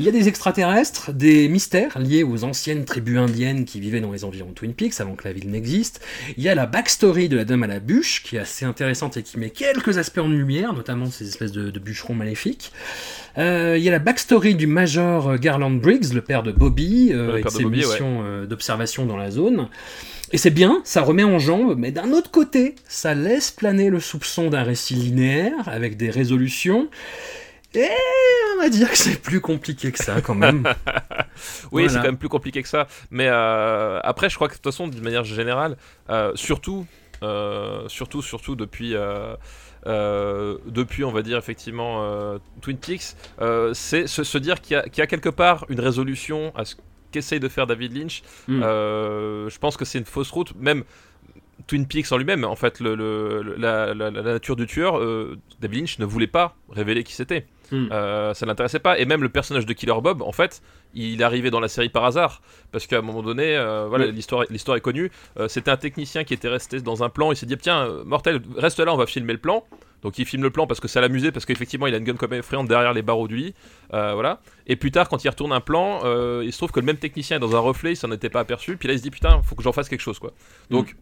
Il 0.00 0.04
y 0.04 0.08
a 0.08 0.12
des 0.12 0.26
extraterrestres, 0.26 1.12
des 1.12 1.48
mystères 1.48 1.96
liés 2.00 2.24
aux 2.24 2.42
anciennes 2.42 2.84
tribus 2.84 3.18
indiennes 3.18 3.64
qui 3.66 3.78
vivaient 3.78 4.00
dans 4.00 4.10
les 4.12 4.24
environs 4.24 4.48
de 4.48 4.54
Twin 4.54 4.74
Peaks 4.74 5.00
avant 5.00 5.14
que 5.14 5.28
la 5.28 5.32
ville 5.32 5.48
n'existe. 5.50 6.00
Il 6.36 6.42
y 6.42 6.48
a 6.48 6.54
la 6.56 6.66
backstory 6.66 7.28
de 7.28 7.36
la 7.36 7.44
Dame 7.44 7.62
à 7.62 7.68
la 7.68 7.78
bûche, 7.78 8.22
qui 8.24 8.34
est 8.36 8.40
assez 8.40 8.64
intéressante 8.64 9.16
et 9.16 9.22
qui 9.22 9.38
met 9.38 9.50
quelques 9.50 9.96
aspects 9.98 10.18
en 10.18 10.28
lumière, 10.28 10.72
notamment 10.72 11.06
ces 11.10 11.28
espèces 11.28 11.52
de, 11.52 11.70
de 11.70 11.78
bûcherons 11.78 12.14
maléfiques. 12.14 12.63
Euh, 13.36 13.74
il 13.76 13.82
y 13.82 13.88
a 13.88 13.92
la 13.92 13.98
backstory 13.98 14.54
du 14.54 14.66
Major 14.66 15.36
Garland 15.38 15.70
Briggs, 15.70 16.12
le 16.12 16.20
père 16.20 16.42
de 16.42 16.52
Bobby, 16.52 17.10
euh, 17.12 17.32
Le 17.32 17.38
et 17.38 17.38
de 17.38 17.42
père 17.42 17.52
de 17.52 17.56
ses 17.56 17.62
Bobby, 17.64 17.78
missions 17.78 18.22
euh, 18.24 18.46
d'observation 18.46 19.06
dans 19.06 19.16
la 19.16 19.30
zone. 19.30 19.68
Et 20.32 20.38
c'est 20.38 20.50
bien, 20.50 20.80
ça 20.84 21.02
remet 21.02 21.24
en 21.24 21.38
jambe, 21.38 21.74
mais 21.76 21.90
d'un 21.90 22.12
autre 22.12 22.30
côté, 22.30 22.74
ça 22.88 23.14
laisse 23.14 23.50
planer 23.50 23.90
le 23.90 24.00
soupçon 24.00 24.50
d'un 24.50 24.62
récit 24.62 24.94
linéaire, 24.94 25.52
avec 25.66 25.96
des 25.96 26.10
résolutions. 26.10 26.88
Et 27.74 27.88
on 28.56 28.62
va 28.62 28.68
dire 28.68 28.90
que 28.90 28.96
c'est 28.96 29.20
plus 29.20 29.40
compliqué 29.40 29.90
que 29.90 30.02
ça 30.02 30.20
quand 30.20 30.34
même. 30.34 30.64
Oui, 31.72 31.82
Voilà. 31.82 31.88
c'est 31.88 31.96
quand 31.96 32.04
même 32.04 32.16
plus 32.16 32.28
compliqué 32.28 32.62
que 32.62 32.68
ça. 32.68 32.86
Mais 33.10 33.26
euh, 33.28 33.98
après, 34.04 34.30
je 34.30 34.36
crois 34.36 34.46
que 34.46 34.52
de 34.52 34.58
toute 34.58 34.72
façon, 34.72 34.86
d'une 34.86 35.02
manière 35.02 35.24
générale, 35.24 35.76
euh, 36.08 36.30
surtout 36.36 36.86
euh, 37.24 37.88
surtout, 37.88 38.22
surtout 38.22 38.54
depuis, 38.54 38.94
euh, 39.86 40.58
depuis, 40.66 41.04
on 41.04 41.12
va 41.12 41.22
dire 41.22 41.38
effectivement 41.38 42.02
euh, 42.04 42.38
Twin 42.62 42.76
Peaks, 42.78 43.16
euh, 43.40 43.72
c'est 43.74 44.06
se, 44.06 44.24
se 44.24 44.38
dire 44.38 44.60
qu'il 44.60 44.74
y, 44.74 44.76
a- 44.80 44.82
qu'il 44.88 44.98
y 44.98 45.02
a 45.02 45.06
quelque 45.06 45.28
part 45.28 45.66
une 45.68 45.80
résolution 45.80 46.52
à 46.56 46.64
ce 46.64 46.74
qu'essaye 47.12 47.40
de 47.40 47.48
faire 47.48 47.66
David 47.66 47.96
Lynch. 47.96 48.22
Mm. 48.48 48.62
Euh, 48.62 49.48
je 49.48 49.58
pense 49.58 49.76
que 49.76 49.84
c'est 49.84 49.98
une 49.98 50.04
fausse 50.04 50.30
route, 50.30 50.54
même. 50.58 50.84
Twin 51.68 51.86
Peaks 51.86 52.10
en 52.12 52.16
lui-même, 52.18 52.44
en 52.44 52.56
fait, 52.56 52.80
le, 52.80 52.94
le- 52.96 53.40
le- 53.42 53.54
la, 53.56 53.94
la- 53.94 54.10
la 54.10 54.22
nature 54.22 54.56
du 54.56 54.66
tueur, 54.66 55.00
David 55.60 55.78
Lynch 55.80 55.98
ne 56.00 56.04
voulait 56.04 56.26
pas 56.26 56.56
révéler 56.68 57.04
qui 57.04 57.12
c'était. 57.14 57.46
Mm. 57.70 57.88
Euh, 57.92 58.34
ça 58.34 58.46
l'intéressait 58.46 58.78
pas. 58.78 58.98
Et 58.98 59.04
même 59.04 59.22
le 59.22 59.28
personnage 59.28 59.66
de 59.66 59.72
Killer 59.72 59.94
Bob, 60.02 60.22
en 60.22 60.32
fait, 60.32 60.62
il 60.94 61.20
est 61.20 61.24
arrivé 61.24 61.50
dans 61.50 61.60
la 61.60 61.68
série 61.68 61.88
par 61.88 62.04
hasard. 62.04 62.42
Parce 62.72 62.86
qu'à 62.86 62.98
un 62.98 63.02
moment 63.02 63.22
donné, 63.22 63.56
euh, 63.56 63.86
voilà, 63.88 64.06
l'histoire, 64.06 64.44
l'histoire 64.50 64.76
est 64.76 64.80
connue. 64.80 65.10
Euh, 65.38 65.48
c'était 65.48 65.70
un 65.70 65.76
technicien 65.76 66.24
qui 66.24 66.34
était 66.34 66.48
resté 66.48 66.80
dans 66.80 67.02
un 67.02 67.08
plan. 67.08 67.32
Il 67.32 67.36
s'est 67.36 67.46
dit 67.46 67.56
Tiens, 67.56 67.88
Mortel, 68.04 68.40
reste 68.56 68.80
là, 68.80 68.92
on 68.92 68.96
va 68.96 69.06
filmer 69.06 69.32
le 69.32 69.38
plan. 69.38 69.64
Donc 70.02 70.18
il 70.18 70.26
filme 70.26 70.42
le 70.42 70.50
plan 70.50 70.66
parce 70.66 70.80
que 70.80 70.88
ça 70.88 71.00
l'amusait, 71.00 71.32
parce 71.32 71.46
qu'effectivement 71.46 71.86
il 71.86 71.94
a 71.94 71.96
une 71.96 72.04
gun 72.04 72.16
comme 72.16 72.34
effrayante 72.34 72.68
derrière 72.68 72.92
les 72.92 73.00
barreaux 73.00 73.26
du 73.26 73.36
lit. 73.36 73.54
Voilà. 73.90 74.40
Et 74.66 74.76
plus 74.76 74.90
tard, 74.90 75.08
quand 75.08 75.24
il 75.24 75.28
retourne 75.30 75.52
un 75.52 75.62
plan, 75.62 76.02
il 76.42 76.52
se 76.52 76.58
trouve 76.58 76.72
que 76.72 76.80
le 76.80 76.84
même 76.84 76.98
technicien 76.98 77.38
est 77.38 77.40
dans 77.40 77.56
un 77.56 77.60
reflet, 77.60 77.92
il 77.92 77.96
s'en 77.96 78.12
était 78.12 78.28
pas 78.28 78.40
aperçu. 78.40 78.76
Puis 78.76 78.86
là 78.86 78.92
il 78.92 78.98
se 78.98 79.02
dit 79.02 79.10
Putain, 79.10 79.40
faut 79.42 79.54
que 79.54 79.62
j'en 79.62 79.72
fasse 79.72 79.88
quelque 79.88 80.02
chose 80.02 80.18
quoi. 80.18 80.32
Donc. 80.68 80.94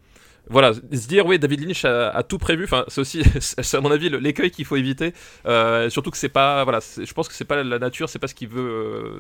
Voilà, 0.51 0.75
se 0.75 1.07
dire 1.09 1.25
oui, 1.25 1.39
David 1.39 1.61
Lynch 1.67 1.85
a, 1.85 2.11
a 2.11 2.23
tout 2.25 2.37
prévu. 2.37 2.65
Enfin, 2.65 2.85
c'est 2.89 3.01
aussi, 3.01 3.23
c'est 3.41 3.77
à 3.77 3.81
mon 3.81 3.91
avis 3.91 4.11
l'écueil 4.11 4.51
qu'il 4.51 4.65
faut 4.65 4.77
éviter. 4.77 5.15
Euh, 5.47 5.89
surtout 5.89 6.11
que 6.11 6.17
c'est 6.17 6.29
pas, 6.29 6.65
voilà, 6.65 6.81
je 6.81 7.13
pense 7.13 7.29
que 7.29 7.35
c'est 7.35 7.45
pas 7.45 7.63
la 7.63 7.79
nature, 7.79 8.09
c'est 8.09 8.19
pas 8.19 8.27
ce 8.29 8.35
qu'il 8.35 8.49
veut. 8.49 8.61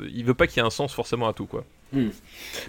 euh, 0.04 0.08
il 0.12 0.24
veut 0.24 0.34
pas 0.34 0.46
qu'il 0.46 0.58
y 0.58 0.60
ait 0.60 0.66
un 0.66 0.70
sens 0.70 0.92
forcément 0.92 1.28
à 1.28 1.32
tout, 1.32 1.46
quoi. 1.46 1.64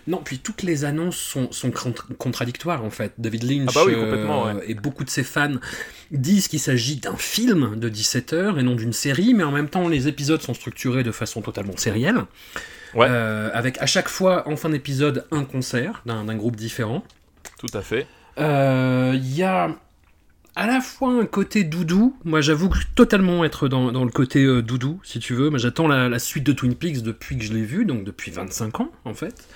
Non, 0.05 0.17
puis 0.23 0.39
toutes 0.39 0.63
les 0.63 0.83
annonces 0.85 1.15
sont, 1.17 1.51
sont 1.51 1.71
contra- 1.71 2.07
contradictoires 2.17 2.83
en 2.83 2.89
fait. 2.89 3.13
David 3.17 3.43
Lynch 3.43 3.69
Ah 3.69 3.73
bah 3.73 3.83
oui, 3.85 3.93
euh, 3.95 4.59
et 4.67 4.73
beaucoup 4.75 5.03
de 5.05 5.09
ses 5.09 5.23
fans 5.23 5.55
disent 6.11 6.47
qu'il 6.49 6.59
s'agit 6.59 6.97
d'un 6.97 7.15
film 7.15 7.79
de 7.79 7.87
17 7.89 8.33
heures 8.33 8.59
et 8.59 8.63
non 8.63 8.75
d'une 8.75 8.91
série, 8.93 9.33
mais 9.33 9.43
en 9.43 9.51
même 9.51 9.69
temps 9.69 9.87
les 9.87 10.07
épisodes 10.09 10.41
sont 10.41 10.53
structurés 10.53 11.03
de 11.03 11.11
façon 11.11 11.41
totalement 11.41 11.77
sérielle. 11.77 12.25
Ouais. 12.95 13.07
Avec 13.07 13.81
à 13.81 13.85
chaque 13.85 14.09
fois 14.09 14.47
en 14.47 14.55
fin 14.57 14.69
d'épisode 14.69 15.25
un 15.31 15.45
concert 15.45 16.01
d'un 16.05 16.35
groupe 16.35 16.55
différent. 16.57 17.03
Tout 17.57 17.67
à 17.73 17.81
fait. 17.81 18.05
Euh, 18.39 19.13
Il 19.15 19.35
y 19.35 19.43
a 19.43 19.75
à 20.55 20.67
la 20.67 20.81
fois 20.81 21.09
un 21.11 21.25
côté 21.25 21.63
doudou, 21.63 22.15
moi 22.23 22.39
j'avoue 22.41 22.69
totalement 22.95 23.43
être 23.43 23.67
dans, 23.67 23.91
dans 23.91 24.05
le 24.05 24.11
côté 24.11 24.43
euh, 24.43 24.61
doudou, 24.61 24.99
si 25.03 25.19
tu 25.19 25.33
veux, 25.33 25.49
mais 25.49 25.57
j'attends 25.57 25.87
la, 25.87 26.09
la 26.09 26.19
suite 26.19 26.43
de 26.43 26.51
Twin 26.53 26.75
Peaks 26.75 27.01
depuis 27.01 27.37
que 27.37 27.43
je 27.43 27.53
l'ai 27.53 27.63
vu, 27.63 27.85
donc 27.85 28.03
depuis 28.03 28.29
25 28.31 28.81
ans 28.81 28.91
en 29.05 29.15
fait. 29.15 29.47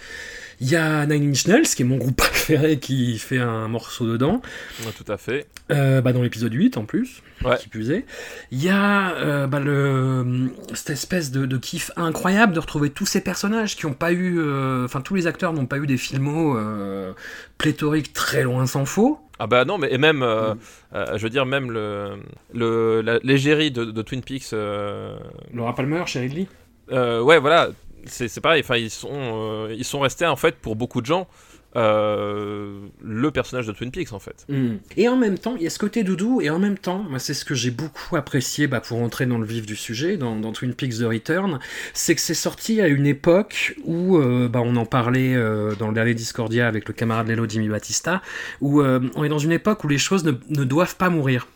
Il 0.60 0.70
y 0.70 0.76
a 0.76 1.06
Nine 1.06 1.30
Inch 1.32 1.46
Nails, 1.48 1.64
qui 1.68 1.84
est 1.84 1.86
mon 1.86 1.98
groupe 1.98 2.16
préféré, 2.18 2.80
qui 2.80 3.20
fait 3.20 3.38
un 3.38 3.68
morceau 3.68 4.08
dedans, 4.08 4.42
Ouais, 4.86 4.92
tout 4.98 5.10
à 5.12 5.18
fait. 5.18 5.46
euh, 5.72 6.02
bah, 6.02 6.14
dans 6.14 6.22
l'épisode 6.24 6.54
8 6.54 6.78
en 6.78 6.86
plus, 6.86 7.22
Ouais. 7.46 7.58
qui 7.58 7.68
plus 7.70 7.92
est. 7.92 8.06
Il 8.52 8.64
y 8.64 8.70
a 8.70 9.14
euh, 9.18 9.46
bah, 9.48 9.60
le, 9.60 10.50
cette 10.74 10.90
espèce 10.90 11.30
de, 11.32 11.46
de 11.46 11.58
kiff 11.58 11.92
incroyable 11.96 12.54
de 12.54 12.60
retrouver 12.60 12.90
tous 12.90 13.06
ces 13.06 13.22
personnages 13.22 13.76
qui 13.76 13.86
n'ont 13.86 13.94
pas 13.94 14.12
eu, 14.12 14.40
euh, 14.40 14.86
enfin 14.86 15.02
tous 15.02 15.14
les 15.14 15.28
acteurs 15.28 15.54
n'ont 15.54 15.68
pas 15.68 15.78
eu 15.78 15.86
des 15.86 15.98
filmos 15.98 16.56
euh, 16.58 17.14
pléthoriques 17.60 18.14
très 18.14 18.42
loin 18.44 18.66
s'en 18.66 18.86
faut. 18.86 19.20
Ah 19.40 19.46
bah 19.46 19.66
non, 19.66 19.78
mais 19.78 19.94
et 19.94 20.00
même, 20.00 20.24
euh, 20.24 20.56
Mm. 20.56 20.58
euh, 20.96 21.18
je 21.18 21.22
veux 21.24 21.30
dire 21.30 21.46
même 21.46 21.70
le, 21.70 22.16
le 22.56 23.20
l'égérie 23.24 23.70
de, 23.70 23.86
de 23.86 24.02
Twin 24.02 24.24
Peaks. 24.24 24.54
euh, 24.54 25.16
Laura 25.54 25.76
Palmer, 25.76 26.02
Cheryl 26.08 26.34
Lee. 26.34 26.48
euh, 26.92 27.22
ouais, 27.22 27.38
voilà, 27.38 27.70
c'est 28.06 28.42
pareil. 28.42 28.62
Enfin, 28.64 28.78
ils 28.78 28.90
sont, 28.90 29.10
euh, 29.12 29.76
ils 29.78 29.86
sont 29.86 30.00
restés 30.00 30.26
en 30.26 30.36
fait 30.36 30.56
pour 30.56 30.76
beaucoup 30.76 31.02
de 31.02 31.06
gens 31.06 31.28
euh, 31.76 32.88
le 33.04 33.30
personnage 33.30 33.68
de 33.68 33.72
Twin 33.72 33.92
Peaks 33.92 34.14
en 34.14 34.20
fait. 34.20 34.48
Et 34.96 35.08
en 35.10 35.18
même 35.18 35.38
temps, 35.38 35.56
il 35.58 35.64
y 35.64 35.68
a 35.68 35.70
ce 35.70 35.78
côté 35.78 36.04
doudou, 36.04 36.42
et 36.42 36.50
en 36.50 36.58
même 36.60 36.78
temps, 36.78 37.06
c'est 37.18 37.34
ce 37.34 37.46
que 37.46 37.54
j'ai 37.54 37.72
beaucoup 37.72 38.16
apprécié 38.16 38.68
bah, 38.68 38.80
pour 38.80 39.02
entrer 39.02 39.26
dans 39.26 39.38
le 39.38 39.46
vif 39.46 39.66
du 39.66 39.76
sujet, 39.76 40.18
dans, 40.18 40.40
Twin 40.54 40.74
Peaks 40.74 41.00
The 41.00 41.04
Return, 41.04 41.60
c'est 41.94 42.16
que 42.16 42.22
c'est 42.22 42.34
sorti 42.34 42.82
à 42.82 42.88
une 42.88 43.06
époque 43.06 43.76
où, 43.84 44.18
euh, 44.18 44.48
bah, 44.48 44.62
on 44.64 44.76
en 44.76 44.86
parlait 44.86 45.36
dans 45.78 45.90
le 45.90 45.94
dernier 45.94 46.14
Discordia 46.14 46.68
avec 46.68 46.88
le 46.88 46.94
camarade 46.94 47.28
Lelo 47.28 47.48
Jimmy 47.48 47.68
Battista, 47.68 48.22
où 48.62 48.82
on 48.82 49.24
est 49.24 49.30
dans 49.30 49.38
une 49.38 49.52
époque 49.52 49.84
où 49.84 49.88
les 49.88 49.98
choses 49.98 50.24
ne, 50.24 50.32
ne 50.50 50.64
doivent 50.64 50.96
pas 50.96 51.10
mourir. 51.10 51.48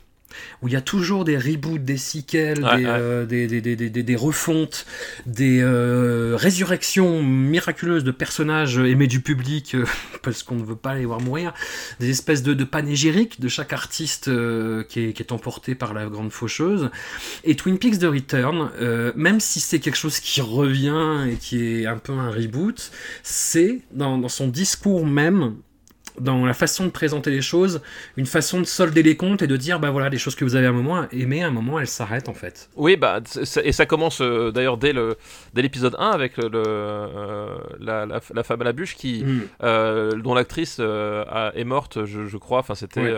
Où 0.61 0.67
il 0.67 0.73
y 0.73 0.77
a 0.77 0.81
toujours 0.81 1.25
des 1.25 1.37
reboots, 1.37 1.83
des 1.83 1.97
sequels, 1.97 2.63
Ouais, 2.63 2.77
des, 2.77 2.85
ouais. 2.85 2.91
euh, 2.91 3.25
des, 3.25 4.15
refontes, 4.15 4.85
des 5.25 5.59
euh, 5.61 6.35
résurrections 6.37 7.23
miraculeuses 7.23 8.03
de 8.03 8.11
personnages 8.11 8.77
aimés 8.77 9.07
du 9.07 9.21
public 9.21 9.75
euh, 9.75 9.85
parce 10.23 10.43
qu'on 10.43 10.55
ne 10.55 10.63
veut 10.63 10.75
pas 10.75 10.95
les 10.95 11.05
voir 11.05 11.21
mourir 11.21 11.53
des 11.99 12.09
espèces 12.09 12.43
de, 12.43 12.53
de 12.53 12.63
panégyriques 12.63 13.39
de 13.39 13.47
chaque 13.47 13.73
artiste 13.73 14.25
qui, 14.89 14.99
est, 14.99 15.13
qui 15.13 15.23
est 15.23 15.31
emporté 15.31 15.75
par 15.75 15.93
la 15.93 16.05
grande 16.05 16.31
faucheuse. 16.31 16.89
Et 17.43 17.55
Twin 17.55 17.77
Peaks 17.77 17.99
The 17.99 18.05
Return, 18.05 18.69
même 19.15 19.39
si 19.39 19.59
c'est 19.59 19.79
quelque 19.79 19.97
chose 19.97 20.19
qui 20.19 20.41
revient 20.41 21.27
et 21.31 21.35
qui 21.35 21.81
est 21.81 21.85
un 21.85 21.97
peu 21.97 22.13
un 22.13 22.29
reboot, 22.29 22.91
c'est 23.23 23.79
dans, 23.91 24.17
dans 24.17 24.29
son 24.29 24.47
discours 24.47 25.05
même 25.05 25.55
dans 26.19 26.45
la 26.45 26.53
façon 26.53 26.85
de 26.85 26.89
présenter 26.91 27.31
les 27.31 27.41
choses, 27.41 27.81
une 28.17 28.25
façon 28.25 28.59
de 28.59 28.65
solder 28.65 29.03
les 29.03 29.15
comptes 29.15 29.41
et 29.41 29.47
de 29.47 29.57
dire 29.57 29.79
bah 29.79 29.91
voilà 29.91 30.09
les 30.09 30.17
choses 30.17 30.35
que 30.35 30.43
vous 30.45 30.55
avez 30.55 30.65
à 30.67 30.69
un 30.69 30.73
moment 30.73 31.07
aimées, 31.11 31.43
à 31.43 31.47
un 31.47 31.51
moment 31.51 31.79
elles 31.79 31.87
s'arrêtent 31.87 32.29
en 32.29 32.33
fait. 32.33 32.69
Oui, 32.75 32.95
bah, 32.97 33.21
et 33.63 33.71
ça 33.71 33.85
commence 33.85 34.21
euh, 34.21 34.51
d'ailleurs 34.51 34.77
dès 34.77 34.93
le 34.93 35.17
dès 35.53 35.61
l'épisode 35.61 35.95
1 35.99 36.09
avec 36.11 36.37
le, 36.37 36.47
le, 36.49 36.63
euh, 36.65 37.55
la, 37.79 38.05
la, 38.05 38.19
la 38.33 38.43
femme 38.43 38.61
à 38.61 38.65
la 38.65 38.73
bûche 38.73 38.95
qui, 38.95 39.23
Mm. 39.23 39.41
euh, 39.63 40.11
dont 40.13 40.33
l'actrice 40.33 40.79
a- 40.79 41.51
est 41.55 41.63
morte, 41.63 42.05
je, 42.05 42.25
je 42.27 42.37
crois. 42.37 42.59
Enfin, 42.59 42.75
c'était 42.75 43.13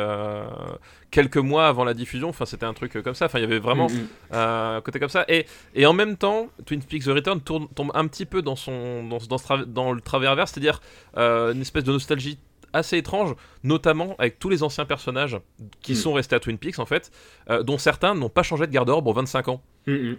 quelques 1.12 1.38
mois 1.38 1.68
avant 1.68 1.84
la 1.84 1.94
diffusion. 1.94 2.30
Enfin, 2.30 2.46
c'était 2.46 2.66
un 2.66 2.74
truc 2.74 3.02
comme 3.04 3.14
ça. 3.16 3.26
Enfin, 3.26 3.40
il 3.40 3.44
y 3.44 3.46
avait 3.46 3.60
vraiment 3.60 3.88
Mm, 3.88 3.94
mm. 3.94 4.08
un 4.36 4.82
côté 4.84 5.00
comme 5.00 5.10
ça. 5.10 5.26
Et, 5.28 5.46
et 5.76 5.86
en 5.86 5.94
même 5.94 6.18
temps, 6.18 6.48
Twin 6.66 6.82
Peaks 6.82 7.04
The 7.04 7.08
Return 7.10 7.42
tourne, 7.42 7.68
tombe 7.76 7.92
un 7.94 8.08
petit 8.08 8.26
peu 8.26 8.42
dans 8.42 8.56
son 8.56 9.04
dans, 9.08 9.18
dans, 9.30 9.38
ce 9.38 9.46
tra- 9.46 9.66
dans 9.66 9.92
le 9.92 10.02
travers 10.02 10.34
c'est-à-dire 10.48 10.80
une 11.18 11.62
espèce 11.62 11.84
de 11.84 11.92
nostalgie 11.92 12.38
assez 12.74 12.98
étrange, 12.98 13.36
notamment 13.64 14.16
avec 14.18 14.40
tous 14.40 14.50
les 14.50 14.64
anciens 14.64 14.86
personnages 14.86 15.38
qui 15.82 15.94
Mm. 15.94 15.96
sont 15.96 16.14
restés 16.14 16.36
à 16.36 16.40
Twin 16.40 16.58
Peaks 16.58 16.80
en 16.80 16.86
fait, 16.86 17.12
euh, 17.50 17.64
dont 17.64 17.78
certains 17.78 18.16
n'ont 18.16 18.30
pas 18.30 18.44
changé 18.44 18.68
de 18.68 18.72
garde-robe 18.72 19.08
en 19.08 19.14
25 19.14 19.48
ans. 19.48 19.62
Mm, 19.88 19.94
mm. 19.94 20.18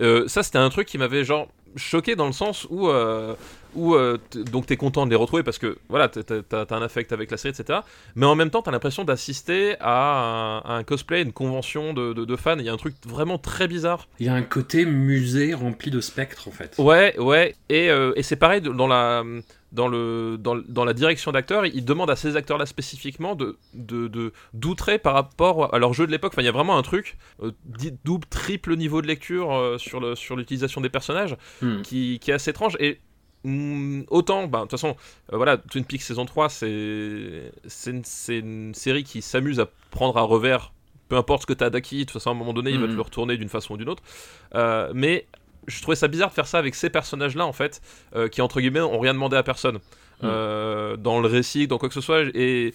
Euh, 0.00 0.26
ça, 0.28 0.42
c'était 0.42 0.58
un 0.58 0.70
truc 0.70 0.88
qui 0.88 0.98
m'avait 0.98 1.24
genre 1.24 1.48
choqué 1.76 2.16
dans 2.16 2.26
le 2.26 2.32
sens 2.32 2.66
où, 2.70 2.88
euh, 2.88 3.34
où 3.74 3.94
euh, 3.94 4.18
donc 4.50 4.66
t'es 4.66 4.76
content 4.76 5.04
de 5.06 5.10
les 5.10 5.16
retrouver 5.16 5.42
parce 5.42 5.58
que 5.58 5.78
voilà, 5.88 6.08
t'as- 6.08 6.66
un 6.70 6.82
affect 6.82 7.12
avec 7.12 7.30
la 7.30 7.36
série, 7.36 7.54
etc. 7.58 7.80
Mais 8.16 8.26
en 8.26 8.34
même 8.34 8.50
temps, 8.50 8.62
t'as 8.62 8.70
l'impression 8.70 9.04
d'assister 9.04 9.76
à 9.80 9.92
un, 9.94 10.58
à 10.58 10.72
un 10.76 10.84
cosplay, 10.84 11.22
une 11.22 11.32
convention 11.32 11.92
de, 11.94 12.12
de- 12.12 12.24
de 12.24 12.36
fans. 12.36 12.56
Il 12.58 12.64
y 12.64 12.68
a 12.68 12.72
un 12.72 12.76
truc 12.76 12.94
vraiment 13.06 13.38
très 13.38 13.68
bizarre. 13.68 14.08
Il 14.20 14.26
y 14.26 14.28
a 14.28 14.34
un 14.34 14.42
côté 14.42 14.84
musée 14.84 15.54
rempli 15.54 15.90
de 15.90 16.00
spectres 16.00 16.48
en 16.48 16.52
fait. 16.52 16.74
Ouais, 16.78 17.18
ouais. 17.18 17.54
Et, 17.68 17.90
euh, 17.90 18.12
et 18.16 18.22
c'est 18.22 18.36
pareil 18.36 18.60
dans 18.60 18.86
la 18.86 19.22
dans 19.72 19.88
le 19.88 20.36
dans, 20.38 20.54
le- 20.54 20.64
dans 20.68 20.84
la 20.84 20.92
direction 20.92 21.32
d'acteurs, 21.32 21.64
il 21.64 21.84
demande 21.86 22.10
à 22.10 22.16
ces 22.16 22.36
acteurs-là 22.36 22.66
spécifiquement 22.66 23.34
de 23.34 23.56
de 23.72 24.32
d'outrer 24.52 24.98
par 24.98 25.14
rapport 25.14 25.74
à 25.74 25.78
leur 25.78 25.94
jeu 25.94 26.06
de 26.06 26.12
l'époque. 26.12 26.32
Enfin, 26.34 26.42
il 26.42 26.46
y 26.46 26.48
a 26.48 26.52
vraiment 26.52 26.76
un 26.76 26.82
truc 26.82 27.16
euh, 27.42 27.52
double, 28.04 28.26
triple 28.28 28.76
niveau 28.76 29.00
de 29.00 29.06
lecture 29.06 29.52
euh, 29.54 29.78
sur 29.78 29.98
le 30.00 30.14
sur 30.14 30.36
l'utilisation 30.36 30.80
des 30.82 30.90
personnages 30.90 31.36
Mm. 31.62 31.82
qui, 31.82 32.18
qui 32.20 32.30
est 32.30 32.34
assez 32.34 32.50
étrange 32.50 32.76
et 32.80 32.98
mm, 33.44 34.04
autant 34.10 34.46
bah, 34.46 34.58
de 34.58 34.62
toute 34.64 34.72
façon 34.72 34.96
euh, 35.32 35.36
voilà 35.36 35.56
Twin 35.56 35.84
Peaks 35.84 36.02
saison 36.02 36.24
3 36.24 36.48
c'est 36.48 37.50
une, 37.86 38.74
série 38.74 39.04
qui 39.04 39.22
s'amuse 39.22 39.60
à 39.60 39.68
prendre 39.90 40.16
à 40.16 40.22
revers 40.22 40.72
peu 41.08 41.16
importe 41.16 41.42
ce 41.42 41.46
que 41.46 41.52
tu 41.52 41.62
as 41.62 41.68
d'acquis. 41.68 41.98
De 41.98 42.04
toute 42.04 42.12
façon 42.12 42.30
à 42.30 42.32
un 42.32 42.36
moment 42.36 42.54
donné 42.54 42.70
il 42.70 42.80
va 42.80 42.86
te 42.86 42.92
le 42.92 43.00
retourner 43.00 43.36
d'une 43.36 43.50
façon 43.50 43.74
ou 43.74 43.76
d'une 43.76 43.90
autre. 43.90 44.02
Euh, 44.54 44.90
mais 44.94 45.26
je 45.66 45.80
trouvais 45.82 45.94
ça 45.94 46.08
bizarre 46.08 46.30
de 46.30 46.34
faire 46.34 46.46
ça 46.46 46.58
avec 46.58 46.74
ces 46.74 46.88
personnages 46.88 47.36
là 47.36 47.46
en 47.46 47.52
fait 47.52 47.82
euh, 48.16 48.28
qui 48.28 48.40
entre 48.40 48.60
guillemets 48.60 48.80
ont 48.80 48.98
rien 48.98 49.12
demandé 49.12 49.36
à 49.36 49.42
personne. 49.42 49.78
Euh, 50.24 50.96
dans 50.96 51.20
le 51.20 51.26
récit 51.26 51.66
dans 51.66 51.78
quoi 51.78 51.88
que 51.88 51.96
ce 51.96 52.00
soit 52.00 52.22
et 52.34 52.74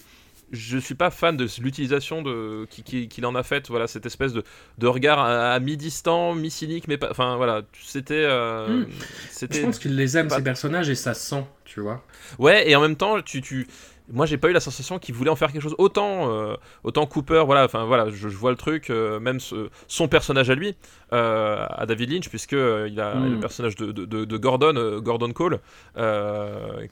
je 0.52 0.78
suis 0.78 0.94
pas 0.94 1.10
fan 1.10 1.36
de 1.36 1.46
l'utilisation 1.60 2.22
de 2.22 2.66
qui- 2.70 2.82
qui- 2.82 3.08
qu'il 3.08 3.26
en 3.26 3.34
a 3.34 3.42
faite 3.42 3.68
voilà 3.68 3.86
cette 3.86 4.06
espèce 4.06 4.32
de, 4.32 4.42
de 4.78 4.86
regard 4.86 5.18
à, 5.18 5.52
à 5.52 5.60
mi-distant 5.60 6.34
mi-cynique 6.34 6.88
mais 6.88 6.96
pas 6.96 7.08
enfin 7.10 7.36
voilà 7.36 7.62
c'était 7.82 8.14
euh, 8.26 8.68
Mm. 8.68 8.86
c'était 9.30 9.60
Je 9.60 9.62
pense 9.66 9.78
qu'il 9.78 9.94
les 9.96 10.16
aime 10.16 10.28
pas- 10.28 10.36
ces 10.36 10.42
personnages 10.42 10.88
et 10.88 10.94
ça 10.94 11.14
se 11.14 11.26
sent, 11.28 11.44
tu 11.64 11.80
vois. 11.80 12.04
Ouais, 12.38 12.68
et 12.70 12.76
en 12.76 12.80
même 12.80 12.96
temps, 12.96 13.20
tu, 13.22 13.40
tu... 13.42 13.66
moi 14.12 14.26
j'ai 14.26 14.38
pas 14.38 14.48
eu 14.48 14.52
la 14.52 14.60
sensation 14.60 14.98
qu'il 14.98 15.14
voulait 15.14 15.30
en 15.30 15.36
faire 15.36 15.52
quelque 15.52 15.62
chose. 15.62 15.74
Autant, 15.78 16.30
euh, 16.32 16.54
autant 16.84 17.06
Cooper, 17.06 17.42
voilà, 17.46 17.64
enfin 17.64 17.84
voilà, 17.84 18.08
je, 18.10 18.28
je 18.28 18.36
vois 18.36 18.50
le 18.50 18.56
truc, 18.56 18.90
euh, 18.90 19.20
même 19.20 19.40
ce- 19.40 19.68
son 19.86 20.08
personnage 20.08 20.50
à 20.50 20.54
lui, 20.54 20.74
euh, 21.12 21.64
à 21.68 21.86
David 21.86 22.10
Lynch, 22.12 22.28
puisque 22.28 22.52
il 22.52 23.00
a 23.00 23.14
Mm. 23.14 23.32
le 23.34 23.40
personnage 23.40 23.76
de, 23.76 23.92
de- 23.92 24.04
de- 24.04 24.24
de 24.24 24.36
Gordon, 24.36 25.00
Gordon 25.00 25.32
Cole, 25.32 25.60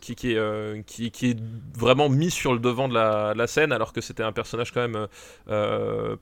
qui, 0.00 0.14
qui, 0.14 0.32
est, 0.32 0.84
qui, 0.86 1.10
qui 1.10 1.30
est 1.30 1.38
vraiment 1.76 2.08
mis 2.08 2.30
sur 2.30 2.52
le 2.52 2.58
devant 2.58 2.88
de 2.88 2.94
la, 2.94 3.46
scène, 3.46 3.72
alors 3.72 3.92
que 3.92 4.00
c'était 4.00 4.22
un 4.22 4.32
personnage 4.32 4.72
quand 4.72 4.86
même 4.86 5.06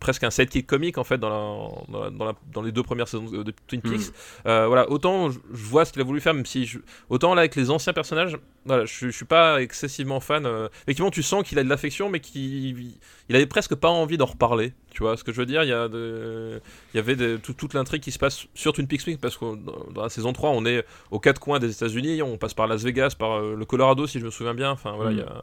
presque 0.00 0.24
un 0.24 0.30
sidekick 0.30 0.66
comique 0.66 0.98
en 0.98 1.04
fait 1.04 1.18
dans, 1.18 1.28
la- 1.30 1.92
dans, 1.92 2.04
la- 2.04 2.10
dans, 2.10 2.24
la- 2.24 2.34
dans 2.52 2.62
les 2.62 2.72
deux 2.72 2.82
premières 2.82 3.08
saisons 3.08 3.24
de 3.24 3.52
Twin 3.66 3.80
Peaks. 3.80 4.12
Euh, 4.46 4.66
voilà, 4.66 4.88
autant 4.90 5.30
je, 5.30 5.38
je 5.52 5.64
vois 5.64 5.84
ce 5.84 5.92
qu'il 5.92 6.02
a 6.02 6.04
voulu 6.04 6.20
faire, 6.20 6.34
même 6.34 6.46
si 6.46 6.66
je- 6.66 6.78
autant 7.08 7.34
là 7.34 7.40
avec 7.40 7.56
les 7.56 7.70
anciens 7.70 7.92
personnages, 7.92 8.36
voilà, 8.66 8.84
je, 8.86 9.06
je 9.06 9.10
suis 9.10 9.24
pas 9.24 9.60
excessivement 9.62 10.20
fan. 10.20 10.46
euh. 10.46 10.68
Effectivement, 10.84 11.10
tu 11.10 11.22
sens 11.22 11.42
qu'il 11.46 11.58
a 11.58 11.64
de 11.64 11.68
l'affection, 11.68 12.08
mais 12.10 12.20
qu'il 12.20 12.92
il 13.28 13.36
avait 13.36 13.46
presque 13.46 13.74
pas 13.74 13.88
envie 13.88 14.16
d'en 14.18 14.26
reparler. 14.26 14.72
Tu 14.90 15.02
vois 15.02 15.16
ce 15.16 15.24
que 15.24 15.32
je 15.32 15.38
veux 15.40 15.46
dire? 15.46 15.62
Il 15.64 15.68
y 15.68 15.72
a 15.72 15.88
de- 15.88 16.60
il 16.92 16.96
y 16.96 17.00
avait 17.00 17.16
de- 17.16 17.36
tout- 17.36 17.52
toute 17.54 17.74
l'intrigue 17.74 18.02
qui 18.02 18.12
se 18.12 18.18
passe 18.18 18.46
sur 18.54 18.72
Twin 18.72 18.86
Peaks 18.86 19.06
Wing, 19.06 19.18
parce 19.18 19.36
que 19.36 19.56
dans, 19.92 20.02
la 20.02 20.08
saison 20.08 20.32
3, 20.32 20.50
on 20.50 20.64
est 20.66 20.84
aux 21.10 21.18
quatre 21.20 21.40
coins 21.40 21.58
des 21.58 21.70
États-Unis, 21.70 22.22
on 22.22 22.36
passe 22.38 22.54
par 22.54 22.66
Las 22.66 22.82
Vegas, 22.84 23.14
par 23.18 23.32
euh, 23.40 23.56
le 23.56 23.64
Colorado, 23.64 24.06
si 24.06 24.20
je 24.20 24.24
me 24.24 24.30
souviens 24.30 24.54
bien. 24.54 24.70
Enfin 24.70 24.92
voilà, 24.92 25.10
il 25.12 25.18
y 25.18 25.22
a 25.22 25.42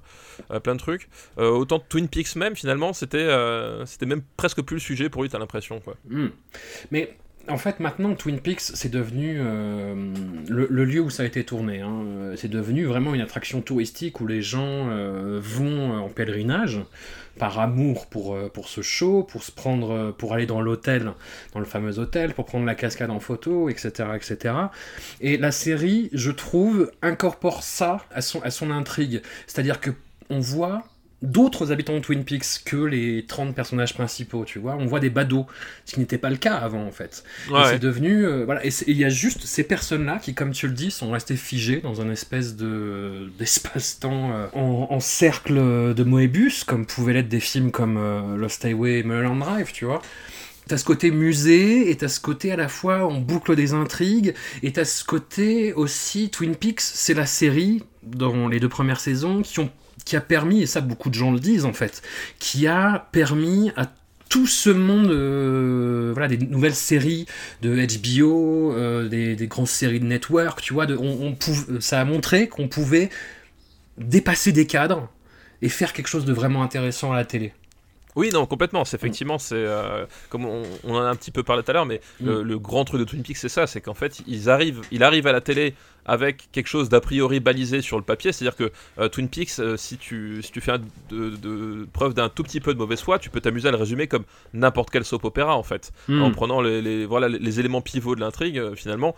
euh, 0.52 0.60
plein 0.60 0.76
de 0.76 0.80
trucs. 0.80 1.10
Euh, 1.38 1.50
autant 1.50 1.80
Twin 1.80 2.08
Peaks 2.08 2.36
même, 2.36 2.56
finalement, 2.56 2.94
c'était 2.94 3.18
euh, 3.18 3.86
c'était 3.86 4.06
même 4.06 4.22
presque 4.38 4.62
plus 4.62 4.76
le 4.76 4.82
sujet 4.82 5.10
pour 5.10 5.24
lui, 5.24 5.30
t'as 5.30 5.40
l'impression 5.40 5.80
quoi. 5.80 5.96
Hmm. 6.10 6.28
Mais 6.92 7.18
en 7.48 7.58
fait, 7.58 7.80
maintenant, 7.80 8.14
Twin 8.16 8.40
Peaks, 8.40 8.62
c'est 8.62 8.90
devenu 8.92 9.38
euh, 9.40 9.96
le, 10.48 10.86
lieu 10.86 11.02
où 11.02 11.10
ça 11.10 11.24
a 11.24 11.26
été 11.26 11.44
tourné. 11.44 11.82
hein. 11.82 12.04
Euh, 12.06 12.36
C'est 12.38 12.48
devenu 12.50 12.86
vraiment 12.86 13.14
une 13.14 13.22
attraction 13.22 13.62
touristique 13.62 14.22
où 14.22 14.28
les 14.28 14.42
gens 14.42 14.90
euh, 14.90 15.40
vont 15.42 16.00
en 16.00 16.10
pèlerinage 16.10 16.80
par 17.40 17.60
amour 17.60 18.08
pour, 18.08 18.36
euh, 18.36 18.50
pour 18.50 18.68
ce 18.68 18.82
show, 18.82 19.24
pour 19.24 19.44
se 19.44 19.52
prendre, 19.52 19.92
euh, 19.92 20.12
pour 20.12 20.34
aller 20.34 20.46
dans 20.46 20.62
l'hôtel, 20.62 21.14
dans 21.54 21.60
le 21.60 21.66
fameux 21.66 22.00
hôtel, 22.00 22.34
pour 22.34 22.46
prendre 22.46 22.66
la 22.66 22.76
cascade 22.76 23.10
en 23.10 23.20
photo, 23.20 23.70
etc., 23.70 24.10
etc. 24.16 24.56
Et 25.22 25.38
la 25.38 25.52
série, 25.52 26.10
je 26.14 26.32
trouve, 26.32 26.92
incorpore 27.02 27.64
ça 27.64 28.06
à 28.12 28.22
son, 28.22 28.42
à 28.42 28.52
son 28.52 28.72
intrigue. 28.72 29.22
C'est-à-dire 29.48 29.80
que 29.80 29.92
on 30.30 30.40
voit 30.40 30.84
d'autres 31.22 31.72
habitants 31.72 31.94
de 31.94 32.00
Twin 32.00 32.24
Peaks 32.24 32.64
que 32.66 32.78
les 32.78 33.26
30 33.28 33.54
personnages 33.56 33.94
principaux, 33.94 34.44
tu 34.46 34.60
vois. 34.60 34.76
On 34.76 34.86
voit 34.86 35.00
des 35.00 35.10
badauds, 35.10 35.46
ce 35.86 35.94
qui 35.94 36.00
n'était 36.00 36.18
pas 36.18 36.30
le 36.30 36.38
cas 36.38 36.56
avant, 36.56 36.84
en 36.86 36.92
fait. 36.92 37.24
Ouais, 37.50 37.62
c'est 37.66 37.80
devenu... 37.80 38.26
euh, 38.26 38.44
voilà, 38.46 38.66
et 38.66 38.70
il 38.88 38.98
y 38.98 39.06
a 39.06 39.10
juste 39.10 39.46
ces 39.46 39.64
personnes-là 39.64 40.20
qui, 40.20 40.34
comme 40.34 40.52
tu 40.52 40.68
le 40.68 40.74
dis, 40.74 40.90
sont 40.92 41.12
restées 41.12 41.36
figées 41.36 41.82
dans 41.82 42.02
un 42.02 42.10
espèce 42.12 42.56
de 42.56 43.32
d'espace-temps 43.38 44.32
euh, 44.34 44.48
en, 44.54 44.88
en 44.90 45.00
cercle 45.00 45.56
de 45.94 46.04
Moebius, 46.04 46.64
comme 46.64 46.86
pouvaient 46.86 47.14
l'être 47.14 47.30
des 47.30 47.40
films 47.40 47.72
comme 47.72 47.98
euh, 47.98 48.36
Lost 48.38 48.66
Highway 48.66 49.00
et 49.00 49.04
Mulholland 49.04 49.40
Drive, 49.40 49.72
tu 49.74 49.86
vois. 49.86 50.02
T'as 50.68 50.78
ce 50.78 50.86
côté 50.86 51.12
musée, 51.12 51.90
et 51.90 51.98
t'as 51.98 52.08
ce 52.08 52.20
côté 52.20 52.52
à 52.52 52.56
la 52.56 52.68
fois 52.68 53.06
on 53.08 53.20
boucle 53.20 53.56
des 53.56 53.74
intrigues, 53.74 54.34
et 54.64 54.72
t'as 54.72 54.86
ce 54.86 55.04
côté 55.04 55.74
aussi 55.74 56.30
Twin 56.30 56.56
Peaks, 56.56 56.82
c'est 56.82 57.14
la 57.14 57.26
série 57.26 57.84
dans 58.04 58.48
les 58.48 58.60
deux 58.60 58.70
premières 58.70 59.00
saisons 59.00 59.42
qui 59.42 59.60
ont 59.60 59.72
qui 60.06 60.16
a 60.16 60.22
permis, 60.22 60.62
et 60.62 60.66
ça 60.66 60.82
beaucoup 60.82 61.10
de 61.10 61.16
gens 61.16 61.32
le 61.32 61.40
disent 61.40 61.66
en 61.66 61.74
fait, 61.74 62.02
qui 62.40 62.68
a 62.68 63.08
permis 63.12 63.72
à 63.76 63.92
tout 64.30 64.48
ce 64.48 64.70
monde, 64.70 65.12
euh, 65.12 66.12
voilà, 66.14 66.30
des 66.30 66.38
nouvelles 66.38 66.74
séries 66.76 67.26
de 67.62 67.76
HBO, 67.76 68.72
euh, 68.74 69.10
des, 69.10 69.36
des 69.36 69.48
grosses 69.48 69.72
séries 69.72 70.00
de 70.00 70.06
network, 70.06 70.62
tu 70.62 70.74
vois, 70.74 70.86
on, 70.90 71.34
pouv- 71.34 71.82
ça 71.82 72.00
a 72.00 72.06
montré 72.06 72.48
qu'on 72.48 72.70
pouvait 72.70 73.10
dépasser 73.98 74.54
des 74.54 74.66
cadres 74.68 75.10
et 75.62 75.70
faire 75.70 75.92
quelque 75.94 76.08
chose 76.08 76.24
de 76.26 76.34
vraiment 76.34 76.64
intéressant 76.64 77.12
à 77.12 77.18
la 77.18 77.26
télé. 77.26 77.54
Oui, 78.16 78.30
non, 78.34 78.46
complètement. 78.46 78.84
C'est 78.86 78.98
effectivement, 78.98 79.38
c'est 79.40 79.56
euh, 79.56 80.06
comme 80.30 80.46
on, 80.46 80.64
on 80.84 80.96
en 80.96 81.00
a 81.02 81.06
un 81.10 81.16
petit 81.16 81.32
peu 81.32 81.44
parlé 81.44 81.64
tout 81.64 81.72
à 81.72 81.74
l'heure, 81.74 81.86
mais 81.86 82.02
le, 82.22 82.42
Mm. 82.44 82.48
le 82.48 82.60
grand 82.60 82.84
truc 82.86 83.00
de 83.00 83.06
Twin 83.06 83.24
Peaks, 83.24 83.38
c'est 83.38 83.50
ça, 83.50 83.68
c'est 83.68 83.80
qu'en 83.82 83.94
fait, 83.94 84.22
ils 84.28 84.50
arrivent, 84.50 84.82
il 84.92 85.04
arrive 85.04 85.28
à 85.28 85.32
la 85.32 85.40
télé 85.42 85.74
avec 86.08 86.50
quelque 86.52 86.66
chose 86.68 86.90
d'a 86.90 87.00
priori 87.00 87.40
balisé 87.40 87.82
sur 87.84 87.96
le 87.96 88.04
papier, 88.04 88.32
c'est-à-dire 88.32 88.56
que 88.58 88.72
euh, 89.00 89.08
Twin 89.08 89.30
Peaks, 89.30 89.60
euh, 89.60 89.78
si 89.78 89.98
tu 89.98 90.42
si 90.42 90.52
tu 90.52 90.60
fais 90.60 90.72
un- 90.72 90.82
de, 91.12 91.30
de- 91.30 91.88
preuve 91.94 92.16
d'un 92.16 92.28
tout 92.28 92.42
petit 92.42 92.60
peu 92.60 92.74
de 92.74 92.80
mauvaise 92.80 93.02
foi, 93.02 93.20
tu 93.20 93.30
peux 93.30 93.40
t'amuser 93.40 93.68
à 93.68 93.72
le 93.72 93.78
résumer 93.78 94.08
comme 94.08 94.24
n'importe 94.54 94.90
quel 94.90 95.06
soap 95.06 95.24
opéra 95.26 95.56
en 95.56 95.62
fait, 95.64 95.92
Mm. 96.08 96.22
en 96.24 96.32
prenant 96.32 96.60
les, 96.60 96.82
les- 96.82 97.06
voilà 97.06 97.30
les, 97.30 97.60
éléments 97.60 97.82
pivots 97.82 98.16
de 98.16 98.20
l'intrigue 98.22 98.74
finalement. 98.76 99.16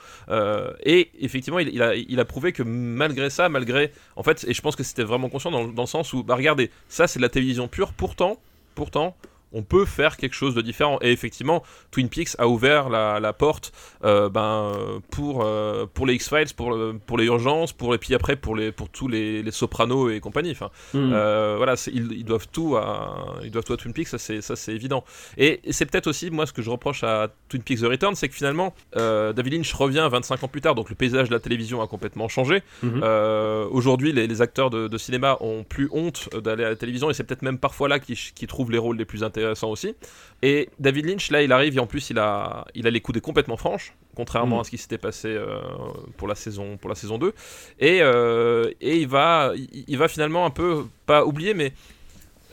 Et 0.86 1.10
effectivement, 1.22 1.60
il, 1.60 1.70
il 1.70 1.82
a 1.82 1.96
il 1.96 2.20
a 2.20 2.26
prouvé 2.26 2.52
que 2.52 2.64
malgré 2.64 3.30
ça, 3.30 3.48
malgré 3.50 3.92
en 4.18 4.24
fait, 4.24 4.46
et 4.48 4.54
je 4.54 4.62
pense 4.62 4.76
que 4.76 4.84
c'était 4.84 5.04
vraiment 5.04 5.30
conscient 5.30 5.52
dans, 5.52 5.68
dans 5.68 5.84
le 5.84 5.88
sens 5.88 6.12
où 6.14 6.24
bah 6.24 6.36
regardez, 6.36 6.70
ça 6.90 7.08
c'est 7.08 7.20
de 7.20 7.24
la 7.24 7.30
télévision 7.30 7.68
pure, 7.70 7.94
pourtant 7.94 8.40
pourtant, 8.76 9.16
on 9.54 9.64
peut 9.64 9.86
faire 9.86 10.18
quelque 10.18 10.34
chose 10.34 10.56
de 10.56 10.62
différent. 10.62 10.98
Et 11.02 11.12
effectivement, 11.12 11.64
Twin 11.92 12.10
Peaks 12.10 12.30
a 12.40 12.48
ouvert 12.48 12.90
la, 12.90 13.20
la 13.20 13.34
porte 13.34 13.72
euh, 14.04 14.30
ben, 14.30 14.42
euh, 14.76 15.00
pour, 15.12 15.44
euh, 15.46 15.86
pour 15.94 16.06
les 16.06 16.16
X-Files, 16.16 16.54
pour, 16.56 16.72
le- 16.72 16.94
pour 17.06 17.18
les 17.18 17.26
urgences, 17.26 17.72
pour, 17.74 17.94
et 17.96 17.98
puis 17.98 18.14
après 18.16 18.36
pour, 18.36 18.56
les, 18.56 18.72
pour 18.72 18.90
tous 18.90 19.08
les, 19.08 19.42
les 19.44 19.52
sopranos 19.52 20.10
et 20.10 20.20
compagnie. 20.20 20.52
Enfin, 20.52 20.70
Mm. 20.94 21.12
euh, 21.14 21.54
voilà, 21.58 21.76
ils, 21.88 22.12
ils 22.14 22.26
doivent 22.26 22.48
tout 22.52 22.76
à, 22.76 23.36
ils 23.44 23.52
doivent 23.52 23.64
tout 23.64 23.74
à 23.74 23.78
Twin 23.78 23.94
Peaks, 23.94 24.08
ça 24.08 24.18
c'est, 24.18 24.74
évident. 24.74 25.04
Et, 25.38 25.62
et 25.64 25.74
c'est 25.74 25.86
peut-être 25.86 26.08
aussi, 26.08 26.30
moi, 26.32 26.46
ce 26.46 26.54
que 26.54 26.62
je 26.62 26.70
reproche 26.70 27.04
à 27.04 27.30
Twin 27.50 27.62
Peaks 27.64 27.80
The 27.80 27.86
Return, 27.86 28.16
c'est 28.16 28.28
que 28.30 28.36
finalement, 28.36 28.74
euh, 28.98 29.34
David 29.34 29.54
Lynch 29.54 29.74
revient 29.74 30.08
25 30.12 30.44
ans 30.44 30.48
plus 30.48 30.62
tard, 30.62 30.76
donc 30.76 30.90
le 30.90 30.96
paysage 30.96 31.30
de 31.30 31.34
la 31.34 31.40
télévision 31.40 31.82
a 31.82 31.88
complètement 31.88 32.28
changé. 32.28 32.64
Euh, 32.84 33.68
Aujourd'hui, 33.72 34.12
les, 34.12 34.28
les 34.28 34.42
acteurs 34.42 34.70
de, 34.70 34.88
de 34.88 34.98
cinéma 34.98 35.38
ont 35.42 35.64
plus 35.64 35.90
honte 35.92 36.30
d'aller 36.36 36.64
à 36.64 36.70
la 36.70 36.76
télévision, 36.76 37.10
et 37.10 37.14
c'est 37.14 37.24
peut-être 37.24 37.42
même 37.42 37.58
parfois 37.58 37.88
là 37.88 38.00
qu'ils 38.00 38.16
qu'ils 38.18 38.48
trouvent 38.48 38.72
les 38.72 38.78
rôles 38.78 38.98
les 38.98 39.06
plus 39.06 39.24
intéressants 39.24 39.43
aussi. 39.64 39.96
Et 40.42 40.70
David 40.80 41.06
Lynch, 41.06 41.32
là, 41.32 41.42
il 41.42 41.52
arrive, 41.52 41.76
et 41.78 41.80
en 41.80 41.88
plus, 41.88 42.10
il 42.10 42.20
a, 42.20 42.66
il 42.76 42.86
a 42.88 42.90
les 42.90 43.00
coudes 43.02 43.20
complètement 43.22 43.58
franches, 43.58 43.94
contrairement 44.16 44.56
Mhm. 44.58 44.62
à 44.62 44.64
ce 44.66 44.70
qui 44.72 44.78
s'était 44.78 44.98
passé 44.98 45.28
euh, 45.30 45.60
pour, 46.18 46.28
la 46.28 46.36
saison, 46.36 46.78
pour 46.78 46.90
la 46.90 46.96
saison 46.96 47.18
2. 47.18 47.34
Et, 47.80 48.00
euh, 48.02 48.70
et 48.82 48.98
il, 48.98 49.08
va, 49.08 49.52
il, 49.56 49.86
il 49.88 49.98
va 49.98 50.08
finalement 50.08 50.46
un 50.46 50.50
peu, 50.50 50.86
pas 51.06 51.26
oublier, 51.26 51.54
mais 51.54 51.74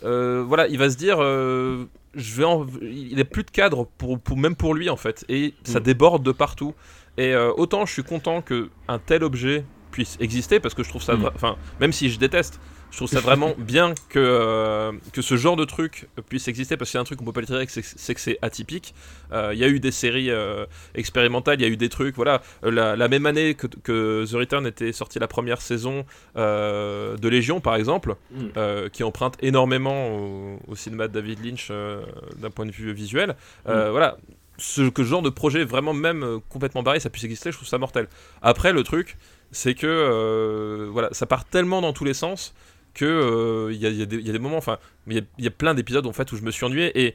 euh, 0.04 0.44
voilà, 0.46 0.66
il 0.68 0.78
va 0.78 0.88
se 0.90 0.96
dire, 0.96 1.16
euh, 1.20 1.84
je 2.14 2.34
vais 2.36 2.44
en- 2.44 2.66
il 2.82 3.16
n'a 3.16 3.24
plus 3.24 3.42
de 3.44 3.50
cadre, 3.50 3.86
pour, 3.98 4.18
pour- 4.18 4.36
même 4.36 4.56
pour 4.56 4.74
lui 4.74 4.88
en 4.88 4.96
fait, 4.96 5.24
et 5.28 5.54
ça 5.64 5.80
Mm. 5.80 5.82
déborde 5.82 6.22
de 6.22 6.32
partout. 6.32 6.74
Et 7.18 7.34
euh, 7.34 7.52
autant 7.56 7.84
je 7.86 7.92
suis 7.92 8.04
content 8.04 8.40
que 8.40 8.70
un 8.88 8.98
tel 8.98 9.24
objet 9.24 9.64
puisse 9.90 10.16
exister, 10.20 10.60
parce 10.60 10.74
que 10.74 10.82
je 10.84 10.88
trouve 10.88 11.02
ça, 11.02 11.16
Mm. 11.16 11.30
enfin, 11.34 11.56
même 11.80 11.92
si 11.92 12.08
je 12.10 12.18
déteste, 12.18 12.60
je 12.90 12.96
trouve 12.96 13.08
ça 13.08 13.20
vraiment 13.20 13.54
bien 13.56 13.94
que, 14.08 14.18
euh, 14.18 14.92
que 15.12 15.22
ce 15.22 15.36
genre 15.36 15.56
de 15.56 15.64
truc 15.64 16.08
puisse 16.28 16.48
exister, 16.48 16.76
parce 16.76 16.90
qu'il 16.90 16.98
y 16.98 17.00
a 17.00 17.02
un 17.02 17.04
truc 17.04 17.18
qu'on 17.18 17.24
peut 17.24 17.32
pas 17.32 17.42
tirer, 17.42 17.66
c'est 17.68 18.14
que 18.14 18.20
c'est 18.20 18.38
atypique. 18.42 18.94
Euh, 19.32 19.50
Il 19.52 19.58
y 19.58 19.64
a 19.64 19.68
eu 19.68 19.78
des 19.80 19.92
séries 19.92 20.30
euh, 20.30 20.66
expérimentales, 20.94 21.60
il 21.60 21.62
y 21.62 21.66
a 21.66 21.68
eu 21.68 21.76
des 21.76 21.88
trucs, 21.88 22.16
voilà. 22.16 22.42
Euh, 22.64 22.70
La, 22.70 22.96
la 22.96 23.08
même 23.08 23.26
année 23.26 23.54
que, 23.54 23.66
que 23.68 24.24
The 24.30 24.34
Return 24.34 24.66
était 24.66 24.92
sortie 24.92 25.18
la 25.18 25.28
première 25.28 25.60
saison 25.60 26.04
euh, 26.36 27.16
de 27.16 27.28
Légion, 27.28 27.60
par 27.60 27.76
exemple, 27.76 28.16
Mm. 28.30 28.46
euh, 28.56 28.88
qui 28.88 29.02
emprunte 29.04 29.34
énormément 29.40 30.08
au, 30.16 30.58
au 30.68 30.74
cinéma 30.76 31.08
de 31.08 31.12
David 31.12 31.44
Lynch 31.44 31.68
euh, 31.70 32.02
d'un 32.36 32.50
point 32.50 32.66
de 32.66 32.70
vue 32.72 32.92
visuel. 32.92 33.36
Euh, 33.68 33.90
Voilà, 33.90 34.16
ce 34.58 34.82
que 34.88 35.02
ce 35.04 35.08
genre 35.08 35.22
de 35.22 35.30
projet 35.30 35.64
vraiment 35.64 35.92
même 35.94 36.22
euh, 36.22 36.38
complètement 36.48 36.82
barré, 36.82 37.00
ça 37.00 37.10
puisse 37.10 37.24
exister, 37.24 37.50
je 37.50 37.56
trouve 37.56 37.68
ça 37.68 37.78
mortel. 37.78 38.08
Après, 38.42 38.72
le 38.72 38.82
truc, 38.82 39.16
c'est 39.52 39.74
que 39.74 39.86
euh, 39.86 40.88
voilà, 40.90 41.08
ça 41.12 41.26
part 41.26 41.44
tellement 41.44 41.80
dans 41.80 41.92
tous 41.92 42.04
les 42.04 42.14
sens 42.14 42.54
que 42.94 43.04
euh, 43.04 43.72
il 43.72 43.78
y, 43.78 43.86
a- 44.02 44.06
des- 44.06 44.38
moments, 44.38 44.56
enfin, 44.56 44.78
il 45.06 45.24
y 45.38 45.46
a, 45.46 45.50
plein 45.50 45.74
d'épisodes 45.74 46.06
en 46.06 46.12
fait 46.12 46.30
où 46.32 46.36
je 46.36 46.42
me 46.42 46.50
suis 46.50 46.64
ennuyé 46.64 47.06
et 47.06 47.14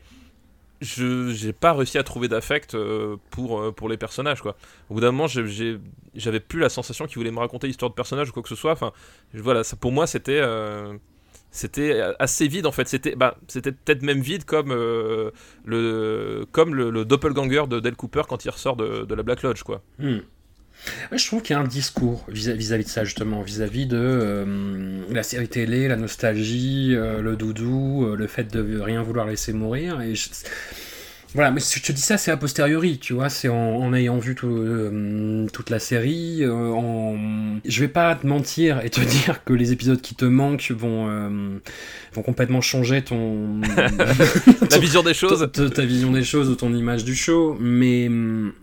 je 0.82 1.30
j'ai 1.32 1.54
pas 1.54 1.74
réussi 1.74 1.98
à 1.98 2.04
trouver 2.04 2.28
d'affect 2.28 2.76
euh, 2.76 3.16
pour 3.32 3.60
euh, 3.62 3.72
pour 3.72 3.88
les 3.88 3.98
personnages 3.98 4.42
quoi. 4.42 4.58
Au 4.90 4.96
bout 4.96 5.00
d'un 5.02 5.12
moment, 5.12 5.28
j'avais 5.28 6.40
plus 6.40 6.60
la 6.60 6.70
sensation 6.70 7.06
qu'ils 7.08 7.18
voulaient 7.18 7.32
me 7.32 7.40
raconter 7.40 7.68
l'histoire 7.68 7.90
de 7.90 7.96
personnage 7.96 8.30
ou 8.30 8.34
quoi 8.34 8.44
que 8.44 8.50
ce 8.50 8.56
soit. 8.56 8.74
Enfin, 8.74 8.92
voilà, 9.34 9.64
ça 9.64 9.76
pour 9.78 9.92
moi 9.92 10.06
c'était 10.08 10.42
c'était 11.52 12.02
assez 12.20 12.48
vide 12.50 12.66
en 12.66 12.72
fait. 12.74 12.88
C'était 12.90 13.16
bah, 13.16 13.38
c'était 13.48 13.72
peut-être 13.72 14.02
même 14.02 14.20
vide 14.20 14.44
comme 14.44 14.74
le 14.74 16.46
comme 16.52 16.76
le, 16.76 16.90
le 16.90 17.06
doppelganger 17.06 17.68
de 17.68 17.80
Del 17.80 17.96
Cooper 17.96 18.24
quand 18.28 18.44
il 18.44 18.50
ressort 18.50 18.76
de, 18.76 19.06
de 19.06 19.16
la 19.16 19.24
Black 19.24 19.44
Lodge 19.44 19.64
quoi. 19.64 19.82
Hmm. 20.00 20.20
Ouais, 21.12 21.18
je 21.18 21.26
trouve 21.26 21.42
qu'il 21.42 21.56
y 21.56 21.58
a 21.58 21.62
un 21.62 21.68
discours 21.68 22.24
vis- 22.28 22.54
vis-à-vis 22.54 22.84
de 22.86 22.90
ça, 22.90 23.04
justement, 23.04 23.42
vis-à-vis 23.42 23.86
de 23.88 23.98
euh, 23.98 25.00
la 25.12 25.24
série 25.24 25.48
télé, 25.48 25.88
la 25.88 25.96
nostalgie, 25.96 26.94
euh, 26.96 27.22
le 27.22 27.36
doudou, 27.36 28.06
euh, 28.06 28.16
le 28.16 28.28
fait 28.28 28.52
de 28.54 28.80
rien 28.80 29.02
vouloir 29.02 29.26
laisser 29.26 29.52
mourir. 29.54 30.02
Et 30.02 30.16
je- 30.16 30.30
Voilà, 31.34 31.52
mais 31.52 31.60
si 31.60 31.80
je 31.80 31.84
te 31.84 31.92
dis 31.92 32.02
ça, 32.02 32.18
c'est 32.18 32.32
a 32.32 32.38
posteriori, 32.38 32.98
tu 32.98 33.12
vois, 33.14 33.28
c'est 33.30 33.50
en, 33.50 33.56
en 33.58 33.94
ayant 33.94 34.18
vu 34.20 34.36
tout, 34.36 34.48
euh, 34.48 35.48
toute 35.52 35.70
la 35.70 35.80
série. 35.80 36.44
euh, 36.44 36.70
en... 36.72 37.18
Je 37.66 37.80
vais 37.82 37.90
pas 37.90 38.16
te 38.16 38.26
mentir 38.26 38.80
et 38.86 38.90
te 38.90 39.02
dire 39.26 39.44
que 39.44 39.52
les 39.54 39.72
épisodes 39.74 40.00
qui 40.00 40.16
te 40.16 40.24
manquent 40.24 40.72
vont, 40.72 41.10
euh, 41.10 41.58
vont 42.14 42.22
complètement 42.22 42.62
changer 42.62 43.02
ton, 43.02 43.60
La 44.72 44.78
vision 44.78 45.04
des 45.04 45.14
choses. 45.14 45.50
ta, 45.52 45.70
ta 45.70 45.86
vision 45.86 46.12
des 46.12 46.24
choses 46.24 46.48
ou 46.50 46.56
ton 46.56 46.74
image 46.74 47.04
du 47.04 47.16
show, 47.16 47.58
mais 47.60 48.08
hum, 48.08 48.54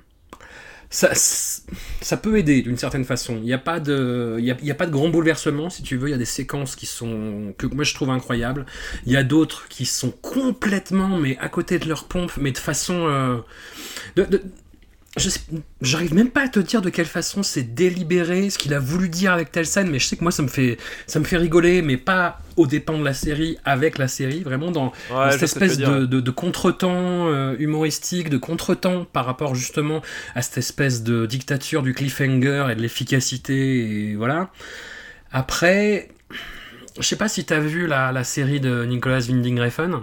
ça, 0.92 1.11
ça 1.14 2.16
peut 2.18 2.38
aider 2.38 2.62
d'une 2.62 2.76
certaine 2.76 3.05
façon. 3.05 3.37
Il 3.38 3.42
n'y 3.44 3.52
a, 3.55 3.59
pas 3.59 3.81
de- 3.81 4.37
il 4.38 4.44
y 4.44 4.70
a, 4.70 4.74
pas 4.74 4.87
de 4.87 4.92
grand 4.92 5.09
bouleversement, 5.09 5.70
si 5.70 5.83
tu 5.83 5.96
veux. 5.96 6.09
Il 6.09 6.12
y 6.12 6.14
a 6.14 6.18
des 6.18 6.24
séquences 6.26 6.76
qui 6.76 6.87
sont 6.87 7.55
que 7.59 7.66
moi 7.66 7.85
je 7.85 7.94
trouve 7.94 8.11
incroyables. 8.11 8.66
Il 9.07 9.12
y 9.12 9.16
a 9.16 9.24
d'autres 9.24 9.68
qui 9.68 9.87
sont 9.87 10.11
complètement, 10.11 11.18
mais 11.18 11.37
à 11.38 11.48
côté 11.48 11.78
de 11.78 11.88
leur 11.88 12.05
pompe, 12.05 12.33
mais 12.38 12.52
de 12.52 12.59
façon. 12.59 13.07
euh, 13.09 13.38
de- 14.16 14.24
de- 14.24 14.42
je 15.16 15.29
J'arrive 15.83 16.14
même 16.14 16.31
pas 16.31 16.44
à 16.44 16.48
te 16.48 16.61
dire 16.61 16.81
de 16.81 16.88
quelle 16.88 17.07
façon 17.07 17.42
c'est 17.42 17.75
délibéré, 17.75 18.48
ce 18.48 18.57
qu'il 18.59 18.72
a 18.72 18.79
voulu 18.79 19.09
dire 19.09 19.33
avec 19.33 19.53
telle 19.53 19.66
scène, 19.66 19.90
mais 19.90 19.98
je 19.98 20.07
sais 20.07 20.16
que 20.16 20.22
moi 20.22 20.31
ça 20.31 20.42
me 20.42 20.48
fait, 20.48 20.79
ça 21.07 21.18
me 21.18 21.25
fait 21.25 21.37
rigoler, 21.37 21.83
mais 21.83 21.97
pas 21.97 22.41
aux 22.57 22.66
dépens 22.66 22.99
de 22.99 23.05
la 23.05 23.12
série, 23.12 23.59
avec 23.64 23.99
la 23.99 24.09
série, 24.09 24.43
vraiment 24.43 24.70
dans, 24.70 24.93
Ouais, 25.11 25.32
cette 25.32 25.43
espèce 25.43 25.76
de, 25.76 26.07
de, 26.07 26.20
de 26.20 26.30
contretemps 26.30 27.28
euh, 27.28 27.57
humoristique, 27.59 28.30
de 28.30 28.39
contretemps 28.39 29.05
par 29.05 29.26
rapport 29.26 29.55
justement 29.55 30.01
à 30.34 30.43
cette 30.43 30.59
espèce 30.59 31.03
de 31.03 31.26
dictature 31.26 31.82
du 31.82 31.93
cliffhanger 31.95 32.68
et 32.70 32.74
de 32.74 32.80
l'efficacité, 32.80 34.11
et 34.11 34.14
voilà. 34.14 34.51
Après, 35.30 36.09
je 36.99 37.07
sais 37.07 37.16
pas 37.16 37.28
si 37.28 37.45
t'as 37.45 37.59
vu 37.59 37.86
la, 37.86 38.12
la 38.12 38.24
série 38.24 38.61
de 38.61 38.84
Nicolas 38.84 39.20
Winding 39.20 39.61
Refn. 39.61 40.01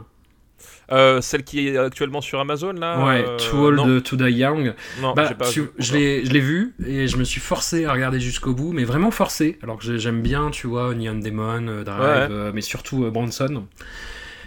Euh, 0.92 1.22
celle 1.22 1.44
qui 1.44 1.68
est 1.68 1.78
actuellement 1.78 2.20
sur 2.22 2.40
Amazon 2.40 2.74
là 2.74 3.06
Ouais, 3.06 3.24
euh, 3.28 3.38
Too 3.38 3.58
Old 3.58 3.78
non, 3.78 4.02
to 4.02 4.16
Die 4.16 4.32
Young. 4.32 4.74
non, 5.02 5.14
Bah, 5.14 5.32
pas 5.36 5.48
tu- 5.50 5.70
je 5.78 5.94
l'ai 5.94 6.26
je 6.26 6.32
l'ai 6.32 6.40
vu 6.40 6.74
et 6.86 7.08
je 7.08 7.18
me 7.18 7.24
suis 7.24 7.40
forcé 7.42 7.86
à 7.86 7.94
regarder 7.94 8.20
jusqu'au 8.20 8.54
bout, 8.54 8.72
mais 8.74 8.84
vraiment 8.86 9.12
forcé. 9.12 9.60
Alors 9.62 9.78
que 9.78 9.84
j'ai- 9.84 10.00
j'aime 10.00 10.22
bien, 10.22 10.50
tu 10.52 10.68
vois, 10.68 10.96
Neon 10.96 11.20
Demon, 11.20 11.68
euh, 11.68 11.84
Drive, 11.84 12.00
Ouais. 12.00 12.28
euh, 12.36 12.52
mais 12.54 12.62
surtout 12.62 13.10
Bronson. 13.12 13.66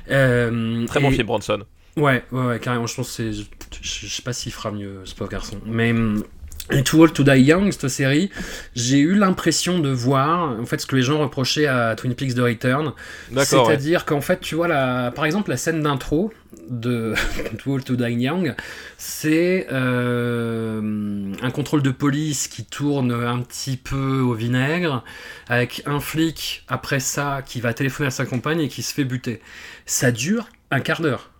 Très 0.07 1.01
bon 1.01 1.11
et- 1.11 1.13
film, 1.13 1.27
Bronson. 1.27 1.63
Ouais, 1.97 2.25
ouais, 2.33 2.47
ouais, 2.47 2.59
carrément. 2.59 2.87
Je 2.87 2.95
pense 2.97 3.09
que 3.09 3.13
c'est. 3.33 3.33
Je, 3.83 4.07
sais 4.09 4.23
pas 4.23 4.33
s'il 4.33 4.53
fera 4.53 4.71
mieux, 4.71 5.01
ce 5.05 5.15
pauvre 5.15 5.31
garçon. 5.31 5.59
Mais. 5.67 5.93
Et 6.71 6.85
Too 6.85 7.03
Old 7.03 7.13
to 7.13 7.25
Die 7.25 7.41
Young, 7.41 7.71
cette 7.73 7.89
série, 7.89 8.31
j'ai 8.75 8.99
eu 8.99 9.15
l'impression 9.15 9.81
de 9.81 9.91
voir, 9.91 10.59
en 10.61 10.65
fait, 10.65 10.81
ce 10.81 10.87
que 10.87 10.95
les 10.95 11.03
gens 11.03 11.19
reprochaient 11.19 11.67
à 11.67 11.95
Twin 11.97 12.15
Peaks 12.15 12.35
The 12.35 12.39
Return. 12.39 12.93
Ouais. 13.33 13.45
C'est-à-dire 13.45 14.05
qu'en 14.05 14.21
fait, 14.21 14.41
tu 14.41 14.55
vois, 14.55 14.69
la, 14.69 15.11
par 15.11 15.25
exemple, 15.25 15.51
la 15.51 15.57
scène 15.57 15.83
d'intro 15.83 16.33
de 16.71 17.15
Too 17.59 17.73
Old 17.73 17.85
to 17.85 17.97
Die 17.97 18.13
Young, 18.13 18.55
c'est 18.97 19.67
euh, 19.73 21.33
un 21.43 21.51
contrôle 21.51 21.83
de 21.83 21.91
police 21.91 22.47
qui 22.47 22.65
tourne 22.65 23.13
un 23.13 23.41
petit 23.41 23.77
peu 23.77 24.21
au 24.21 24.35
vinaigre, 24.35 25.05
avec 25.49 25.83
un 25.87 25.99
flic 25.99 26.65
après 26.69 27.01
ça 27.01 27.43
qui 27.45 27.61
va 27.61 27.75
téléphoner 27.75 28.07
à 28.07 28.13
sa 28.13 28.25
compagne 28.25 28.61
et 28.61 28.69
qui 28.69 28.83
se 28.83 28.95
fait 28.95 29.05
buter. 29.05 29.41
Ça 29.85 30.13
dure 30.13 30.49
un 30.71 30.81
quart 30.81 31.03
d'heure. 31.03 31.32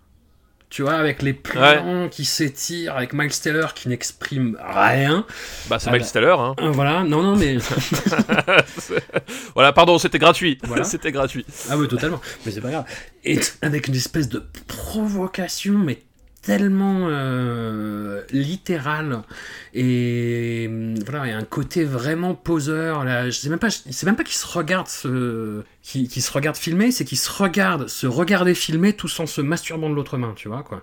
Tu 0.73 0.81
vois, 0.81 0.95
avec 0.95 1.21
les 1.21 1.33
plans 1.33 2.09
qui 2.09 2.25
s'étirent, 2.25 2.97
avec 2.97 3.13
Miles 3.13 3.29
Teller 3.29 3.67
qui 3.75 3.89
n'exprime 3.89 4.57
rien. 4.59 5.23
Bah, 5.69 5.77
c'est 5.77 5.89
Ah 5.89 5.91
Miles 5.91 6.01
bah. 6.01 6.07
Teller. 6.11 6.35
Hein. 6.35 6.55
Euh, 6.61 6.71
Voilà, 6.71 7.03
non, 7.03 7.21
non, 7.21 7.35
mais. 7.35 7.57
voilà, 9.53 9.71
pardon, 9.71 9.99
c'était 9.99 10.17
gratuit. 10.17 10.57
Voilà. 10.63 10.83
c'était 10.83 11.11
gratuit. 11.11 11.45
Ah 11.69 11.77
oui, 11.77 11.87
totalement. 11.87 12.19
Mais 12.43 12.51
c'est 12.51 12.61
pas 12.61 12.71
grave. 12.71 12.85
Et 13.23 13.39
avec 13.61 13.87
une 13.87 13.93
espèce 13.93 14.27
de 14.29 14.43
provocation, 14.67 15.73
mais 15.73 16.01
tellement 16.41 17.07
euh, 17.07 18.23
littérale 18.31 19.21
et 19.75 20.65
hum, 20.67 20.95
voilà, 21.05 21.27
il 21.27 21.29
y 21.29 21.33
a 21.33 21.37
un 21.37 21.43
côté 21.43 21.83
vraiment 21.83 22.33
poseur. 22.33 23.03
Là, 23.03 23.29
je 23.29 23.37
sais 23.39 23.49
même 23.49 23.59
pas, 23.59 23.69
c'est 23.69 24.05
même 24.07 24.15
pas 24.15 24.23
qu'il 24.23 24.35
se 24.35 24.47
regarde 24.47 24.87
se, 24.87 25.63
qui, 25.83 26.07
qui 26.07 26.21
se 26.21 26.31
regarde 26.31 26.55
filmer, 26.55 26.91
c'est 26.91 27.03
qu'il 27.03 27.17
se 27.17 27.29
regarde 27.29 27.89
se 27.89 28.07
regarder 28.07 28.55
filmer 28.55 28.93
tout 28.93 29.09
en 29.19 29.25
se 29.25 29.41
masturbant 29.41 29.89
de 29.89 29.95
l'autre 29.95 30.17
main, 30.17 30.33
tu 30.35 30.47
vois 30.47 30.63
quoi. 30.63 30.81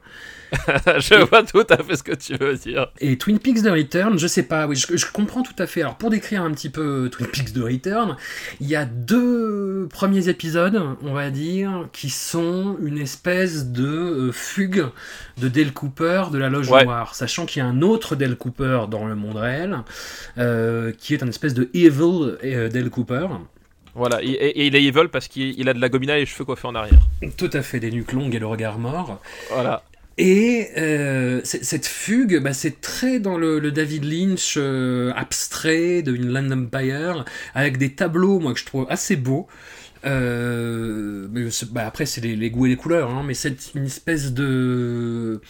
je 0.53 1.25
vois 1.27 1.43
tout 1.43 1.65
à 1.71 1.79
fait 1.79 1.97
ce 1.97 2.03
que 2.03 2.15
tu 2.15 2.35
veux 2.35 2.57
dire. 2.57 2.89
Et 2.99 3.17
Twin 3.17 3.39
Peaks 3.39 3.63
The 3.63 3.69
Return, 3.69 4.19
je 4.19 4.27
sais 4.27 4.43
pas, 4.43 4.67
oui, 4.67 4.77
je, 4.77 4.97
je 4.97 5.07
comprends 5.11 5.43
tout 5.43 5.55
à 5.59 5.67
fait. 5.67 5.81
Alors, 5.81 5.97
pour 5.97 6.11
décrire 6.11 6.43
un 6.43 6.51
petit 6.51 6.69
peu 6.69 7.09
Twin 7.11 7.29
Peaks 7.29 7.53
The 7.55 7.63
Return, 7.63 8.17
il 8.61 8.69
y 8.69 8.77
a 8.77 8.85
deux 8.85 9.89
premiers 9.91 10.29
épisodes, 10.29 10.83
on 11.03 11.15
va 11.15 11.31
dire, 11.31 11.89
qui 11.93 12.11
sont 12.11 12.77
une 12.83 12.99
espèce 12.99 13.67
de 13.69 13.87
euh, 13.87 14.33
fugue 14.33 14.87
de 15.39 15.49
Dale 15.49 15.73
Cooper 15.73 16.25
de 16.33 16.39
la 16.39 16.51
Loge 16.51 16.71
Ouais. 16.71 16.85
Noire, 16.85 17.15
sachant 17.15 17.47
qu'il 17.47 17.61
y 17.61 17.63
a 17.65 17.69
un 17.69 17.83
autre 17.83 18.17
Dale 18.17 18.37
Cooper 18.37 18.83
dans 18.89 19.07
le 19.07 19.15
monde 19.15 19.37
réel, 19.37 19.79
euh, 20.39 20.93
qui 20.97 21.15
est 21.15 21.23
un 21.23 21.29
espèce 21.29 21.55
de 21.55 21.71
evil 21.75 22.37
euh, 22.45 22.69
Dale 22.69 22.91
Cooper. 22.91 23.27
Voilà, 24.01 24.23
et, 24.23 24.31
et- 24.31 24.61
et 24.63 24.67
il 24.69 24.75
est 24.77 24.83
evil 24.83 25.09
parce 25.13 25.29
qu'il 25.29 25.59
il 25.61 25.69
a 25.69 25.75
de 25.75 25.81
la 25.81 25.89
gomina 25.89 26.17
et 26.17 26.21
les 26.21 26.27
cheveux 26.27 26.45
coiffés 26.47 26.67
en 26.67 26.75
arrière. 26.75 27.03
Tout 27.37 27.51
à 27.53 27.63
fait, 27.63 27.81
des 27.81 27.91
nuques 27.91 28.13
longues 28.13 28.35
et 28.35 28.39
le 28.39 28.47
regard 28.47 28.79
mort. 28.79 29.21
Voilà. 29.53 29.85
Et 30.19 30.69
euh, 30.77 31.41
cette 31.45 31.87
fugue, 31.87 32.41
bah, 32.43 32.53
c'est 32.53 32.81
très 32.81 33.21
dans 33.21 33.39
le, 33.39 33.59
le 33.59 33.71
David 33.73 34.05
Lynch 34.05 34.55
euh, 34.59 35.13
abstrait 35.17 36.03
de 36.03 36.15
Inland 36.15 36.51
Empire, 36.51 37.25
avec 37.55 37.79
des 37.79 37.93
tableaux, 37.93 38.39
moi, 38.39 38.53
que 38.53 38.59
je 38.59 38.67
trouve 38.67 38.87
assez 38.91 39.17
beaux. 39.17 39.47
Euh, 40.05 41.27
bah, 41.71 41.87
après, 41.87 42.07
c'est 42.07 42.21
les, 42.21 42.37
les 42.37 42.51
goûts 42.51 42.67
et 42.67 42.71
les 42.71 42.77
couleurs, 42.77 43.11
hein, 43.11 43.23
mais 43.27 43.35
c'est 43.35 43.57
une 43.75 43.87
espèce 43.87 44.33
de... 44.33 45.41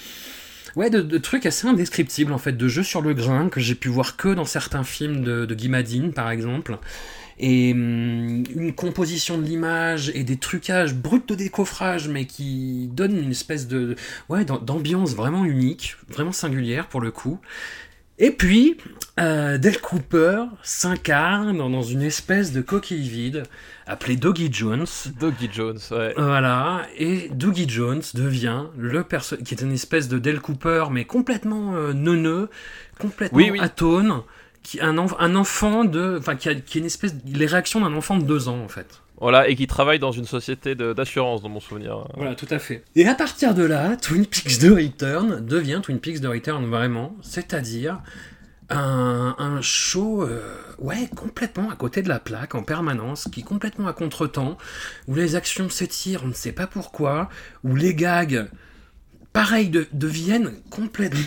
Ouais, 0.77 0.89
de, 0.91 1.01
de 1.01 1.19
trucs 1.19 1.47
assez 1.47 1.67
indescriptibles, 1.67 2.33
en 2.33 2.39
fait, 2.39 2.57
de 2.57 2.69
jeux 2.69 2.85
sur 2.85 3.01
le 3.01 3.13
grain, 3.13 3.49
que 3.49 3.59
j'ai 3.61 3.75
pu 3.75 3.89
voir 3.89 4.17
que 4.17 4.29
dans 4.29 4.45
certains 4.45 4.85
films 4.85 5.23
de, 5.23 5.47
de 5.47 5.55
Guy 5.55 5.69
Madine, 5.69 6.13
par 6.13 6.31
exemple. 6.31 6.79
Et 7.43 7.73
hum, 7.73 8.45
une 8.55 8.75
composition 8.75 9.39
de 9.39 9.45
l'image 9.45 10.11
et 10.15 10.25
des 10.25 10.37
trucages 10.37 10.95
bruts 10.95 11.23
de 11.27 11.35
décoffrage, 11.35 12.07
mais 12.09 12.27
qui 12.27 12.91
donnent 12.93 13.17
une 13.17 13.31
espèce 13.31 13.67
de 13.67 13.97
ouais, 14.29 14.45
d'am- 14.45 14.63
d'ambiance 14.63 15.15
vraiment 15.15 15.47
unique, 15.47 15.97
vraiment 16.09 16.33
singulière 16.33 16.87
pour 16.89 17.01
le 17.01 17.11
coup. 17.11 17.41
Et 18.23 18.31
puis, 18.31 18.77
euh, 19.19 19.57
Dale 19.57 19.81
Cooper 19.81 20.45
s'incarne 20.63 21.57
dans, 21.57 21.83
une 21.83 22.03
espèce 22.03 22.53
de 22.53 22.61
coquille 22.61 23.09
vide 23.09 23.45
appelée 23.87 24.17
Doggy 24.17 24.51
Jones. 24.53 24.85
Doggy 25.19 25.49
Jones, 25.51 25.79
ouais. 25.93 26.13
Voilà, 26.19 26.83
et 26.99 27.31
Doogie 27.33 27.67
Jones 27.67 28.03
devient 28.13 28.65
le 28.77 29.05
perso 29.05 29.39
qui 29.39 29.55
est 29.55 29.63
une 29.63 29.73
espèce 29.73 30.09
de 30.09 30.19
Dale 30.19 30.41
Cooper, 30.41 30.85
mais 30.91 31.07
complètement 31.07 31.75
euh, 31.75 31.95
neuneux, 31.95 32.51
complètement 32.99 33.39
Oui, 33.39 33.49
oui. 33.51 33.59
atone, 33.61 34.21
qui 34.63 34.81
un, 34.81 34.97
enf- 34.97 35.17
un 35.19 35.35
enfant 35.37 35.85
de, 35.85 36.17
enfin 36.19 36.37
qui 36.37 36.49
a, 36.49 36.55
qui 36.55 36.79
a 36.79 36.81
une 36.81 36.87
espèce, 36.87 37.15
les 37.27 37.47
réactions 37.47 37.81
d'un 37.81 37.95
enfant 37.95 38.17
de 38.17 38.25
deux 38.25 38.49
ans 38.49 38.61
en 38.63 38.69
fait. 38.69 39.01
Voilà, 39.21 39.49
et 39.49 39.55
qui 39.55 39.67
travaille 39.67 39.99
dans 39.99 40.13
une 40.13 40.25
société 40.25 40.75
de- 40.75 40.95
d'assurance, 40.95 41.43
dans 41.43 41.51
mon 41.51 41.61
souvenir. 41.61 42.07
Voilà, 42.17 42.35
tout 42.35 42.47
à 42.51 42.59
fait. 42.59 42.85
Et 42.97 43.07
à 43.07 43.15
partir 43.15 43.55
de 43.55 43.63
là, 43.63 43.97
Twin 43.97 44.25
Peaks 44.25 44.59
The 44.61 44.71
Return 44.75 45.45
devient 45.45 45.81
Twin 45.83 45.99
Peaks 46.01 46.23
The 46.23 46.27
Return 46.27 46.65
vraiment, 46.67 47.15
c'est-à-dire 47.21 48.01
un, 48.71 49.35
un 49.39 49.61
show, 49.61 50.23
euh, 50.23 50.41
ouais, 50.79 51.09
complètement 51.15 51.71
à 51.71 51.77
côté 51.77 52.03
de 52.03 52.09
la 52.09 52.19
plaque 52.21 52.55
en 52.55 52.63
permanence, 52.63 53.29
qui 53.33 53.41
est 53.41 53.45
complètement 53.45 53.89
à 53.89 53.93
contre-temps, 53.93 54.57
où 55.09 55.15
les 55.17 55.35
actions 55.35 55.69
s'étirent, 55.69 56.23
on 56.25 56.29
ne 56.29 56.33
sait 56.33 56.53
pas 56.53 56.67
pourquoi, 56.67 57.29
où 57.65 57.75
les 57.75 57.95
gags, 57.95 58.47
pareil, 59.33 59.69
de- 59.69 59.87
deviennent 59.93 60.53
complètement, 60.71 61.21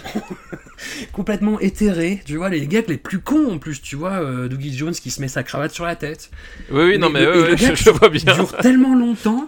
complètement 1.13 1.59
éthérés. 1.59 2.21
Tu 2.25 2.37
vois, 2.37 2.49
les 2.49 2.67
gags 2.67 2.87
les 2.87 2.97
plus 2.97 3.19
cons 3.19 3.51
en 3.53 3.57
plus, 3.59 3.81
tu 3.81 3.95
vois, 3.95 4.21
euh, 4.21 4.47
Dougie 4.47 4.75
Jones 4.75 4.93
qui 4.93 5.11
se 5.11 5.21
met 5.21 5.27
sa 5.27 5.43
cravate 5.43 5.71
sur 5.71 5.85
la 5.85 5.95
tête 5.95 6.29
Oui, 6.71 6.83
oui, 6.83 6.97
non, 6.99 7.09
mais, 7.09 7.21
le- 7.25 7.31
ouais, 7.31 7.41
ouais, 7.43 7.51
le 7.51 7.57
je, 7.57 7.67
gag 7.67 7.75
je 7.75 7.89
vois 7.89 8.09
bien. 8.09 8.35
dure 8.35 8.55
tellement 8.57 8.95
longtemps 8.95 9.47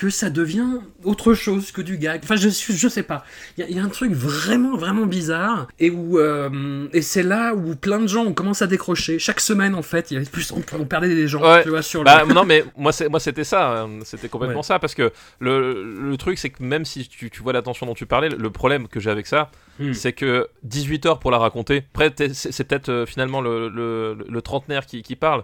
que 0.00 0.08
ça 0.08 0.30
devient 0.30 0.78
autre 1.04 1.34
chose 1.34 1.72
que 1.72 1.82
du 1.82 1.98
gag. 1.98 2.20
Enfin, 2.24 2.36
je, 2.36 2.48
je 2.48 2.88
sais 2.88 3.02
pas. 3.02 3.22
Il 3.58 3.60
y, 3.60 3.66
a- 3.66 3.68
il 3.68 3.76
y 3.76 3.78
a 3.78 3.82
un 3.84 3.88
truc 3.90 4.12
vraiment, 4.12 4.74
vraiment 4.74 5.04
bizarre. 5.04 5.68
Et 5.78 5.90
où 5.90 6.18
euh, 6.18 6.88
et 6.94 7.02
c'est 7.02 7.22
là 7.22 7.52
où 7.54 7.74
plein 7.76 7.98
de 8.00 8.06
gens 8.06 8.24
ont 8.24 8.32
commencé 8.32 8.64
à 8.64 8.66
décrocher. 8.66 9.18
Chaque 9.18 9.40
semaine, 9.40 9.74
en 9.74 9.82
fait, 9.82 10.10
il 10.10 10.14
y 10.14 10.16
avait 10.16 10.24
plus, 10.26 10.52
on, 10.52 10.62
on 10.78 10.84
perdait 10.86 11.14
des 11.14 11.28
gens, 11.28 11.42
Ouais. 11.42 11.62
tu 11.64 11.68
vois, 11.68 11.82
sur 11.82 12.02
Bah 12.02 12.24
le... 12.26 12.32
non 12.32 12.44
mais 12.46 12.64
moi 12.78 12.92
c'était 12.92 13.44
ça, 13.44 13.82
hein. 13.82 13.90
c'était 14.04 14.28
complètement 14.30 14.60
Ouais. 14.60 14.62
ça 14.62 14.78
parce 14.78 14.94
que 14.94 15.12
le, 15.38 15.82
le 16.10 16.16
truc 16.16 16.38
c'est 16.38 16.48
que 16.50 16.62
même 16.62 16.86
si 16.86 17.06
tu, 17.06 17.28
tu 17.28 17.42
vois 17.42 17.52
l'attention 17.52 17.84
dont 17.84 17.94
tu 17.94 18.06
parlais, 18.06 18.30
le 18.30 18.50
problème 18.50 18.88
que 18.88 19.00
j'ai 19.00 19.10
avec 19.10 19.26
ça, 19.26 19.50
Hmm. 19.78 19.94
c'est 19.94 20.12
que 20.12 20.46
18 20.62 21.06
heures 21.06 21.18
pour 21.18 21.30
la 21.30 21.38
raconter. 21.38 21.84
Après 21.94 22.12
c'est 22.34 22.64
peut-être 22.68 22.90
euh, 22.90 23.06
finalement 23.06 23.40
le, 23.40 23.68
le, 23.70 24.12
le- 24.14 24.26
le 24.28 24.42
trentenaire 24.42 24.84
qui, 24.84 25.00
qui 25.02 25.16
parle. 25.16 25.42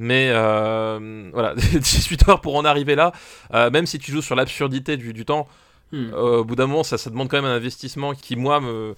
Mais 0.00 0.30
euh, 0.32 1.28
voilà, 1.32 1.54
18 1.56 2.28
heures 2.28 2.40
pour 2.40 2.54
en 2.56 2.64
arriver 2.64 2.94
là, 2.94 3.10
euh, 3.52 3.68
même 3.70 3.84
si 3.84 3.98
tu 3.98 4.12
joues 4.12 4.22
sur 4.22 4.36
l'absurdité 4.36 4.96
du, 4.96 5.12
du 5.12 5.24
temps, 5.24 5.48
Hmm. 5.90 6.10
euh, 6.12 6.38
au 6.40 6.44
bout 6.44 6.54
d'un 6.54 6.66
moment, 6.66 6.82
ça, 6.82 6.98
ça 6.98 7.08
demande 7.08 7.28
quand 7.30 7.38
même 7.40 7.50
un 7.50 7.54
investissement 7.56 8.12
qui, 8.14 8.36
moi, 8.36 8.60
me. 8.60 8.94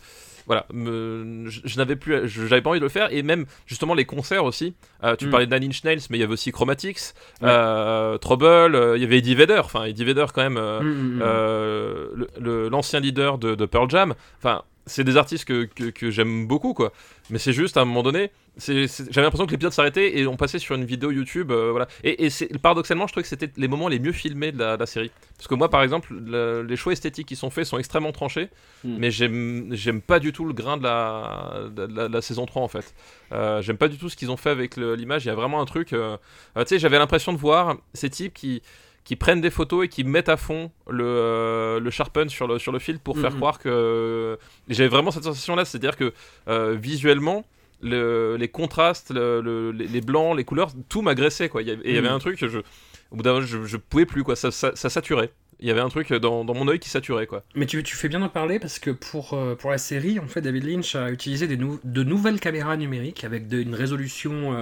Voilà, 0.46 0.66
me, 0.72 1.44
je, 1.48 1.61
je 1.64 1.76
n'avais 1.76 1.94
plus, 1.94 2.26
j'avais 2.28 2.61
pas 2.62 2.70
envie 2.70 2.80
de 2.80 2.84
le 2.84 2.88
faire, 2.90 3.12
et 3.12 3.22
même 3.22 3.46
justement 3.66 3.94
les 3.94 4.05
concerts 4.07 4.44
aussi. 4.44 4.74
Tu 5.18 5.26
Mm. 5.26 5.30
parlais 5.30 5.46
de 5.46 5.55
Nine 5.57 5.68
Inch 5.70 5.84
Nails, 5.84 6.01
mais 6.11 6.18
il 6.18 6.20
y 6.20 6.24
avait 6.24 6.32
aussi 6.32 6.51
Chromatics, 6.51 6.98
Ouais. 7.42 8.18
Trouble, 8.20 8.94
il 8.96 9.03
y 9.03 9.05
avait 9.05 9.18
Eddie 9.18 9.36
Vedder, 9.36 9.61
enfin 9.62 9.84
Eddie 9.84 10.05
Vedder 10.05 10.26
quand 10.34 10.42
même, 10.42 10.57
euh, 10.57 10.80
Mm, 10.80 10.86
mm, 10.88 11.16
mm. 11.18 11.20
euh, 11.22 12.07
le- 12.14 12.28
le- 12.40 12.68
l'ancien 12.68 12.98
leader 12.98 13.38
de, 13.38 13.55
de 13.55 13.66
Pearl 13.66 13.88
Jam. 13.88 14.14
Enfin, 14.38 14.62
c'est 14.87 15.05
des 15.05 15.16
artistes 15.16 15.45
que, 15.45 15.64
que, 15.64 15.91
que 15.91 16.11
j'aime 16.11 16.47
beaucoup, 16.47 16.74
quoi. 16.74 16.93
Mais 17.31 17.39
c'est 17.39 17.53
juste 17.53 17.76
à 17.76 17.83
un 17.83 17.85
moment 17.85 18.03
donné, 18.03 18.31
j'avais 18.59 18.87
l'impression 19.22 19.47
que 19.47 19.53
l'épisode 19.53 19.72
s'arrêtait 19.72 20.18
et 20.18 20.26
on 20.26 20.37
passait 20.37 20.59
sur 20.59 20.74
une 20.74 20.85
vidéo 20.85 21.11
YouTube, 21.12 21.51
euh, 21.53 21.70
voilà. 21.70 21.87
Et, 22.03 22.28
paradoxalement, 22.61 23.07
je 23.07 23.12
trouvais 23.12 23.22
que 23.22 23.28
c'était 23.28 23.51
les 23.57 23.68
moments 23.68 23.89
les 23.89 23.99
mieux 24.01 24.12
filmés 24.12 24.51
de 24.53 24.59
la, 24.59 24.74
de 24.76 24.81
la 24.81 24.87
série. 24.87 25.11
Parce 25.37 25.47
que 25.47 25.55
moi, 25.55 25.70
par 25.70 25.83
exemple, 25.83 26.12
le- 26.12 26.62
les 26.62 26.76
choix 26.76 26.93
esthétiques 26.93 27.28
qui 27.28 27.37
sont 27.37 27.51
faits 27.51 27.66
sont 27.66 27.78
extrêmement 27.78 28.12
tranchés, 28.12 28.49
Mm. 28.83 28.97
mais 28.99 29.11
j'aime 29.11 30.01
pas 30.01 30.18
du 30.18 30.33
tout 30.33 30.45
le 30.45 30.55
grain 30.55 30.76
de 30.76 30.83
la, 30.83 31.61
de 31.70 31.83
la, 31.83 32.09
de 32.09 32.12
la 32.12 32.22
saison 32.22 32.47
3 32.47 32.62
en 32.62 32.68
fait. 32.68 32.95
Euh, 33.33 33.61
j'aime 33.62 33.76
pas 33.76 33.89
du 33.89 33.99
tout 33.99 34.09
ce 34.09 34.16
qu'ils 34.16 34.31
ont 34.31 34.37
fait 34.37 34.51
avec 34.51 34.76
l'image. 34.76 35.24
Il 35.24 35.28
y 35.28 35.31
a 35.31 35.35
vraiment 35.35 35.61
un 35.61 35.66
truc. 35.66 35.93
euh, 35.93 36.16
tu 36.57 36.62
sais, 36.66 36.78
j'avais 36.78 36.99
l'impression 36.99 37.33
de 37.33 37.39
voir 37.39 37.76
ces 37.95 38.11
types 38.11 38.35
qui 38.35 38.62
qui 39.05 39.16
prennent 39.16 39.40
des 39.40 39.51
photos 39.51 39.84
et 39.86 39.88
qui 39.88 40.05
mettent 40.05 40.28
à 40.28 40.36
fond 40.36 40.70
le, 40.88 41.05
euh, 41.05 41.80
le 41.80 41.90
sharpen 41.90 42.28
sur 42.28 42.46
le, 42.46 42.59
sur 42.59 42.70
le 42.72 42.78
fil 42.78 42.98
pour 42.98 43.18
faire 43.18 43.34
croire 43.34 43.59
que... 43.59 44.38
J'avais 44.68 44.88
vraiment 44.88 45.11
cette 45.11 45.24
sensation-là, 45.24 45.64
c'est-à-dire 45.64 45.96
que 45.96 46.12
euh, 46.48 46.76
visuellement, 46.80 47.44
le- 47.82 48.36
les 48.38 48.48
contrastes, 48.48 49.11
le- 49.11 49.40
le- 49.40 49.70
les, 49.72 50.01
blancs, 50.03 50.36
les 50.36 50.44
couleurs, 50.44 50.70
tout 50.88 51.03
m'agressait, 51.03 51.48
quoi. 51.48 51.62
Il 51.62 51.68
y 51.68 51.70
avait- 51.70 51.82
Et 51.84 51.90
il 51.90 51.94
y 51.94 51.98
avait 51.98 52.09
Mhm. 52.09 52.14
un 52.14 52.18
truc, 52.18 52.38
je, 52.46 52.59
au 52.59 53.16
bout 53.16 53.22
d'un 53.22 53.32
moment, 53.34 53.46
je, 53.46 53.64
je 53.64 53.76
pouvais 53.78 54.07
plus, 54.07 54.22
quoi. 54.22 54.36
Ça, 54.36 54.51
ça, 54.51 54.72
ça 54.74 54.90
saturait. 54.90 55.30
Il 55.62 55.68
y 55.68 55.70
avait 55.70 55.80
un 55.80 55.88
truc 55.88 56.12
dans, 56.12 56.44
dans 56.44 56.55
mon 56.55 56.68
œil 56.68 56.78
qui 56.78 56.88
saturait, 56.88 57.26
quoi. 57.26 57.42
Mais 57.55 57.66
tu, 57.66 57.82
tu 57.82 57.96
fais 57.96 58.09
bien 58.09 58.20
d'en 58.20 58.28
parler 58.28 58.59
parce 58.59 58.78
que 58.78 58.90
pour, 58.90 59.32
euh, 59.34 59.55
pour 59.57 59.70
la 59.70 59.78
série, 59.78 60.18
en 60.18 60.26
fait, 60.26 60.40
David 60.40 60.64
Lynch 60.64 60.94
a 60.94 61.11
utilisé 61.11 61.46
des 61.46 61.57
nou- 61.57 61.80
de 61.84 62.03
nouvelles 62.03 62.38
caméras 62.40 62.76
numériques 62.76 63.24
avec 63.24 63.48
de- 63.48 63.61
une 63.61 63.74
résolution 63.74 64.55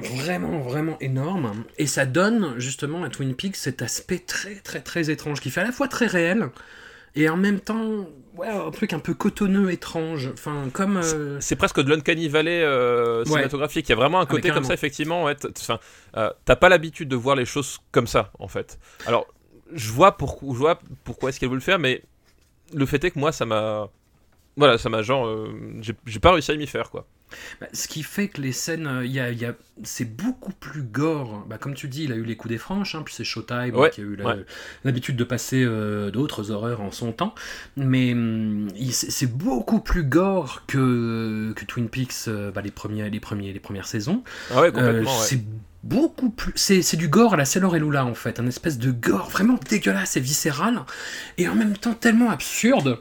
vraiment, 0.00 0.60
vraiment 0.60 0.96
énorme. 1.00 1.64
Et 1.78 1.86
ça 1.86 2.06
donne 2.06 2.54
justement 2.58 3.02
à 3.04 3.08
Twin 3.08 3.34
Peaks 3.34 3.56
cet 3.56 3.82
aspect 3.82 4.18
très, 4.18 4.56
très, 4.56 4.80
très 4.80 5.10
étrange 5.10 5.40
qui 5.40 5.50
fait 5.50 5.60
à 5.60 5.64
la 5.64 5.72
fois 5.72 5.88
très 5.88 6.06
réel 6.06 6.50
et 7.18 7.30
en 7.30 7.38
même 7.38 7.60
temps, 7.60 8.06
ouais, 8.36 8.48
un 8.48 8.70
truc 8.70 8.92
un 8.92 8.98
peu 8.98 9.14
cotonneux, 9.14 9.70
étrange. 9.70 10.28
Enfin, 10.34 10.68
comme. 10.72 10.98
euh, 10.98 11.38
C'est 11.40 11.56
presque 11.56 11.80
de 11.80 11.88
l'Uncanny 11.88 12.28
Valley 12.28 12.62
euh, 12.62 13.24
cinématographique. 13.24 13.88
Il 13.88 13.92
y 13.92 13.94
a 13.94 13.96
vraiment 13.96 14.20
un 14.20 14.26
côté 14.26 14.50
comme 14.50 14.64
ça, 14.64 14.74
effectivement. 14.74 15.24
Ouais, 15.24 15.34
euh, 16.16 16.30
t'as 16.44 16.56
pas 16.56 16.68
l'habitude 16.68 17.08
de 17.08 17.16
voir 17.16 17.34
les 17.34 17.46
choses 17.46 17.78
comme 17.90 18.06
ça, 18.06 18.32
en 18.38 18.48
fait. 18.48 18.78
Alors, 19.06 19.26
je 19.72 19.90
vois, 19.90 20.18
pourquoi 20.18 20.52
je 20.52 20.58
vois 20.58 20.78
pourquoi 21.04 21.30
est-ce 21.30 21.40
qu'elle 21.40 21.48
veut 21.48 21.54
le 21.54 21.60
faire, 21.62 21.78
mais 21.78 22.02
le 22.74 22.84
fait 22.84 23.02
est 23.02 23.12
que 23.12 23.18
moi, 23.18 23.32
ça 23.32 23.46
m'a. 23.46 23.88
Voilà, 24.58 24.76
ça 24.76 24.90
m'a 24.90 25.00
genre. 25.00 25.26
euh, 25.26 25.58
j'ai 25.80 25.94
j'ai 26.04 26.20
pas 26.20 26.32
réussi 26.32 26.52
à 26.52 26.56
m'y 26.56 26.66
faire, 26.66 26.90
quoi. 26.90 27.06
Bah, 27.60 27.66
ce 27.72 27.88
qui 27.88 28.02
fait 28.02 28.28
que 28.28 28.40
les 28.40 28.52
scènes, 28.52 28.86
euh, 28.86 29.04
il 29.04 29.12
y 29.12 29.20
a, 29.20 29.30
il 29.30 29.38
y 29.38 29.44
a- 29.44 29.54
c'est 29.82 30.04
beaucoup 30.16 30.52
plus 30.52 30.82
gore. 30.82 31.44
Bah, 31.48 31.58
comme 31.58 31.74
tu 31.74 31.88
dis, 31.88 32.04
il 32.04 32.12
a 32.12 32.16
eu 32.16 32.24
les 32.24 32.36
coups 32.36 32.50
des 32.52 32.58
franches, 32.58 32.94
hein, 32.94 33.02
puis 33.04 33.14
c'est 33.14 33.24
Showtime 33.24 33.74
Ouais, 33.74 33.90
qui 33.90 34.00
a 34.00 34.04
eu 34.04 34.16
ouais. 34.22 34.44
l'habitude 34.84 35.16
de 35.16 35.24
passer 35.24 35.62
euh, 35.64 36.10
d'autres 36.10 36.50
horreurs 36.50 36.80
en 36.80 36.90
son 36.92 37.12
temps. 37.12 37.34
Mais 37.76 38.12
hum, 38.12 38.68
c'est 38.90 39.30
beaucoup 39.32 39.80
plus 39.80 40.04
gore 40.04 40.62
que, 40.66 41.52
que 41.56 41.64
Twin 41.64 41.88
Peaks, 41.88 42.28
euh, 42.28 42.50
bah, 42.52 42.62
les, 42.62 42.70
premiers, 42.70 43.10
les, 43.10 43.20
premiers, 43.20 43.52
les 43.52 43.60
premières 43.60 43.86
saisons. 43.86 44.22
Ah 44.50 44.60
ouais, 44.62 44.72
complètement, 44.72 45.10
ouais. 45.10 45.24
C'est 45.26 45.42
beaucoup 45.82 46.30
plus. 46.30 46.52
C'est 46.56 46.82
c'est 46.82 46.96
du 46.96 47.08
gore 47.08 47.34
à 47.34 47.36
la 47.36 47.44
Sailor 47.44 47.76
et 47.76 47.78
Lula 47.80 48.04
en 48.04 48.14
fait, 48.14 48.40
un 48.40 48.46
espèce 48.46 48.78
de 48.78 48.90
gore 48.90 49.28
vraiment 49.30 49.58
dégueulasse 49.68 50.16
et 50.16 50.20
viscéral, 50.20 50.80
et 51.38 51.48
en 51.48 51.54
même 51.54 51.76
temps 51.76 51.94
tellement 51.94 52.30
absurde 52.30 52.98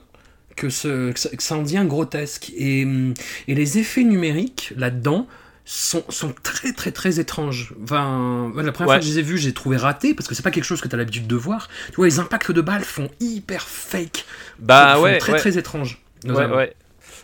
que, 0.55 0.69
ce, 0.69 1.11
que, 1.11 1.43
ça, 1.43 1.55
en 1.55 1.63
devient 1.63 1.85
grotesque. 1.85 2.51
Et, 2.55 2.85
hum, 2.85 3.13
et 3.47 3.55
les 3.55 3.77
effets 3.77 4.03
numériques 4.03 4.73
là-dedans 4.77 5.27
sont, 5.65 6.03
sont 6.09 6.33
très 6.43 6.73
très 6.73 6.91
très 6.91 7.19
étranges. 7.19 7.73
Enfin, 7.83 8.51
la 8.55 8.71
première 8.71 8.93
fois 8.93 8.99
que 8.99 9.05
je 9.05 9.09
les 9.09 9.19
ai 9.19 9.23
vus, 9.23 9.37
j'ai 9.37 9.53
trouvé 9.53 9.77
raté 9.77 10.13
parce 10.13 10.27
que 10.27 10.35
c'est 10.35 10.43
pas 10.43 10.51
quelque 10.51 10.63
chose 10.63 10.81
que 10.81 10.87
tu 10.87 10.95
as 10.95 10.97
l'habitude 10.97 11.27
de 11.27 11.35
voir. 11.35 11.69
Tu 11.87 11.95
vois, 11.95 12.05
les 12.05 12.19
impacts 12.19 12.51
de 12.51 12.61
balles 12.61 12.83
font 12.83 13.09
hyper 13.19 13.63
fake. 13.63 14.25
Bah 14.59 14.99
ouais, 14.99 15.17
très 15.17 15.33
ouais. 15.33 15.39
très 15.39 15.57
étranges. 15.57 16.01
Ouais, 16.25 16.45
ouais. 16.45 16.73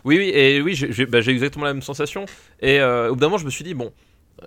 Oui, 0.04 0.18
oui, 0.18 0.32
et 0.34 0.62
oui, 0.62 0.74
j'ai 0.74 1.06
bah, 1.06 1.20
exactement 1.20 1.66
la 1.66 1.74
même 1.74 1.84
sensation. 1.84 2.26
Et 2.60 2.80
euh, 2.80 3.10
au 3.10 3.14
bout 3.14 3.20
d'un 3.20 3.28
moment, 3.28 3.38
je 3.38 3.46
me 3.46 3.52
suis 3.52 3.64
dit, 3.64 3.76
bon, 3.76 3.94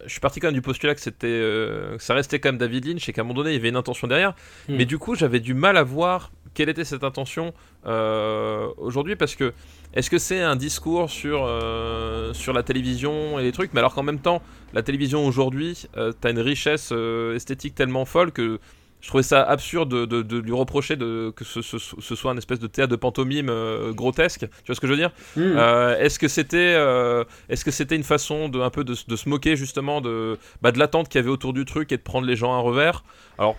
je 0.05 0.11
suis 0.11 0.20
parti 0.20 0.41
quand 0.41 0.49
même 0.49 0.55
du 0.55 0.62
postulat 0.62 0.95
que 0.95 1.01
c'était, 1.01 1.26
euh, 1.26 1.97
ça 1.99 2.14
restait 2.14 2.41
quand 2.41 2.49
même 2.49 2.59
David 2.59 2.87
Lynch 2.87 3.09
et 3.09 3.12
qu'à 3.12 3.20
un 3.20 3.24
moment 3.24 3.35
donné, 3.35 3.51
il 3.51 3.55
y 3.55 3.59
avait 3.59 3.68
une 3.68 3.76
intention 3.76 4.09
derrière. 4.09 4.35
Hmm. 4.68 4.76
Mais 4.76 4.85
du 4.85 4.99
coup, 4.99 5.14
j'avais 5.14 5.41
du 5.41 5.55
mal 5.55 5.76
à 5.76 5.85
voir 5.85 6.32
quelle 6.55 6.69
était 6.69 6.85
cette 6.85 7.05
intention 7.05 7.53
euh, 7.87 8.69
aujourd'hui? 8.79 9.17
Parce 9.17 9.35
que 9.35 9.53
est-ce 9.95 10.11
que 10.11 10.19
c'est 10.19 10.41
un 10.41 10.57
discours 10.57 11.11
sur, 11.11 11.45
euh, 11.47 12.33
sur 12.35 12.53
la 12.53 12.63
télévision 12.63 13.39
et 13.39 13.43
les 13.43 13.53
trucs, 13.53 13.73
mais 13.75 13.81
alors 13.81 13.95
qu'en 13.95 14.03
même 14.03 14.19
temps, 14.21 14.43
la 14.73 14.83
télévision 14.83 15.27
aujourd'hui, 15.27 15.87
euh, 15.97 16.13
t'as 16.21 16.31
une 16.31 16.41
richesse 16.41 16.91
euh, 16.93 17.35
esthétique 17.37 17.75
tellement 17.75 18.05
folle 18.05 18.33
que 18.33 18.59
je 19.01 19.09
trouvais 19.11 19.23
ça 19.23 19.43
absurde 19.43 19.91
de, 19.91 20.07
de- 20.07 20.23
de 20.23 20.39
lui 20.39 20.53
reprocher 20.53 20.97
de, 20.97 21.31
que 21.37 21.45
ce, 21.45 21.61
ce- 21.61 21.77
ce 21.79 22.15
soit 22.15 22.31
un 22.33 22.39
espèce 22.39 22.59
de 22.59 22.67
théâtre 22.67 22.91
de 22.91 22.97
pantomime 22.97 23.51
euh, 23.51 23.93
grotesque. 23.93 24.41
Tu 24.49 24.67
vois 24.67 24.75
ce 24.75 24.81
que 24.81 24.87
je 24.87 24.93
veux 24.93 24.99
dire? 24.99 25.11
Euh, 25.59 25.99
Est-ce 25.99 26.19
que 26.19 26.27
c'était 26.27 26.73
euh, 26.75 27.23
est-ce 27.51 27.67
que 27.67 27.71
c'était 27.71 27.97
une 27.97 28.03
façon 28.03 28.49
de 28.49 28.61
un 28.61 28.71
peu 28.71 28.83
de, 28.83 28.95
de 29.07 29.17
se 29.17 29.29
moquer 29.29 29.57
justement 29.57 30.01
de 30.01 30.39
bah, 30.63 30.73
de 30.73 30.79
l'attente 30.79 31.11
qu'il 31.11 31.19
y 31.19 31.23
avait 31.23 31.31
autour 31.31 31.53
du 31.53 31.67
truc 31.67 31.93
et 31.93 31.99
de 31.99 32.03
prendre 32.03 32.27
les 32.27 32.35
gens 32.35 32.55
à 32.55 32.59
revers? 32.61 33.05
Alors 33.37 33.57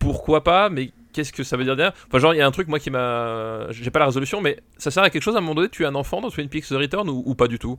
pourquoi 0.00 0.42
pas? 0.42 0.68
Mais 0.68 0.90
qu'est-ce 1.18 1.32
que 1.32 1.42
ça 1.42 1.56
veut 1.56 1.64
dire 1.64 1.74
derrière 1.74 1.94
Enfin 2.06 2.18
genre 2.18 2.32
il 2.32 2.36
y 2.36 2.40
a 2.40 2.46
un 2.46 2.50
truc 2.52 2.68
moi 2.68 2.78
qui 2.78 2.90
m'a 2.90 3.66
j'ai 3.70 3.90
pas 3.90 3.98
la 3.98 4.06
résolution 4.06 4.40
mais 4.40 4.60
ça 4.76 4.90
sert 4.92 5.02
à 5.02 5.10
quelque 5.10 5.22
chose 5.22 5.34
à 5.34 5.38
un 5.38 5.40
moment 5.40 5.56
donné 5.56 5.68
tu 5.68 5.82
es 5.82 5.86
un 5.86 5.94
enfant 5.96 6.20
dans 6.20 6.30
Twin 6.30 6.48
Peaks 6.48 6.66
The 6.68 6.72
Return 6.74 7.08
ou, 7.08 7.22
ou 7.26 7.34
pas 7.34 7.48
du 7.48 7.58
tout? 7.58 7.78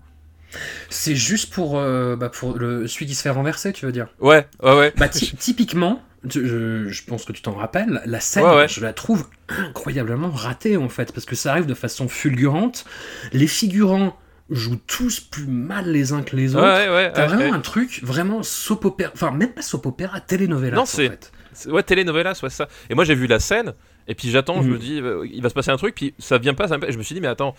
C'est 0.89 1.15
juste 1.15 1.53
pour, 1.53 1.77
euh, 1.77 2.15
bah, 2.15 2.29
pour 2.29 2.57
le, 2.57 2.87
celui 2.87 3.05
qui 3.05 3.13
se 3.13 3.21
fait 3.21 3.29
renverser, 3.29 3.71
tu 3.71 3.85
veux 3.85 3.91
dire? 3.91 4.07
Ouais 4.19 4.47
ouais 4.63 4.75
ouais. 4.77 4.93
Bah, 4.97 5.07
ty- 5.07 5.35
typiquement, 5.37 6.01
je, 6.27 7.03
pense 7.05 7.23
que 7.23 7.31
tu 7.31 7.41
t'en 7.43 7.53
rappelles, 7.53 8.01
la 8.05 8.19
scène, 8.19 8.45
Ouais, 8.45 8.55
ouais. 8.55 8.67
je 8.67 8.81
la 8.81 8.91
trouve 8.93 9.27
incroyablement 9.47 10.31
ratée 10.31 10.75
en 10.75 10.89
fait, 10.89 11.13
parce 11.13 11.25
que 11.25 11.35
ça 11.35 11.51
arrive 11.51 11.67
de 11.67 11.75
façon 11.75 12.07
fulgurante. 12.07 12.85
Les 13.31 13.45
figurants 13.47 14.17
jouent 14.49 14.81
tous 14.87 15.19
plus 15.19 15.45
mal 15.45 15.91
les 15.91 16.13
uns 16.13 16.23
que 16.23 16.35
les 16.35 16.55
autres. 16.55 16.65
ouais 16.65 16.89
ouais. 16.89 17.11
T'as 17.13 17.27
vraiment 17.27 17.53
un 17.53 17.59
truc 17.59 17.99
vraiment 18.01 18.41
soap 18.41 18.85
opéra, 18.85 19.11
enfin 19.13 19.29
même 19.29 19.51
pas 19.53 19.61
soap 19.61 19.85
opéra, 19.85 20.19
telenovela. 20.19 20.77
Non, 20.77 20.81
en 20.81 20.85
fait. 20.87 21.31
Ouais, 21.67 21.83
telenovelas, 21.83 22.39
ouais, 22.43 22.49
ça. 22.49 22.67
Et 22.89 22.95
moi, 22.95 23.03
j'ai 23.05 23.15
vu 23.15 23.27
la 23.27 23.39
scène, 23.39 23.73
et 24.07 24.15
puis 24.15 24.29
j'attends, 24.29 24.61
je 24.61 24.67
Mhm. 24.67 24.73
me 24.73 24.77
dis, 24.79 25.01
euh, 25.01 25.27
il 25.31 25.41
va 25.41 25.49
se 25.49 25.53
passer 25.53 25.71
un 25.71 25.77
truc, 25.77 25.95
puis 25.95 26.13
ça 26.19 26.37
vient 26.37 26.53
pas, 26.53 26.67
ça. 26.67 26.77
Et 26.87 26.91
je 26.91 26.97
me 26.97 27.03
suis 27.03 27.15
dit, 27.15 27.21
mais 27.21 27.27
attends, 27.27 27.55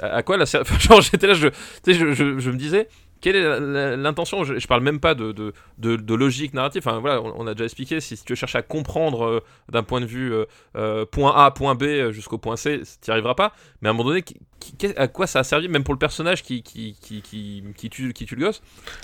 à 0.00 0.22
quoi 0.22 0.36
la 0.36 0.46
série. 0.46 0.64
Genre, 0.80 1.00
j'étais 1.00 1.26
là, 1.26 1.34
je, 1.34 1.48
je, 1.86 1.92
je- 2.12 2.38
je 2.38 2.50
me 2.50 2.56
disais, 2.56 2.88
quelle 3.20 3.36
est 3.36 3.96
l'intention? 3.96 4.44
Je, 4.44 4.58
je 4.58 4.66
parle 4.66 4.82
même 4.82 5.00
pas 5.00 5.14
de, 5.14 5.32
de, 5.32 5.54
de- 5.78 5.96
de 5.96 6.14
logique 6.14 6.52
narrative. 6.52 6.82
Enfin, 6.84 6.98
voilà, 6.98 7.22
on, 7.22 7.32
on 7.38 7.46
a 7.46 7.54
déjà 7.54 7.64
expliqué, 7.64 8.00
si, 8.00 8.16
si 8.18 8.24
tu 8.24 8.32
veux 8.32 8.36
chercher 8.36 8.58
à 8.58 8.62
comprendre 8.62 9.24
euh, 9.24 9.40
d'un 9.70 9.82
point 9.82 10.00
de 10.02 10.04
vue 10.06 10.30
euh, 10.76 11.06
point 11.06 11.32
A, 11.34 11.50
point 11.52 11.74
B 11.74 12.10
jusqu'au 12.10 12.36
point 12.36 12.56
C, 12.56 12.82
tu 13.00 13.08
n'y 13.10 13.12
arriveras 13.12 13.34
pas. 13.34 13.54
Mais 13.80 13.88
à 13.88 13.92
un 13.92 13.94
moment 13.94 14.10
donné, 14.10 14.20
qui- 14.22 14.36
qui- 14.76 14.86
à 14.96 15.08
quoi 15.08 15.26
ça 15.26 15.38
a 15.38 15.44
servi, 15.44 15.68
même 15.68 15.84
pour 15.84 15.94
le 15.94 15.98
personnage 15.98 16.42
qui, 16.42 16.62
qui, 16.62 16.96
qui, 17.00 17.22
qui, 17.22 17.62
qui 17.76 17.88
tue, 17.88 18.12
qui 18.12 18.26
tue 18.26 18.34
le 18.36 18.44
gosse? 18.46 18.60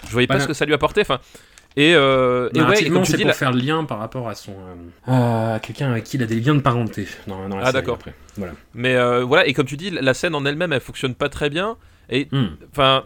Je 0.06 0.10
voyais 0.12 0.26
pas 0.26 0.34
Bah, 0.34 0.40
ce 0.40 0.48
que 0.48 0.54
ça 0.54 0.66
lui 0.66 0.74
apportait. 0.74 1.00
Enfin. 1.02 1.20
Et, 1.76 1.94
euh, 1.94 2.48
et 2.52 2.60
ouais, 2.60 2.84
comme 2.90 3.02
tu 3.02 3.10
c'est 3.12 3.16
dis, 3.16 3.22
pour 3.22 3.28
la- 3.28 3.34
faire 3.34 3.52
le 3.52 3.60
lien 3.60 3.84
par 3.84 3.98
rapport 4.00 4.28
à 4.28 4.34
son 4.34 4.52
euh, 5.08 5.54
à 5.54 5.60
quelqu'un 5.60 5.90
avec 5.92 6.04
qui 6.04 6.16
il 6.16 6.22
a 6.22 6.26
des 6.26 6.40
liens 6.40 6.54
de 6.56 6.60
parenté 6.60 7.06
la 7.28 7.34
Ah, 7.62 7.72
d'accord. 7.72 7.94
après. 7.94 8.12
Voilà. 8.36 8.52
Mais 8.74 8.96
euh, 8.96 9.22
voilà, 9.24 9.46
et 9.46 9.52
comme 9.54 9.66
tu 9.66 9.76
dis, 9.76 9.90
la 9.90 10.12
scène 10.14 10.34
en 10.34 10.44
elle-même, 10.44 10.72
elle 10.72 10.80
fonctionne 10.80 11.14
pas 11.14 11.28
très 11.28 11.48
bien. 11.48 11.76
Et 12.10 12.26
Hmm. 12.32 12.48
enfin, 12.72 13.04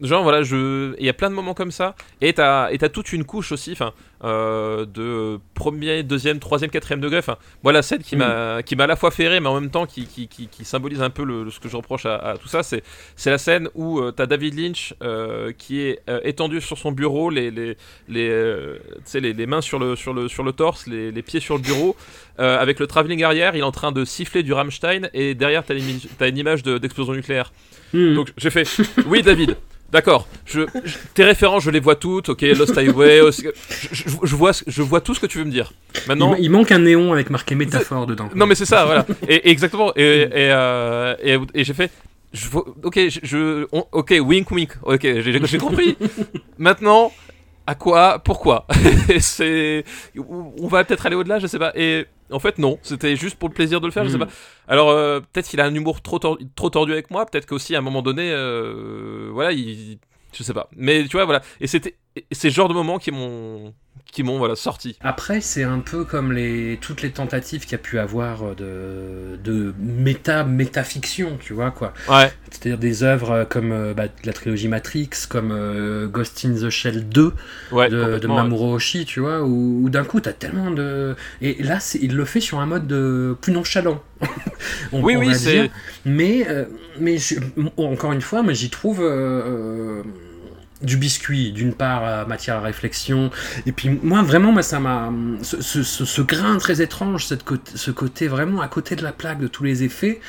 genre 0.00 0.22
voilà, 0.22 0.42
je, 0.42 0.94
il 0.98 1.04
y 1.04 1.10
a 1.10 1.12
plein 1.12 1.28
de 1.28 1.34
moments 1.34 1.52
comme 1.54 1.70
ça. 1.72 1.94
Et 2.22 2.32
t'as, 2.32 2.70
et 2.72 2.78
t'as 2.78 2.88
toute 2.88 3.12
une 3.12 3.24
couche 3.24 3.52
aussi, 3.52 3.72
enfin, 3.72 3.92
euh, 4.24 4.84
de 4.86 5.38
premier, 5.54 6.02
deuxième, 6.02 6.38
troisième, 6.38 6.70
quatrième 6.70 7.00
degré. 7.00 7.18
Enfin, 7.18 7.36
moi 7.62 7.72
la 7.72 7.82
scène 7.82 8.02
qui 8.02 8.16
m'a, 8.16 8.62
qui 8.62 8.76
m'a 8.76 8.84
à 8.84 8.86
la 8.86 8.96
fois 8.96 9.10
rire, 9.10 9.30
mais 9.40 9.46
en 9.48 9.60
même 9.60 9.70
temps 9.70 9.86
qui, 9.86 10.06
qui, 10.06 10.28
qui, 10.28 10.48
qui 10.48 10.64
symbolise 10.64 11.02
un 11.02 11.10
peu 11.10 11.24
le, 11.24 11.50
ce 11.50 11.58
que 11.60 11.68
je 11.68 11.76
reproche 11.76 12.06
à, 12.06 12.16
à 12.16 12.36
tout 12.38 12.48
ça, 12.48 12.62
c'est, 12.62 12.82
c'est 13.16 13.30
la 13.30 13.38
scène 13.38 13.68
où 13.74 14.00
euh, 14.00 14.12
t'as 14.12 14.26
David 14.26 14.58
Lynch 14.58 14.94
euh, 15.02 15.52
qui 15.56 15.80
est 15.80 16.00
étendu 16.24 16.60
sur 16.60 16.78
son 16.78 16.92
bureau, 16.92 17.30
les, 17.30 17.50
les, 17.50 17.76
les, 18.08 18.74
tu 19.10 19.20
les, 19.20 19.32
les 19.32 19.46
mains 19.46 19.60
sur 19.60 19.78
le, 19.78 19.96
sur 19.96 20.12
le, 20.14 20.28
sur 20.28 20.42
le 20.42 20.52
torse, 20.52 20.86
les, 20.86 21.10
les 21.12 21.22
pieds 21.22 21.40
sur 21.40 21.56
le 21.56 21.62
bureau, 21.62 21.96
avec 22.38 22.78
le 22.80 22.86
travelling 22.86 23.22
arrière, 23.22 23.54
il 23.54 23.60
est 23.60 23.62
en 23.62 23.70
train 23.72 23.92
de 23.92 24.04
siffler 24.04 24.42
du 24.42 24.52
Rammstein, 24.52 25.10
et 25.12 25.34
derrière 25.34 25.64
t'as, 25.64 25.74
l'imi- 25.74 26.08
t'as 26.18 26.28
une 26.28 26.38
image 26.38 26.62
de- 26.62 26.78
d'explosion 26.78 27.12
nucléaire. 27.12 27.52
Hmm. 27.92 28.14
Donc 28.14 28.32
j'ai 28.38 28.50
fait, 28.50 28.66
oui 29.06 29.20
David, 29.22 29.56
d'accord, 29.92 30.26
je, 30.46 30.60
je- 30.84 30.96
tes 31.14 31.24
références 31.24 31.64
je 31.64 31.70
les 31.70 31.80
vois 31.80 31.96
toutes, 31.96 32.30
ok, 32.30 32.40
Lost 32.42 32.76
Highway, 32.78 33.20
aussi- 33.26 33.46
je, 33.92 33.94
je- 34.08 34.09
je 34.22 34.36
vois, 34.36 34.52
ce- 34.52 34.64
je 34.66 34.82
vois 34.82 35.00
tout 35.00 35.14
ce 35.14 35.20
que 35.20 35.26
tu 35.26 35.38
veux 35.38 35.44
me 35.44 35.50
dire. 35.50 35.72
Maintenant, 36.08 36.34
il, 36.34 36.44
il 36.44 36.50
manque 36.50 36.70
un 36.72 36.78
néon 36.80 37.12
avec 37.12 37.30
marqué 37.30 37.54
métaphore 37.54 38.06
dedans. 38.06 38.28
quoi. 38.28 38.36
non 38.36 38.46
mais 38.46 38.54
c'est 38.54 38.64
ça, 38.66 38.84
voilà. 38.86 39.06
Et, 39.28 39.50
exactement. 39.50 39.92
Et, 39.96 40.02
et, 40.02 40.28
euh, 40.34 41.14
et, 41.22 41.38
et 41.54 41.64
j'ai 41.64 41.74
fait. 41.74 41.90
Je, 42.32 42.46
ok, 42.56 42.94
je, 43.08 43.18
je- 43.22 43.66
on- 43.72 43.86
ok, 43.92 44.14
wink 44.20 44.50
wink. 44.52 44.70
Ok, 44.82 45.02
j'ai 45.02 45.58
compris. 45.58 45.96
Maintenant, 46.58 47.12
à 47.66 47.74
quoi, 47.74 48.18
pourquoi? 48.20 48.66
C'est, 49.18 49.84
on 50.16 50.68
va 50.68 50.84
peut-être 50.84 51.06
aller 51.06 51.16
au-delà, 51.16 51.38
je 51.38 51.46
sais 51.46 51.58
pas. 51.58 51.72
Et 51.74 52.06
en 52.30 52.38
fait 52.38 52.58
non, 52.58 52.78
c'était 52.82 53.16
juste 53.16 53.36
pour 53.36 53.48
le 53.48 53.54
plaisir 53.54 53.80
de 53.80 53.86
le 53.86 53.92
faire, 53.92 54.04
je 54.04 54.10
sais 54.10 54.16
Mm. 54.16 54.20
pas. 54.20 54.28
Alors 54.68 54.90
euh, 54.90 55.20
peut-être 55.32 55.48
qu'il 55.48 55.60
a 55.60 55.64
un 55.64 55.74
humour 55.74 56.00
trop, 56.02 56.18
tor- 56.20 56.38
trop 56.54 56.70
tordu 56.70 56.92
avec 56.92 57.10
moi, 57.10 57.26
peut-être 57.26 57.46
qu'aussi 57.46 57.74
à 57.74 57.78
un 57.78 57.82
moment 57.82 58.02
donné, 58.02 58.30
euh, 58.30 59.28
voilà, 59.32 59.50
il, 59.52 59.98
je 60.32 60.42
sais 60.44 60.54
pas. 60.54 60.68
Mais 60.76 61.02
tu 61.04 61.16
vois, 61.16 61.24
voilà. 61.24 61.42
Et 61.60 61.66
c'était, 61.66 61.96
c'est 62.32 62.50
ce 62.50 62.54
genre 62.54 62.68
de 62.68 62.74
moments 62.74 62.98
qui 62.98 63.10
m'ont, 63.10 63.72
qui 64.12 64.22
m'ont 64.22 64.38
voilà 64.38 64.56
sorti. 64.56 64.96
Après, 65.02 65.40
c'est 65.40 65.62
un 65.62 65.78
peu 65.78 66.04
comme 66.04 66.32
les, 66.32 66.78
toutes 66.80 67.02
les 67.02 67.10
tentatives 67.10 67.62
qu'il 67.62 67.72
y 67.72 67.74
a 67.76 67.78
pu 67.78 67.98
avoir 67.98 68.54
de, 68.56 69.38
de 69.44 69.72
méta, 69.78 70.42
métafiction, 70.44 71.36
tu 71.40 71.52
vois, 71.52 71.70
quoi. 71.70 71.92
Ouais. 72.08 72.32
C'est-à-dire 72.50 72.78
des 72.78 73.02
œuvres 73.04 73.44
comme 73.48 73.70
euh, 73.72 73.94
bah, 73.94 74.04
la 74.24 74.32
trilogie 74.32 74.66
Matrix, 74.68 75.10
comme 75.28 75.52
euh, 75.52 76.08
Ghost 76.08 76.44
in 76.44 76.54
the 76.54 76.70
Shell 76.70 77.08
2 77.08 77.32
Ouais. 77.72 77.88
de, 77.88 78.18
de. 78.18 78.26
Mamoru 78.26 78.74
Oshii, 78.74 79.04
tu 79.04 79.20
vois, 79.20 79.42
où, 79.42 79.82
où 79.84 79.90
d'un 79.90 80.04
coup, 80.04 80.20
t'as 80.20 80.32
tellement 80.32 80.70
de... 80.72 81.14
Et 81.40 81.62
là, 81.62 81.78
il 82.00 82.14
le 82.16 82.24
fait 82.24 82.40
sur 82.40 82.58
un 82.60 82.66
mode 82.66 82.86
de, 82.88 83.36
plus 83.40 83.52
nonchalant. 83.52 84.02
on, 84.92 85.02
Oui, 85.02 85.14
on 85.16 85.20
oui, 85.20 85.34
c'est- 85.34 85.62
dire. 85.62 85.70
Mais, 86.04 86.46
euh, 86.48 86.64
mais 86.98 87.18
je- 87.18 87.36
encore 87.76 88.12
une 88.12 88.20
fois, 88.22 88.42
moi, 88.42 88.52
j'y 88.54 88.70
trouve... 88.70 89.00
euh, 89.02 90.02
du 90.82 90.96
biscuit, 90.96 91.52
d'une 91.52 91.74
part, 91.74 92.04
euh, 92.04 92.26
matière 92.26 92.56
à 92.56 92.60
réflexion, 92.60 93.30
et 93.66 93.72
puis 93.72 93.90
moi, 94.02 94.22
vraiment, 94.22 94.60
ça 94.62 94.80
m'a... 94.80 95.12
Ce, 95.42 96.20
grain 96.22 96.58
très 96.58 96.82
étrange, 96.82 97.26
ce 97.26 97.90
côté 97.90 98.28
vraiment 98.28 98.60
à 98.60 98.68
côté 98.68 98.96
de 98.96 99.02
la 99.02 99.12
plaque 99.12 99.40
de 99.40 99.48
tous 99.48 99.64
les 99.64 99.82
effets, 99.82 100.20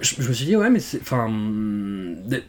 je, 0.00 0.14
me 0.22 0.32
suis 0.32 0.46
dit, 0.46 0.56
ouais, 0.56 0.70
mais 0.70 0.80
c'est... 0.80 1.00
Enfin... 1.00 1.28
de- 1.28 2.42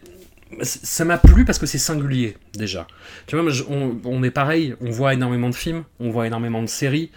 ça 0.62 1.04
m'a 1.04 1.18
plu 1.18 1.44
parce 1.44 1.58
que 1.58 1.66
c'est 1.66 1.76
singulier 1.78 2.36
déjà. 2.54 2.86
Tu 3.26 3.36
vois, 3.36 3.44
on 3.68 4.22
est 4.22 4.30
pareil, 4.30 4.74
on 4.80 4.90
voit 4.90 5.12
énormément 5.12 5.50
de 5.50 5.54
films, 5.54 5.84
on 6.00 6.10
voit 6.10 6.26
énormément 6.26 6.62
de 6.62 6.68
séries. 6.68 7.10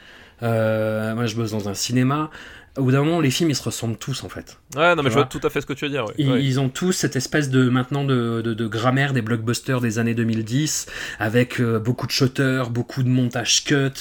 Euh, 0.43 1.13
moi, 1.15 1.25
je 1.27 1.35
bosse 1.35 1.51
dans 1.51 1.69
un 1.69 1.73
cinéma. 1.73 2.29
Au 2.78 2.84
bout 2.84 2.91
d'un 2.91 3.03
moment, 3.03 3.19
les 3.19 3.32
films, 3.32 3.49
ils 3.49 3.55
se 3.55 3.63
ressemblent 3.63 3.97
tous, 3.97 4.24
en 4.24 4.30
fait. 4.30 4.57
Ouais, 4.76 4.95
non, 4.95 5.03
mais 5.03 5.03
Tu 5.03 5.07
je 5.09 5.13
vois 5.13 5.22
vois. 5.24 5.26
tout 5.26 5.41
à 5.45 5.49
fait 5.49 5.59
ce 5.61 5.65
que 5.65 5.74
tu 5.74 5.86
veux 5.86 5.91
dire. 5.91 6.05
Ils, 6.17 6.59
ont 6.59 6.69
tous 6.69 6.93
cette 6.93 7.15
espèce 7.15 7.49
de 7.49 7.69
maintenant 7.69 8.03
de, 8.05 8.41
de- 8.41 8.53
de 8.53 8.67
grammaire 8.67 9.11
des 9.13 9.22
blockbusters 9.22 9.82
des 9.82 9.99
années 9.99 10.13
2010 10.13 10.86
avec 11.19 11.59
euh, 11.59 11.80
beaucoup 11.80 12.07
de 12.07 12.11
shooters, 12.11 12.69
beaucoup 12.69 13.03
de 13.03 13.09
montage 13.09 13.63
cut, 13.65 13.91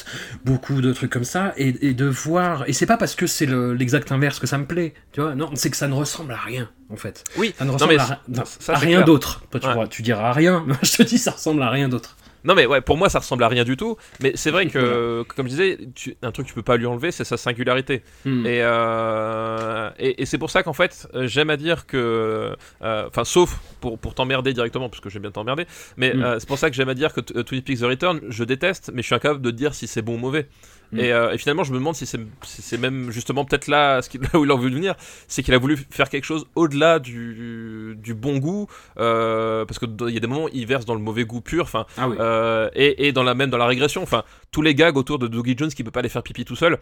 beaucoup 0.44 0.80
de 0.80 0.92
trucs 0.92 1.10
comme 1.10 1.24
ça 1.24 1.52
et, 1.56 1.74
et 1.88 1.94
de 1.94 2.06
voir 2.06 2.64
et 2.68 2.72
c'est 2.72 2.86
pas 2.86 2.96
parce 2.96 3.14
que 3.14 3.26
c'est 3.26 3.46
le- 3.46 3.74
l'exact 3.74 4.12
inverse 4.12 4.38
que 4.38 4.46
ça 4.46 4.58
me 4.58 4.66
plaît, 4.66 4.94
tu 5.12 5.20
vois 5.20 5.34
Non, 5.34 5.50
c'est 5.54 5.70
que 5.70 5.76
ça 5.76 5.88
ne 5.88 5.94
ressemble 5.94 6.32
à 6.32 6.36
rien 6.38 6.68
en 6.90 6.96
fait. 6.96 7.24
Oui, 7.36 7.54
Ça 7.58 7.64
ne 7.64 7.68
non, 7.70 7.74
ressemble 7.74 7.94
mais 7.94 8.00
à, 8.00 8.20
non, 8.28 8.42
ça, 8.44 8.74
rien 8.76 9.02
d'autre. 9.02 9.42
Toi, 9.50 9.60
tu, 9.60 9.66
Ouais. 9.66 9.74
vois, 9.74 9.86
tu 9.88 10.02
diras 10.02 10.28
à 10.30 10.32
rien, 10.32 10.64
mais 10.68 10.74
je 10.82 10.96
te 10.96 11.02
dis 11.02 11.18
ça 11.18 11.32
ressemble 11.32 11.62
à 11.62 11.70
rien 11.70 11.88
d'autre. 11.88 12.16
Non 12.44 12.54
mais 12.54 12.66
ouais, 12.66 12.80
pour 12.80 12.96
moi 12.96 13.08
ça 13.08 13.18
ressemble 13.18 13.44
à 13.44 13.48
rien 13.48 13.64
du 13.64 13.76
tout. 13.76 13.96
Mais 14.22 14.32
c'est 14.34 14.50
vrai 14.50 14.66
que, 14.74 15.22
comme 15.36 15.46
je 15.46 15.50
disais, 15.50 15.78
tu- 15.94 16.16
un 16.22 16.30
truc 16.32 16.46
que 16.46 16.50
tu 16.50 16.54
peux 16.54 16.62
pas 16.62 16.76
lui 16.76 16.86
enlever, 16.86 17.10
c'est 17.12 17.24
sa 17.24 17.36
singularité. 17.36 18.02
Hmm. 18.24 18.46
Et, 18.46 18.60
euh, 18.62 19.90
et, 19.98 20.22
et 20.22 20.26
c'est 20.26 20.38
pour 20.38 20.50
ça 20.50 20.62
qu'en 20.62 20.72
fait, 20.72 21.06
j'aime 21.22 21.50
à 21.50 21.56
dire 21.56 21.86
que, 21.86 22.56
euh, 22.82 23.06
enfin, 23.08 23.24
sauf 23.24 23.58
pour, 23.80 23.98
pour 23.98 24.14
t'emmerder 24.14 24.52
directement, 24.52 24.88
parce 24.88 25.00
que 25.00 25.10
j'aime 25.10 25.22
bien 25.22 25.30
t'emmerder, 25.30 25.66
mais 25.96 26.14
Mm. 26.14 26.22
euh, 26.22 26.38
c'est 26.40 26.48
pour 26.48 26.58
ça 26.58 26.70
que 26.70 26.76
j'aime 26.76 26.88
à 26.88 26.94
dire 26.94 27.12
que 27.12 27.20
Twin 27.20 27.62
Peaks 27.62 27.78
The 27.80 27.84
Return, 27.84 28.20
je 28.28 28.44
déteste, 28.44 28.90
mais 28.92 29.02
je 29.02 29.06
suis 29.06 29.14
incapable 29.14 29.40
de 29.42 29.50
dire 29.50 29.74
si 29.74 29.86
c'est 29.86 30.02
bon 30.02 30.14
ou 30.14 30.18
mauvais. 30.18 30.48
Mm. 30.92 30.98
Et, 30.98 31.12
euh, 31.12 31.32
et 31.32 31.38
finalement, 31.38 31.62
je 31.64 31.72
me 31.72 31.78
demande 31.78 31.94
si 31.94 32.04
c'est 32.06 32.18
si 32.42 32.78
même 32.78 33.10
justement 33.12 33.44
peut-être 33.44 33.68
là, 33.68 34.02
ce 34.02 34.08
qu'il- 34.08 34.20
là 34.32 34.38
où 34.38 34.44
il 34.44 34.50
a 34.50 34.54
voulu 34.54 34.74
venir, 34.74 34.94
c'est 35.28 35.42
qu'il 35.42 35.54
a 35.54 35.58
voulu 35.58 35.76
faire 35.90 36.08
quelque 36.08 36.24
chose 36.24 36.46
au-delà 36.56 36.98
du, 36.98 37.94
du 37.96 38.14
bon 38.14 38.38
goût, 38.38 38.66
euh, 38.98 39.64
parce 39.64 39.78
qu'il 39.78 39.88
y 40.08 40.16
a 40.16 40.20
des 40.20 40.26
moments 40.26 40.44
où 40.46 40.50
il 40.52 40.66
verse 40.66 40.84
dans 40.84 40.94
le 40.94 41.00
mauvais 41.00 41.24
goût 41.24 41.40
pur, 41.40 41.62
enfin, 41.64 41.86
Ah 41.96 42.08
oui. 42.08 42.16
euh, 42.18 42.68
et, 42.74 43.06
et 43.06 43.12
dans 43.12 43.22
la 43.22 43.34
même 43.34 43.50
dans 43.50 43.58
la 43.58 43.66
régression. 43.66 44.02
Enfin, 44.02 44.24
tous 44.50 44.62
les 44.62 44.74
gags 44.74 44.96
autour 44.96 45.18
de 45.18 45.26
Dougie 45.28 45.54
Jones 45.56 45.70
qui 45.70 45.84
peut 45.84 45.90
pas 45.92 46.00
aller 46.00 46.08
faire 46.08 46.22
pipi 46.24 46.44
tout 46.44 46.56
seul. 46.56 46.78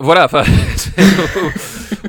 Voilà, 0.00 0.24
enfin, 0.24 0.42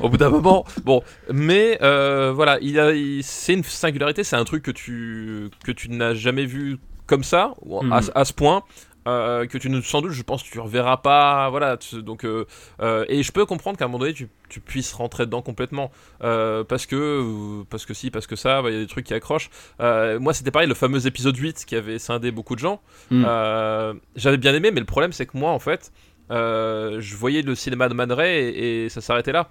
au 0.06 0.08
bout 0.08 0.16
d'un 0.16 0.28
moment, 0.30 0.64
bon, 0.84 1.02
mais 1.32 1.78
voilà, 1.80 2.58
il 2.60 2.78
a, 2.80 2.92
il- 2.92 3.22
c'est 3.22 3.54
une 3.54 3.62
singularité, 3.64 4.24
c'est 4.24 4.36
un 4.36 4.44
truc 4.44 4.62
que 4.64 4.70
tu 4.72 5.50
que 5.64 5.72
tu 5.72 5.88
n'as 5.90 6.14
jamais 6.14 6.46
vu 6.46 6.78
comme 7.06 7.22
ça, 7.24 7.54
à, 7.80 7.84
Mhm. 7.84 8.10
à 8.14 8.24
ce 8.24 8.32
point. 8.32 8.62
Euh, 9.06 9.46
que 9.46 9.58
tu 9.58 9.70
ne 9.70 9.80
sans 9.80 10.02
doute 10.02 10.12
je 10.12 10.22
pense 10.22 10.42
tu 10.42 10.58
reverras 10.58 10.96
pas 10.98 11.48
voilà 11.50 11.76
tu- 11.76 12.02
donc 12.02 12.24
euh, 12.24 12.44
euh, 12.80 13.04
et 13.08 13.22
je 13.22 13.30
peux 13.32 13.46
comprendre 13.46 13.78
qu'à 13.78 13.84
un 13.84 13.88
moment 13.88 14.00
donné 14.00 14.12
tu, 14.12 14.28
tu 14.48 14.60
puisses 14.60 14.92
rentrer 14.92 15.26
dedans 15.26 15.42
complètement 15.42 15.90
parce 16.20 16.86
que 16.86 17.62
parce 17.70 17.86
que 17.86 17.94
si 17.94 18.10
parce 18.10 18.26
que 18.26 18.36
ça 18.36 18.62
bah, 18.62 18.70
il 18.70 18.74
y 18.74 18.78
a 18.78 18.80
des 18.80 18.86
trucs 18.88 19.06
qui 19.06 19.14
accrochent 19.14 19.50
moi 19.78 20.32
c'était 20.34 20.50
pareil 20.50 20.68
le 20.68 20.74
fameux 20.74 21.06
épisode 21.06 21.36
8 21.36 21.64
qui 21.66 21.76
avait 21.76 21.98
scindé 21.98 22.30
beaucoup 22.30 22.54
de 22.54 22.60
gens 22.60 22.80
Mm. 23.10 23.24
euh, 23.26 23.94
j'avais 24.16 24.36
bien 24.38 24.52
aimé 24.54 24.70
mais 24.72 24.80
le 24.80 24.86
problème 24.86 25.12
c'est 25.12 25.26
que 25.26 25.36
moi 25.36 25.50
en 25.52 25.58
fait 25.60 25.92
je 26.30 27.16
voyais 27.16 27.42
le 27.42 27.54
cinéma 27.54 27.88
de 27.88 27.94
Man 27.94 28.10
Ray 28.12 28.36
et, 28.36 28.84
et 28.84 28.88
ça 28.88 29.00
s'arrêtait 29.00 29.32
là 29.32 29.48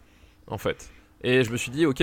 en 0.47 0.57
fait 0.57 0.89
et 1.23 1.43
je 1.43 1.51
me 1.51 1.57
suis 1.57 1.71
dit 1.71 1.85
ok 1.85 2.01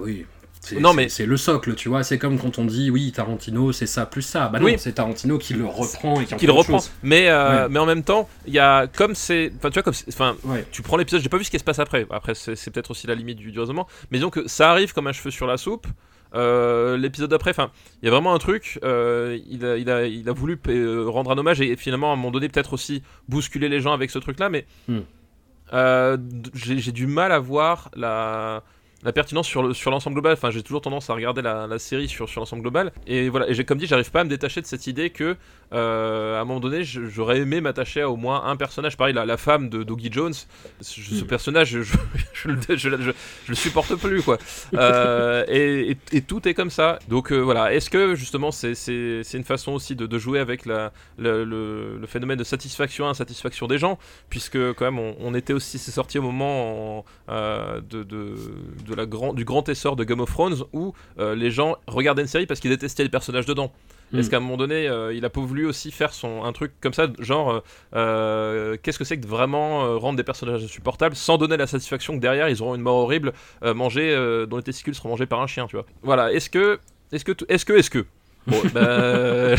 oui. 0.00 0.26
C'est, 0.62 0.78
Non, 0.78 0.92
mais- 0.92 1.08
c'est 1.08 1.24
le 1.24 1.36
socle, 1.38 1.74
tu 1.74 1.88
vois. 1.88 2.02
C'est 2.04 2.18
comme 2.18 2.38
quand 2.38 2.58
on 2.58 2.66
dit 2.66 2.90
oui, 2.90 3.12
Tarantino, 3.12 3.72
c'est 3.72 3.86
ça 3.86 4.04
plus 4.04 4.20
ça. 4.22 4.48
Bah 4.48 4.58
non, 4.58 4.66
Oui. 4.66 4.74
c'est 4.78 4.92
Tarantino 4.92 5.38
qui 5.38 5.54
le 5.54 5.64
reprend 5.64 6.20
et 6.20 6.26
qui 6.26 6.36
qui 6.36 6.46
le 6.46 6.52
reprend 6.52 6.78
chose. 6.78 6.90
mais 7.02 7.28
euh, 7.30 7.62
Ouais. 7.64 7.68
mais 7.70 7.78
en 7.78 7.86
même 7.86 8.02
temps 8.02 8.28
il 8.46 8.52
y 8.52 8.58
a 8.58 8.86
comme 8.86 9.14
c'est 9.14 9.50
enfin 9.56 9.70
tu 9.70 9.74
vois 9.74 9.82
comme 9.82 9.94
enfin 10.08 10.36
Ouais. 10.44 10.66
tu 10.70 10.82
prends 10.82 10.98
l'épisode, 10.98 11.22
j'ai 11.22 11.30
pas 11.30 11.38
vu 11.38 11.44
ce 11.44 11.50
qui 11.50 11.58
se 11.58 11.64
passe 11.64 11.78
après. 11.78 12.06
Après, 12.10 12.34
c'est 12.34 12.70
peut-être 12.70 12.90
aussi 12.90 13.06
la 13.06 13.14
limite 13.14 13.38
du, 13.38 13.52
du 13.52 13.58
raisonnement. 13.58 13.86
Mais 14.10 14.18
disons 14.18 14.28
que 14.30 14.46
ça 14.48 14.70
arrive 14.70 14.92
comme 14.92 15.06
un 15.06 15.12
cheveu 15.12 15.30
sur 15.30 15.46
la 15.46 15.56
soupe. 15.56 15.86
Euh, 16.34 16.96
l'épisode 16.96 17.30
d'après, 17.30 17.50
enfin, 17.50 17.72
il 18.02 18.04
y 18.04 18.08
a 18.08 18.12
vraiment 18.12 18.32
un 18.34 18.38
truc. 18.38 18.78
euh, 18.84 19.36
il, 19.48 19.64
a, 19.64 19.76
il, 19.78 19.90
a, 19.90 20.06
il 20.06 20.28
a 20.28 20.32
voulu 20.32 20.60
rendre 21.06 21.32
un 21.32 21.38
hommage 21.38 21.60
et, 21.60 21.74
finalement, 21.74 22.10
à 22.10 22.12
un 22.12 22.16
moment 22.16 22.30
donné, 22.30 22.48
peut-être 22.48 22.72
aussi 22.74 23.02
bousculer 23.28 23.68
les 23.68 23.80
gens 23.80 23.92
avec 23.94 24.10
ce 24.10 24.18
truc-là. 24.20 24.48
Mais 24.50 24.64
Hmm. 24.86 25.00
j'ai 26.54 26.92
du 26.92 27.06
mal 27.06 27.32
à 27.32 27.38
voir 27.38 27.90
la. 27.96 28.62
La 29.02 29.12
pertinence 29.12 29.46
sur 29.46 29.62
le- 29.62 29.72
sur 29.72 29.90
l'ensemble 29.90 30.14
global. 30.14 30.34
Enfin, 30.34 30.50
j'ai 30.50 30.62
toujours 30.62 30.82
tendance 30.82 31.08
à 31.08 31.14
regarder 31.14 31.40
la, 31.40 31.66
la 31.66 31.78
série 31.78 32.06
sur, 32.06 32.28
sur 32.28 32.40
l'ensemble 32.40 32.60
global. 32.60 32.92
Et 33.06 33.30
voilà. 33.30 33.48
Et 33.48 33.54
j'ai 33.54 33.64
comme 33.64 33.78
dit, 33.78 33.86
j'arrive 33.86 34.10
pas 34.10 34.20
à 34.20 34.24
me 34.24 34.28
détacher 34.28 34.60
de 34.60 34.66
cette 34.66 34.86
idée 34.86 35.08
que, 35.08 35.36
euh, 35.72 36.36
à 36.38 36.40
un 36.42 36.44
moment 36.44 36.60
donné, 36.60 36.84
j'aurais 36.84 37.38
aimé 37.38 37.62
m'attacher 37.62 38.02
à 38.02 38.10
au 38.10 38.16
moins 38.16 38.44
un 38.44 38.56
personnage. 38.56 38.98
Pareil, 38.98 39.14
la, 39.14 39.24
la 39.24 39.38
femme 39.38 39.70
de 39.70 39.82
Dougie 39.84 40.10
Jones. 40.12 40.34
Ce, 40.82 41.00
ce 41.00 41.24
personnage, 41.24 41.70
je, 41.70 41.82
je, 42.34 42.76
je 42.76 42.88
le- 42.90 43.54
supporte 43.54 43.94
plus, 43.94 44.20
quoi. 44.22 44.36
Euh, 44.74 45.44
et, 45.48 45.92
et- 45.92 46.16
et 46.18 46.20
tout 46.22 46.46
est 46.46 46.52
comme 46.54 46.70
ça. 46.70 46.98
Donc 47.08 47.32
euh, 47.32 47.38
voilà. 47.38 47.72
Est-ce 47.72 47.88
que 47.88 48.14
justement, 48.14 48.50
c'est 48.52 48.74
c'est- 48.74 49.22
c'est 49.24 49.38
une 49.38 49.44
façon 49.44 49.72
aussi 49.72 49.96
de, 49.96 50.06
de 50.06 50.18
jouer 50.18 50.40
avec 50.40 50.66
la, 50.66 50.92
le, 51.18 51.44
le- 51.44 51.96
le 51.98 52.06
phénomène 52.06 52.38
de 52.38 52.44
satisfaction, 52.44 53.08
insatisfaction 53.08 53.66
des 53.66 53.78
gens, 53.78 53.98
puisque 54.28 54.58
quand 54.74 54.84
même, 54.84 54.98
on, 54.98 55.16
on 55.20 55.34
était 55.34 55.54
aussi, 55.54 55.78
c'est 55.78 55.90
sorti 55.90 56.18
au 56.18 56.22
moment 56.22 56.98
en, 56.98 57.04
de, 57.28 58.02
de, 58.02 58.34
de 58.90 58.96
la 58.96 59.06
grand, 59.06 59.32
du 59.32 59.44
grand 59.44 59.68
essor 59.68 59.96
de 59.96 60.04
Game 60.04 60.20
of 60.20 60.30
Thrones 60.30 60.64
où 60.72 60.92
euh, 61.18 61.34
les 61.34 61.50
gens 61.50 61.76
regardaient 61.86 62.22
une 62.22 62.28
série 62.28 62.46
parce 62.46 62.60
qu'ils 62.60 62.70
détestaient 62.70 63.02
les 63.02 63.08
personnages 63.08 63.46
dedans. 63.46 63.72
Mm. 64.12 64.18
Est-ce 64.18 64.30
qu'à 64.30 64.38
un 64.38 64.40
moment 64.40 64.56
donné, 64.56 64.88
euh, 64.88 65.14
il 65.14 65.24
a 65.24 65.30
pas 65.30 65.40
voulu 65.40 65.66
aussi 65.66 65.90
faire 65.92 66.12
son, 66.12 66.44
un 66.44 66.52
truc 66.52 66.72
comme 66.80 66.92
ça, 66.94 67.06
genre, 67.20 67.62
euh, 67.94 68.76
qu'est-ce 68.82 68.98
que 68.98 69.04
c'est 69.04 69.16
que 69.16 69.22
de 69.22 69.28
vraiment 69.28 69.98
rendre 69.98 70.16
des 70.16 70.24
personnages 70.24 70.64
insupportables 70.64 71.14
sans 71.16 71.38
donner 71.38 71.56
la 71.56 71.66
satisfaction 71.66 72.14
que 72.16 72.20
derrière 72.20 72.48
ils 72.48 72.60
auront 72.62 72.74
une 72.74 72.82
mort 72.82 72.96
horrible, 72.96 73.32
mangée, 73.62 74.14
dont 74.48 74.56
les 74.56 74.62
testicules 74.62 74.94
seront 74.94 75.10
mangés 75.10 75.26
par 75.26 75.40
un 75.40 75.46
chien, 75.46 75.66
tu 75.66 75.76
vois. 75.76 75.86
Voilà, 76.02 76.32
est-ce 76.32 76.50
que, 76.50 76.78
est-ce 77.12 77.24
que, 77.24 77.32
est-ce 77.48 77.64
que, 77.64 77.72
est-ce 77.74 77.90
que? 77.90 78.04
Bon, 78.46 78.56
bah, 78.74 79.54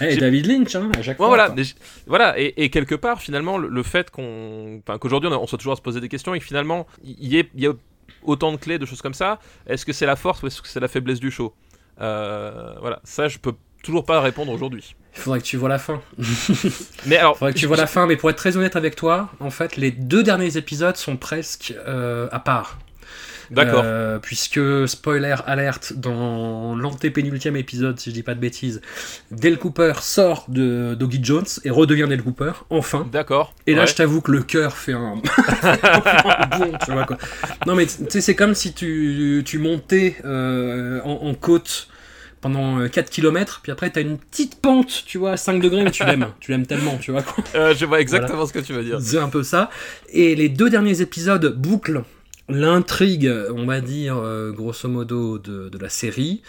Eh, 0.00 0.16
David 0.16 0.46
Lynch, 0.46 0.74
hein, 0.74 0.90
à 0.98 1.02
chaque 1.02 1.18
Ouais, 1.20 1.26
fois. 1.26 1.28
voilà, 1.28 1.54
mais 1.56 1.62
voilà 2.06 2.38
et, 2.38 2.52
et 2.56 2.68
quelque 2.68 2.94
part, 2.96 3.20
finalement, 3.22 3.58
le, 3.58 3.68
le 3.68 3.82
fait 3.82 4.10
qu'on, 4.10 4.80
enfin, 4.86 4.98
qu'aujourd'hui 4.98 5.30
on, 5.32 5.46
soit 5.46 5.56
toujours 5.58 5.74
à 5.74 5.76
se 5.76 5.82
poser 5.82 6.00
des 6.00 6.08
questions 6.08 6.34
et 6.34 6.40
que 6.40 6.44
finalement 6.44 6.86
il 7.04 7.32
y, 7.32 7.38
il 7.54 7.62
y 7.62 7.66
a 7.66 7.72
autant 8.22 8.52
de 8.52 8.56
clés, 8.56 8.78
de 8.78 8.86
choses 8.86 9.02
comme 9.02 9.14
ça, 9.14 9.38
est-ce 9.66 9.84
que 9.86 9.92
c'est 9.92 10.06
la 10.06 10.16
force 10.16 10.42
ou 10.42 10.46
est-ce 10.46 10.60
que 10.62 10.68
c'est 10.68 10.80
la 10.80 10.88
faiblesse 10.88 11.20
du 11.20 11.30
show? 11.30 11.54
Euh, 12.00 12.74
Voilà, 12.80 13.00
ça 13.04 13.28
je 13.28 13.38
peux 13.38 13.54
toujours 13.82 14.04
pas 14.04 14.20
répondre 14.20 14.52
aujourd'hui. 14.52 14.94
Il 15.16 15.20
faudrait 15.20 15.40
que 15.40 15.44
tu 15.44 15.56
vois 15.56 15.68
la 15.68 15.78
fin. 15.78 16.00
Mais 17.06 17.16
alors, 17.16 17.36
faudrait 17.36 17.52
que 17.54 17.58
tu 17.58 17.66
vois 17.66 17.76
la 17.76 17.86
fin, 17.86 18.06
mais 18.06 18.16
pour 18.16 18.30
être 18.30 18.36
très 18.36 18.56
honnête 18.56 18.76
avec 18.76 18.94
toi, 18.94 19.30
en 19.40 19.50
fait, 19.50 19.76
les 19.76 19.90
deux 19.90 20.22
derniers 20.22 20.56
épisodes 20.56 20.96
sont 20.96 21.16
presque 21.16 21.74
euh, 21.86 22.28
à 22.30 22.38
part. 22.38 22.78
D'accord. 23.50 23.82
Euh, 23.84 24.18
puisque, 24.18 24.60
spoiler 24.86 25.36
alerte, 25.46 25.92
dans 25.96 26.74
l'antépénultième 26.76 27.56
épisode, 27.56 27.98
si 28.00 28.10
je 28.10 28.14
dis 28.14 28.22
pas 28.22 28.34
de 28.34 28.40
bêtises, 28.40 28.80
Dale 29.30 29.58
Cooper 29.58 29.94
sort 30.00 30.44
de 30.48 30.94
Doggy 30.94 31.20
Jones 31.22 31.46
et 31.64 31.70
redevient 31.70 32.06
Dale 32.08 32.22
Cooper, 32.22 32.52
enfin. 32.70 33.06
D'accord. 33.12 33.54
Et 33.66 33.74
là, 33.74 33.82
Ouais. 33.82 33.86
je 33.86 33.94
t'avoue 33.94 34.20
que 34.20 34.30
le 34.32 34.42
cœur 34.42 34.76
fait 34.76 34.92
un 34.94 35.14
tu 36.84 36.92
vois 36.92 37.04
quoi. 37.04 37.18
Non, 37.66 37.74
mais 37.74 37.86
tu 37.86 37.94
sais, 38.08 38.20
c'est 38.20 38.34
comme 38.34 38.54
si 38.54 38.72
tu, 38.72 39.42
tu 39.44 39.58
montais 39.58 40.16
euh, 40.24 41.00
en, 41.04 41.26
en 41.28 41.34
côte 41.34 41.88
pendant 42.40 42.78
euh, 42.78 42.88
4 42.88 43.10
km, 43.10 43.60
puis 43.64 43.72
après, 43.72 43.90
t'as 43.90 44.00
une 44.00 44.16
petite 44.16 44.60
pente, 44.60 45.02
tu 45.06 45.18
vois, 45.18 45.32
à 45.32 45.36
5 45.36 45.60
degrés, 45.60 45.82
mais 45.82 45.90
tu 45.90 46.04
l'aimes. 46.04 46.28
tu 46.40 46.52
l'aimes 46.52 46.66
tellement, 46.66 46.96
tu 46.98 47.10
vois 47.10 47.22
quoi. 47.22 47.42
Euh, 47.56 47.74
je 47.74 47.84
vois 47.84 48.00
exactement 48.00 48.46
ce 48.46 48.52
que 48.52 48.60
tu 48.60 48.72
veux 48.72 48.84
dire. 48.84 48.98
C'est 49.00 49.18
un 49.18 49.28
peu 49.28 49.42
ça. 49.42 49.70
Et 50.12 50.36
les 50.36 50.48
deux 50.48 50.70
derniers 50.70 51.00
épisodes 51.00 51.52
bouclent 51.56 52.04
l'intrigue, 52.48 53.32
on 53.54 53.66
va 53.66 53.80
dire, 53.80 54.16
euh, 54.16 54.52
grosso 54.52 54.88
modo, 54.88 55.38
de, 55.38 55.68
de 55.68 55.78
la 55.78 55.88
série. 55.88 56.42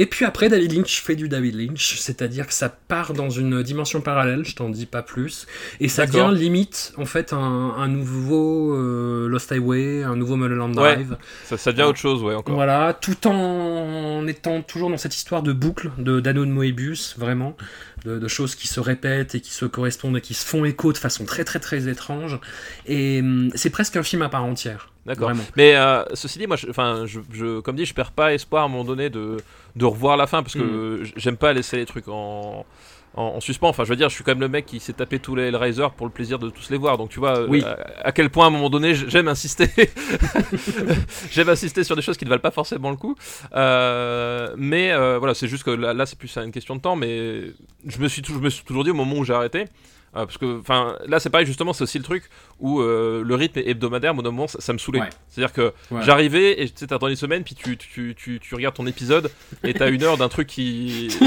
Et 0.00 0.06
puis 0.06 0.24
après, 0.24 0.48
David 0.48 0.74
Lynch 0.74 1.02
fait 1.02 1.16
du 1.16 1.28
David 1.28 1.56
Lynch, 1.56 1.96
c'est-à-dire 1.98 2.46
que 2.46 2.54
ça 2.54 2.68
part 2.68 3.14
dans 3.14 3.30
une 3.30 3.64
dimension 3.64 4.00
parallèle, 4.00 4.44
je 4.44 4.54
t'en 4.54 4.68
dis 4.68 4.86
pas 4.86 5.02
plus, 5.02 5.48
et 5.80 5.88
ça 5.88 6.06
devient 6.06 6.30
limite, 6.32 6.92
en 6.98 7.04
fait, 7.04 7.32
un, 7.32 7.36
un 7.76 7.88
nouveau 7.88 8.76
euh, 8.76 9.26
Lost 9.28 9.50
Highway, 9.50 10.04
un 10.04 10.14
nouveau 10.14 10.36
Mulholland 10.36 10.78
Ouais. 10.78 10.94
Drive. 10.94 11.16
Ça, 11.46 11.56
ça 11.58 11.72
devient 11.72 11.82
autre 11.82 11.98
chose, 11.98 12.22
ouais, 12.22 12.36
encore. 12.36 12.54
Voilà, 12.54 12.92
tout 12.94 13.26
en 13.26 14.24
étant 14.28 14.62
toujours 14.62 14.88
dans 14.88 14.98
cette 14.98 15.16
histoire 15.16 15.42
de 15.42 15.52
boucle, 15.52 15.90
de 15.98 16.20
d'anneau 16.20 16.46
de 16.46 16.52
Moebius, 16.52 17.16
vraiment, 17.18 17.56
de, 18.04 18.20
de 18.20 18.28
choses 18.28 18.54
qui 18.54 18.68
se 18.68 18.78
répètent 18.78 19.34
et 19.34 19.40
qui 19.40 19.50
se 19.50 19.64
correspondent 19.64 20.16
et 20.18 20.20
qui 20.20 20.34
se 20.34 20.46
font 20.46 20.64
écho 20.64 20.92
de 20.92 20.98
façon 20.98 21.24
très 21.24 21.42
très 21.42 21.58
très 21.58 21.88
étrange. 21.88 22.38
Et 22.86 23.18
hum, 23.18 23.50
c'est 23.56 23.70
presque 23.70 23.96
un 23.96 24.04
film 24.04 24.22
à 24.22 24.28
part 24.28 24.44
entière. 24.44 24.92
D'accord. 25.08 25.32
Mais 25.56 25.74
euh, 25.74 26.04
ceci 26.14 26.38
dit, 26.38 26.46
moi, 26.46 26.56
je, 26.56 26.68
enfin, 26.70 27.04
je, 27.06 27.20
je- 27.32 27.60
comme 27.60 27.74
dit, 27.76 27.84
je 27.86 27.94
perds 27.94 28.12
pas 28.12 28.32
espoir 28.34 28.62
à 28.62 28.66
un 28.66 28.68
moment 28.68 28.84
donné 28.84 29.10
de, 29.10 29.38
de 29.74 29.84
revoir 29.84 30.16
la 30.16 30.26
fin 30.28 30.42
parce 30.42 30.54
que 30.54 31.00
j- 31.02 31.12
j'aime 31.16 31.36
pas 31.36 31.52
laisser 31.52 31.76
les 31.78 31.86
trucs 31.86 32.08
en, 32.08 32.66
en, 33.14 33.22
en 33.22 33.40
suspens. 33.40 33.68
Enfin, 33.68 33.84
je 33.84 33.88
veux 33.88 33.96
dire, 33.96 34.08
je 34.10 34.14
suis 34.14 34.22
quand 34.22 34.32
même 34.32 34.40
le 34.40 34.48
mec 34.48 34.66
qui 34.66 34.80
s'est 34.80 34.92
tapé 34.92 35.18
tous 35.18 35.34
les 35.34 35.44
Hellraiser 35.44 35.86
pour 35.96 36.06
le 36.06 36.12
plaisir 36.12 36.38
de 36.38 36.50
tous 36.50 36.68
les 36.70 36.76
voir. 36.76 36.98
Donc, 36.98 37.08
tu 37.08 37.18
vois, 37.20 37.38
euh, 37.38 37.46
Oui. 37.48 37.64
à, 37.64 38.08
à 38.08 38.12
quel 38.12 38.28
point 38.30 38.44
à 38.44 38.48
un 38.48 38.50
moment 38.50 38.68
donné, 38.70 38.94
j'aime 38.94 39.28
insister. 39.28 39.68
j'aime 41.30 41.48
insister 41.48 41.84
sur 41.84 41.96
des 41.96 42.02
choses 42.02 42.16
qui 42.16 42.24
ne 42.24 42.30
valent 42.30 42.40
pas 42.42 42.50
forcément 42.50 42.90
le 42.90 42.96
coup. 42.96 43.14
Euh, 43.54 44.54
mais 44.56 44.92
euh, 44.92 45.18
voilà, 45.18 45.34
c'est 45.34 45.48
juste 45.48 45.64
que 45.64 45.70
là, 45.70 45.94
là, 45.94 46.06
c'est 46.06 46.18
plus 46.18 46.36
une 46.36 46.52
question 46.52 46.76
de 46.76 46.80
temps. 46.80 46.96
Mais 46.96 47.44
je 47.86 47.98
me 47.98 48.08
suis, 48.08 48.22
je 48.26 48.32
me 48.34 48.50
suis 48.50 48.64
toujours 48.64 48.84
dit 48.84 48.90
au 48.90 48.94
moment 48.94 49.16
où 49.16 49.24
j'ai 49.24 49.34
arrêté. 49.34 49.64
Euh, 50.18 50.26
parce 50.26 50.36
que, 50.36 50.58
enfin, 50.60 50.96
là 51.06 51.20
c'est 51.20 51.30
pareil, 51.30 51.46
justement, 51.46 51.72
c'est 51.72 51.84
aussi 51.84 51.96
le 51.98 52.04
truc 52.04 52.24
où 52.58 52.80
euh, 52.80 53.22
le 53.24 53.34
rythme 53.34 53.60
hebdomadaire, 53.64 54.14
mon 54.14 54.22
moment, 54.22 54.48
ça, 54.48 54.60
ça 54.60 54.72
me 54.72 54.78
saoulait. 54.78 55.00
Ouais. 55.00 55.08
C'est-à-dire 55.28 55.52
que 55.54 55.72
Ouais. 55.90 56.02
j'arrivais 56.02 56.60
et 56.62 56.66
tu 56.68 56.72
sais, 56.76 56.86
t'attends 56.88 57.08
une 57.08 57.16
semaine, 57.16 57.44
puis 57.44 57.54
tu, 57.54 57.76
tu, 57.78 58.14
tu, 58.16 58.40
tu 58.40 58.54
regardes 58.54 58.74
ton 58.74 58.86
épisode 58.86 59.30
et 59.64 59.72
t'as 59.74 59.90
une 59.90 60.02
heure 60.02 60.18
d'un 60.18 60.28
truc 60.28 60.48
qui. 60.48 61.08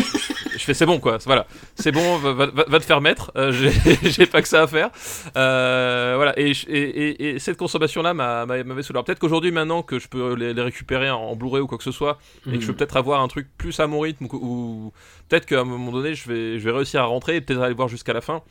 Je 0.58 0.66
fais 0.66 0.74
c'est 0.76 0.86
bon 0.86 1.00
quoi, 1.00 1.18
voilà. 1.26 1.48
C'est 1.76 1.92
bon, 1.92 2.18
va, 2.18 2.34
va- 2.34 2.46
va- 2.48 2.66
va 2.68 2.80
te 2.80 2.84
faire 2.86 3.02
mettre, 3.02 3.32
euh, 3.36 3.52
j'ai 4.04 4.26
pas 4.28 4.42
que 4.44 4.48
ça 4.48 4.62
à 4.64 4.68
faire. 4.68 4.90
Euh, 5.38 6.14
voilà, 6.18 6.38
et, 6.38 6.54
je- 6.54 6.68
et, 6.70 6.82
et- 6.82 7.30
et 7.36 7.40
cette 7.40 7.58
consommation-là 7.58 8.14
m'a- 8.14 8.46
m'a- 8.46 8.64
m'avait 8.64 8.84
saoulé. 8.84 8.98
Alors, 8.98 9.06
Peut-être 9.06 9.20
qu'aujourd'hui, 9.20 9.52
maintenant 9.52 9.82
que 9.82 9.98
je 9.98 10.08
peux 10.08 10.36
les, 10.36 10.54
les 10.54 10.62
récupérer 10.62 11.10
en, 11.10 11.20
en 11.22 11.36
Blu-ray 11.36 11.62
ou 11.62 11.68
quoi 11.68 11.78
que 11.78 11.84
ce 11.84 11.92
soit, 11.92 12.20
et 12.48 12.56
que 12.56 12.62
je 12.62 12.66
peux 12.68 12.74
Mhm. 12.74 12.78
peut-être 12.78 12.98
avoir 12.98 13.22
un 13.22 13.28
truc 13.28 13.48
plus 13.58 13.80
à 13.80 13.88
mon 13.88 14.02
rythme, 14.02 14.26
ou, 14.26 14.36
ou 14.36 14.94
peut-être 15.30 15.46
qu'à 15.46 15.62
un 15.62 15.64
moment 15.64 15.92
donné, 15.92 16.14
je 16.16 16.28
vais, 16.30 16.60
je 16.60 16.64
vais 16.66 16.72
réussir 16.76 17.02
à 17.02 17.06
rentrer 17.06 17.38
et 17.38 17.42
peut-être 17.42 17.62
aller 17.62 17.74
voir 17.74 17.88
jusqu'à 17.88 18.14
la 18.14 18.22
fin. 18.22 18.42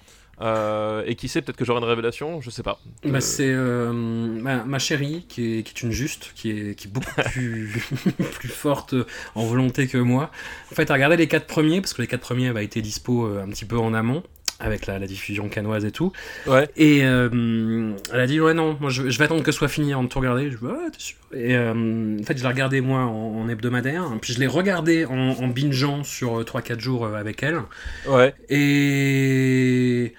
Euh, 0.41 1.03
et 1.07 1.17
qui 1.17 1.29
sait, 1.29 1.43
peut-être 1.43 1.57
que 1.57 1.65
j'aurai 1.65 1.81
une 1.81 1.89
révélation, 1.89 2.41
je 2.41 2.51
sais 2.51 2.63
pas. 2.63 2.81
Bah, 3.05 3.19
Euh, 3.19 3.21
c'est 3.21 3.51
euh, 3.51 3.93
ma, 3.93 4.65
ma 4.65 4.79
chérie 4.79 5.27
qui 5.29 5.59
est, 5.59 5.63
qui 5.63 5.73
est 5.75 5.83
une 5.83 5.93
juste, 5.93 6.33
qui 6.35 6.51
est, 6.51 6.75
qui 6.75 6.89
est 6.89 6.91
beaucoup 6.91 7.15
plus, 7.33 7.83
plus 8.33 8.49
forte 8.49 8.95
en 9.35 9.45
volonté 9.45 9.87
que 9.87 9.99
moi. 9.99 10.31
En 10.73 10.75
fait, 10.75 10.85
elle 10.85 10.91
a 10.93 10.95
regardé 10.95 11.17
les 11.17 11.29
quatre 11.29 11.47
premiers, 11.47 11.81
parce 11.81 11.93
que 11.93 12.01
les 12.03 12.09
quatre 12.09 12.23
premiers 12.23 12.49
avaient 12.49 12.65
été 12.65 12.81
dispo 12.81 13.27
un 13.27 13.49
petit 13.49 13.67
peu 13.67 13.79
en 13.79 13.93
amont, 13.93 14.23
avec 14.61 14.87
la, 14.87 14.99
la 14.99 15.07
diffusion 15.07 15.49
canoise 15.49 15.85
et 15.85 15.91
tout. 15.91 16.13
Ouais. 16.47 16.69
Et 16.77 17.05
euh, 17.05 17.93
elle 18.13 18.21
a 18.21 18.27
dit 18.27 18.41
Ouais, 18.41 18.55
non, 18.55 18.77
moi 18.81 18.91
je, 18.91 19.09
je 19.11 19.19
vais 19.19 19.25
attendre 19.25 19.43
que 19.43 19.51
ce 19.53 19.59
soit 19.59 19.69
fini 19.69 19.93
avant 19.93 20.05
de 20.05 20.09
tout 20.09 20.19
regarder. 20.19 20.51
Je 20.51 20.59
dis 20.59 20.65
Ouais, 20.65 20.91
t'es 20.93 20.99
sûr 21.01 21.17
Et 21.33 21.57
euh, 21.57 22.19
en 22.21 22.23
fait, 22.23 22.37
je 22.37 22.43
l'ai 22.43 22.49
regardé 22.49 22.81
moi 22.81 23.01
en, 23.01 23.41
en 23.41 23.49
hebdomadaire, 23.49 24.07
puis 24.21 24.33
je 24.35 24.39
l'ai 24.39 24.47
regardé 24.47 25.05
en, 25.07 25.13
en 25.31 25.49
bingeant 25.49 26.05
sur 26.05 26.41
3-4 26.43 26.79
jours 26.79 27.07
euh, 27.07 27.15
avec 27.15 27.43
elle. 27.43 27.61
Ouais. 28.07 28.35
Et 28.49 30.15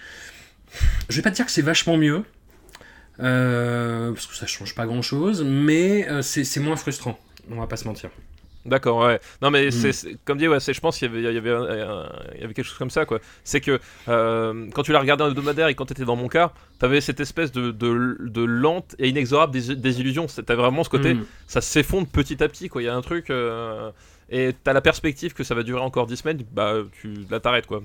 je 1.10 1.16
vais 1.16 1.22
pas 1.22 1.32
te 1.32 1.36
dire 1.36 1.46
que 1.46 1.52
c'est 1.52 1.62
vachement 1.62 1.98
mieux, 1.98 2.24
euh, 3.20 4.12
parce 4.14 4.26
que 4.28 4.36
ça 4.36 4.48
change 4.48 4.74
pas 4.74 4.86
grand 4.86 5.02
chose, 5.02 5.44
mais 5.46 6.08
c'est 6.22 6.60
moins 6.60 6.76
frustrant. 6.76 7.20
On 7.52 7.60
va 7.60 7.68
pas 7.68 7.78
se 7.78 7.86
mentir. 7.86 8.10
D'accord, 8.66 9.00
ouais. 9.06 9.20
Non, 9.42 9.50
mais 9.50 9.68
Mm. 9.68 9.72
c'est- 9.72 10.18
comme 10.24 10.38
dit, 10.38 10.48
ouais, 10.48 10.60
je 10.60 10.80
pense 10.80 10.98
qu'il 11.00 11.08
y 11.08 11.12
avait, 11.12 11.22
il 11.24 11.32
y, 11.32 11.36
y 11.36 12.44
avait 12.44 12.54
quelque 12.54 12.64
chose 12.64 12.78
comme 12.78 12.92
ça, 12.92 13.06
quoi. 13.06 13.20
C'est 13.44 13.60
que 13.60 13.80
euh, 14.08 14.68
quand 14.74 14.84
tu 14.84 14.92
l'as 14.92 15.00
regardé 15.00 15.24
en 15.24 15.30
hebdomadaire 15.30 15.68
et 15.68 15.74
quand 15.76 15.86
tu 15.88 15.94
étais 15.94 16.06
dans 16.06 16.16
mon 16.16 16.28
cas, 16.28 16.52
t'avais 16.78 17.02
cette 17.02 17.20
espèce 17.20 17.52
de, 17.52 17.72
de, 17.72 18.18
de 18.20 18.44
lente 18.44 18.96
et 19.00 19.10
inexorable 19.10 19.54
dés- 19.54 19.76
désillusion. 19.76 20.28
T'as 20.28 20.56
vraiment 20.56 20.84
ce 20.84 20.90
côté, 20.90 21.16
Mm. 21.16 21.26
ça 21.48 21.62
s'effondre 21.62 22.08
petit 22.08 22.44
à 22.44 22.48
petit, 22.48 22.70
quoi. 22.70 22.82
Il 22.82 22.86
y 22.86 22.90
a 22.90 22.96
un 22.96 23.02
truc. 23.02 23.30
euh, 23.32 23.90
et 24.34 24.54
t'as 24.64 24.72
la 24.74 24.80
perspective 24.82 25.34
que 25.34 25.44
ça 25.44 25.56
va 25.56 25.64
durer 25.64 25.82
encore 25.82 26.06
10 26.08 26.18
semaines, 26.18 26.42
bah, 26.54 26.76
tu, 27.02 27.14
là, 27.30 27.40
t'arrêtes, 27.42 27.66
quoi. 27.68 27.82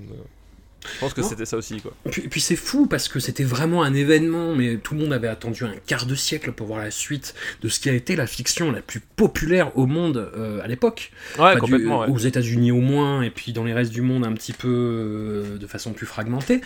Je 0.93 0.99
pense 0.99 1.13
que 1.13 1.21
c'était 1.21 1.45
ça 1.45 1.57
aussi, 1.57 1.81
quoi. 1.81 1.93
Puis, 2.09 2.21
puis 2.29 2.39
c'est 2.39 2.55
fou 2.55 2.85
parce 2.87 3.07
que 3.09 3.19
c'était 3.19 3.43
vraiment 3.43 3.83
un 3.83 3.93
événement, 3.93 4.55
mais 4.55 4.77
tout 4.77 4.93
le 4.93 5.01
monde 5.01 5.11
avait 5.13 5.27
attendu 5.27 5.63
un 5.65 5.73
quart 5.85 6.05
de 6.05 6.15
siècle 6.15 6.51
pour 6.53 6.67
voir 6.67 6.79
la 6.79 6.91
suite 6.91 7.33
de 7.61 7.67
ce 7.69 7.79
qui 7.79 7.89
a 7.89 7.93
été 7.93 8.15
la 8.15 8.25
fiction 8.27 8.71
la 8.71 8.81
plus 8.81 9.01
populaire 9.01 9.75
au 9.77 9.85
monde 9.85 10.31
euh, 10.37 10.61
à 10.63 10.67
l'époque. 10.67 11.11
Ouais, 11.37 11.43
Enfin, 11.45 11.53
du- 11.55 11.59
complètement, 11.61 11.99
ouais. 12.01 12.07
Aux 12.09 12.17
États-Unis 12.17 12.71
au 12.71 12.79
moins, 12.81 13.21
et 13.21 13.29
puis 13.31 13.51
dans 13.53 13.63
les 13.63 13.73
restes 13.73 13.91
du 13.91 14.01
monde 14.01 14.25
un 14.25 14.33
petit 14.33 14.53
peu 14.53 14.67
euh, 14.69 15.57
de 15.57 15.67
façon 15.67 15.93
plus 15.93 16.05
fragmentée. 16.05 16.61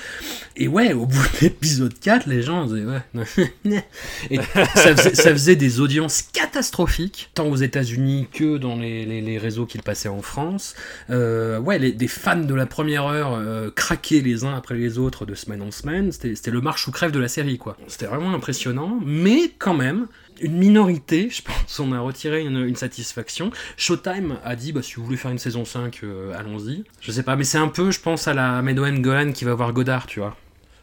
Et 0.55 0.68
ouais, 0.68 0.93
au 0.93 1.05
bout 1.05 1.24
de 1.24 1.38
l'épisode 1.41 1.97
4, 1.99 2.28
les 2.28 2.41
gens 2.41 2.66
disaient 2.66 2.86
ouais. 2.86 3.26
et 4.30 4.39
ça, 4.76 4.95
faisait, 4.95 5.16
ça 5.16 5.32
faisait 5.32 5.55
des 5.55 5.80
audiences 5.80 6.22
catastrophiques, 6.22 7.30
tant 7.34 7.47
aux 7.47 7.55
États-Unis 7.55 8.28
que 8.32 8.57
dans 8.57 8.76
les, 8.76 9.05
les- 9.05 9.22
les 9.22 9.38
réseaux 9.38 9.66
qu'il 9.66 9.82
passait 9.82 10.09
en 10.09 10.22
France. 10.22 10.76
Euh, 11.09 11.59
ouais, 11.59 11.80
les, 11.80 11.91
des 11.91 12.07
fans 12.07 12.36
de 12.38 12.53
la 12.53 12.66
première 12.66 13.05
heure 13.05 13.34
euh, 13.34 13.70
craquaient 14.01 14.21
les 14.21 14.43
uns 14.43 14.55
après 14.55 14.75
les 14.75 14.97
autres 14.97 15.25
de 15.25 15.35
semaine 15.35 15.61
en 15.61 15.71
semaine. 15.71 16.11
C'était 16.11 16.35
c'était 16.35 16.51
le 16.51 16.61
marche 16.61 16.87
ou 16.87 16.91
crève 16.91 17.11
de 17.11 17.19
la 17.19 17.27
série, 17.27 17.57
quoi. 17.57 17.77
C'était 17.87 18.07
vraiment 18.07 18.33
impressionnant, 18.33 18.99
mais 19.05 19.51
quand 19.57 19.73
même. 19.73 20.07
Une 20.39 20.57
minorité, 20.57 21.29
je 21.29 21.43
pense, 21.43 21.79
on 21.79 21.91
a 21.91 21.99
retiré 21.99 22.41
une, 22.41 22.65
une 22.65 22.75
satisfaction. 22.75 23.51
Showtime 23.77 24.37
a 24.43 24.55
dit 24.55 24.71
bah, 24.71 24.81
si 24.81 24.95
vous 24.95 25.03
voulez 25.05 25.17
faire 25.17 25.29
une 25.29 25.37
saison 25.37 25.65
5, 25.65 25.99
euh, 26.03 26.33
allons-y. 26.35 26.83
Je 26.99 27.11
sais 27.11 27.21
pas, 27.21 27.35
mais 27.35 27.43
c'est 27.43 27.59
un 27.59 27.67
peu, 27.67 27.91
je 27.91 27.99
pense, 27.99 28.27
à 28.27 28.33
la 28.33 28.63
Medoem 28.63 29.03
Golan 29.03 29.33
qui 29.33 29.45
va 29.45 29.53
voir 29.53 29.71
Godard, 29.71 30.07
tu 30.07 30.19
vois. 30.19 30.35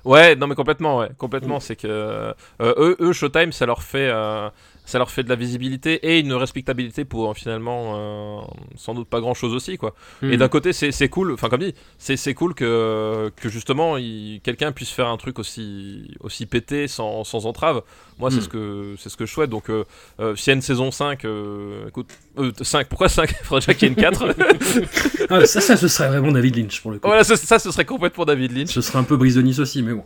Ouais, 0.04 0.36
non 0.36 0.46
mais 0.46 0.54
complètement, 0.54 0.98
ouais, 0.98 1.08
complètement. 1.18 1.58
C'est 1.58 1.74
que 1.74 1.88
euh, 1.88 2.32
eux, 2.60 2.96
eux, 3.00 3.12
Showtime, 3.12 3.50
ça 3.50 3.66
leur 3.66 3.82
fait, 3.82 4.08
euh, 4.08 4.48
ça 4.88 4.98
leur 4.98 5.10
fait 5.10 5.22
de 5.22 5.28
la 5.28 5.34
visibilité 5.36 5.94
et 6.02 6.18
une 6.18 6.32
respectabilité 6.32 7.04
pour 7.04 7.30
euh, 7.30 7.34
finalement, 7.34 7.92
euh, 7.96 8.40
sans 8.76 8.94
doute 8.94 9.06
pas 9.08 9.20
grand 9.20 9.34
chose 9.34 9.52
aussi, 9.54 9.76
quoi. 9.76 9.94
Et 10.22 10.26
Hmm. 10.34 10.36
d'un 10.36 10.48
côté, 10.48 10.72
c'est 10.72 11.08
cool. 11.10 11.32
Enfin, 11.32 11.48
comme 11.50 11.60
dit, 11.60 11.74
c'est 11.98 12.34
cool 12.34 12.54
que 12.54 13.30
que 13.36 13.48
justement, 13.50 13.96
quelqu'un 14.42 14.72
puisse 14.72 14.90
faire 14.90 15.08
un 15.08 15.16
truc 15.18 15.38
aussi 15.38 16.10
aussi 16.20 16.46
pété 16.46 16.88
sans, 16.88 17.22
sans 17.24 17.44
entrave. 17.46 17.82
Moi, 18.18 18.30
c'est 18.30 18.38
Hmm. 18.38 18.40
ce 18.40 18.48
que 18.48 18.94
c'est 18.98 19.08
ce 19.10 19.16
que 19.16 19.26
je 19.26 19.32
souhaite. 19.32 19.50
Donc, 19.50 19.68
euh, 19.70 19.84
euh, 20.20 20.34
s'il 20.36 20.48
y 20.48 20.50
a 20.52 20.54
une 20.54 20.62
saison 20.62 20.90
5, 20.90 21.24
euh, 21.24 21.86
écoute, 21.88 22.08
5, 22.62 22.88
pourquoi 22.88 23.08
5 23.08 23.30
Il 23.30 23.36
faudrait 23.44 23.60
déjà 23.60 23.74
qu'il 23.74 23.88
y 23.88 23.90
ait 23.90 23.94
une 23.94 24.00
4. 24.00 24.34
Ah, 25.30 25.44
ça, 25.44 25.60
ça, 25.60 25.76
ce 25.76 25.88
serait 25.88 26.08
vraiment 26.08 26.32
David 26.32 26.56
Lynch 26.56 26.80
pour 26.80 26.90
le 26.90 26.98
coup. 26.98 27.06
voilà, 27.06 27.22
ça, 27.22 27.36
ça, 27.36 27.58
ce 27.58 27.70
serait 27.70 27.84
complètement 27.84 28.24
David 28.24 28.56
Lynch. 28.56 28.70
Ce 28.70 28.80
serait 28.80 28.98
un 28.98 29.02
peu 29.04 29.16
Brisonis 29.18 29.60
aussi, 29.60 29.82
mais 29.82 29.92
bon. 29.92 30.04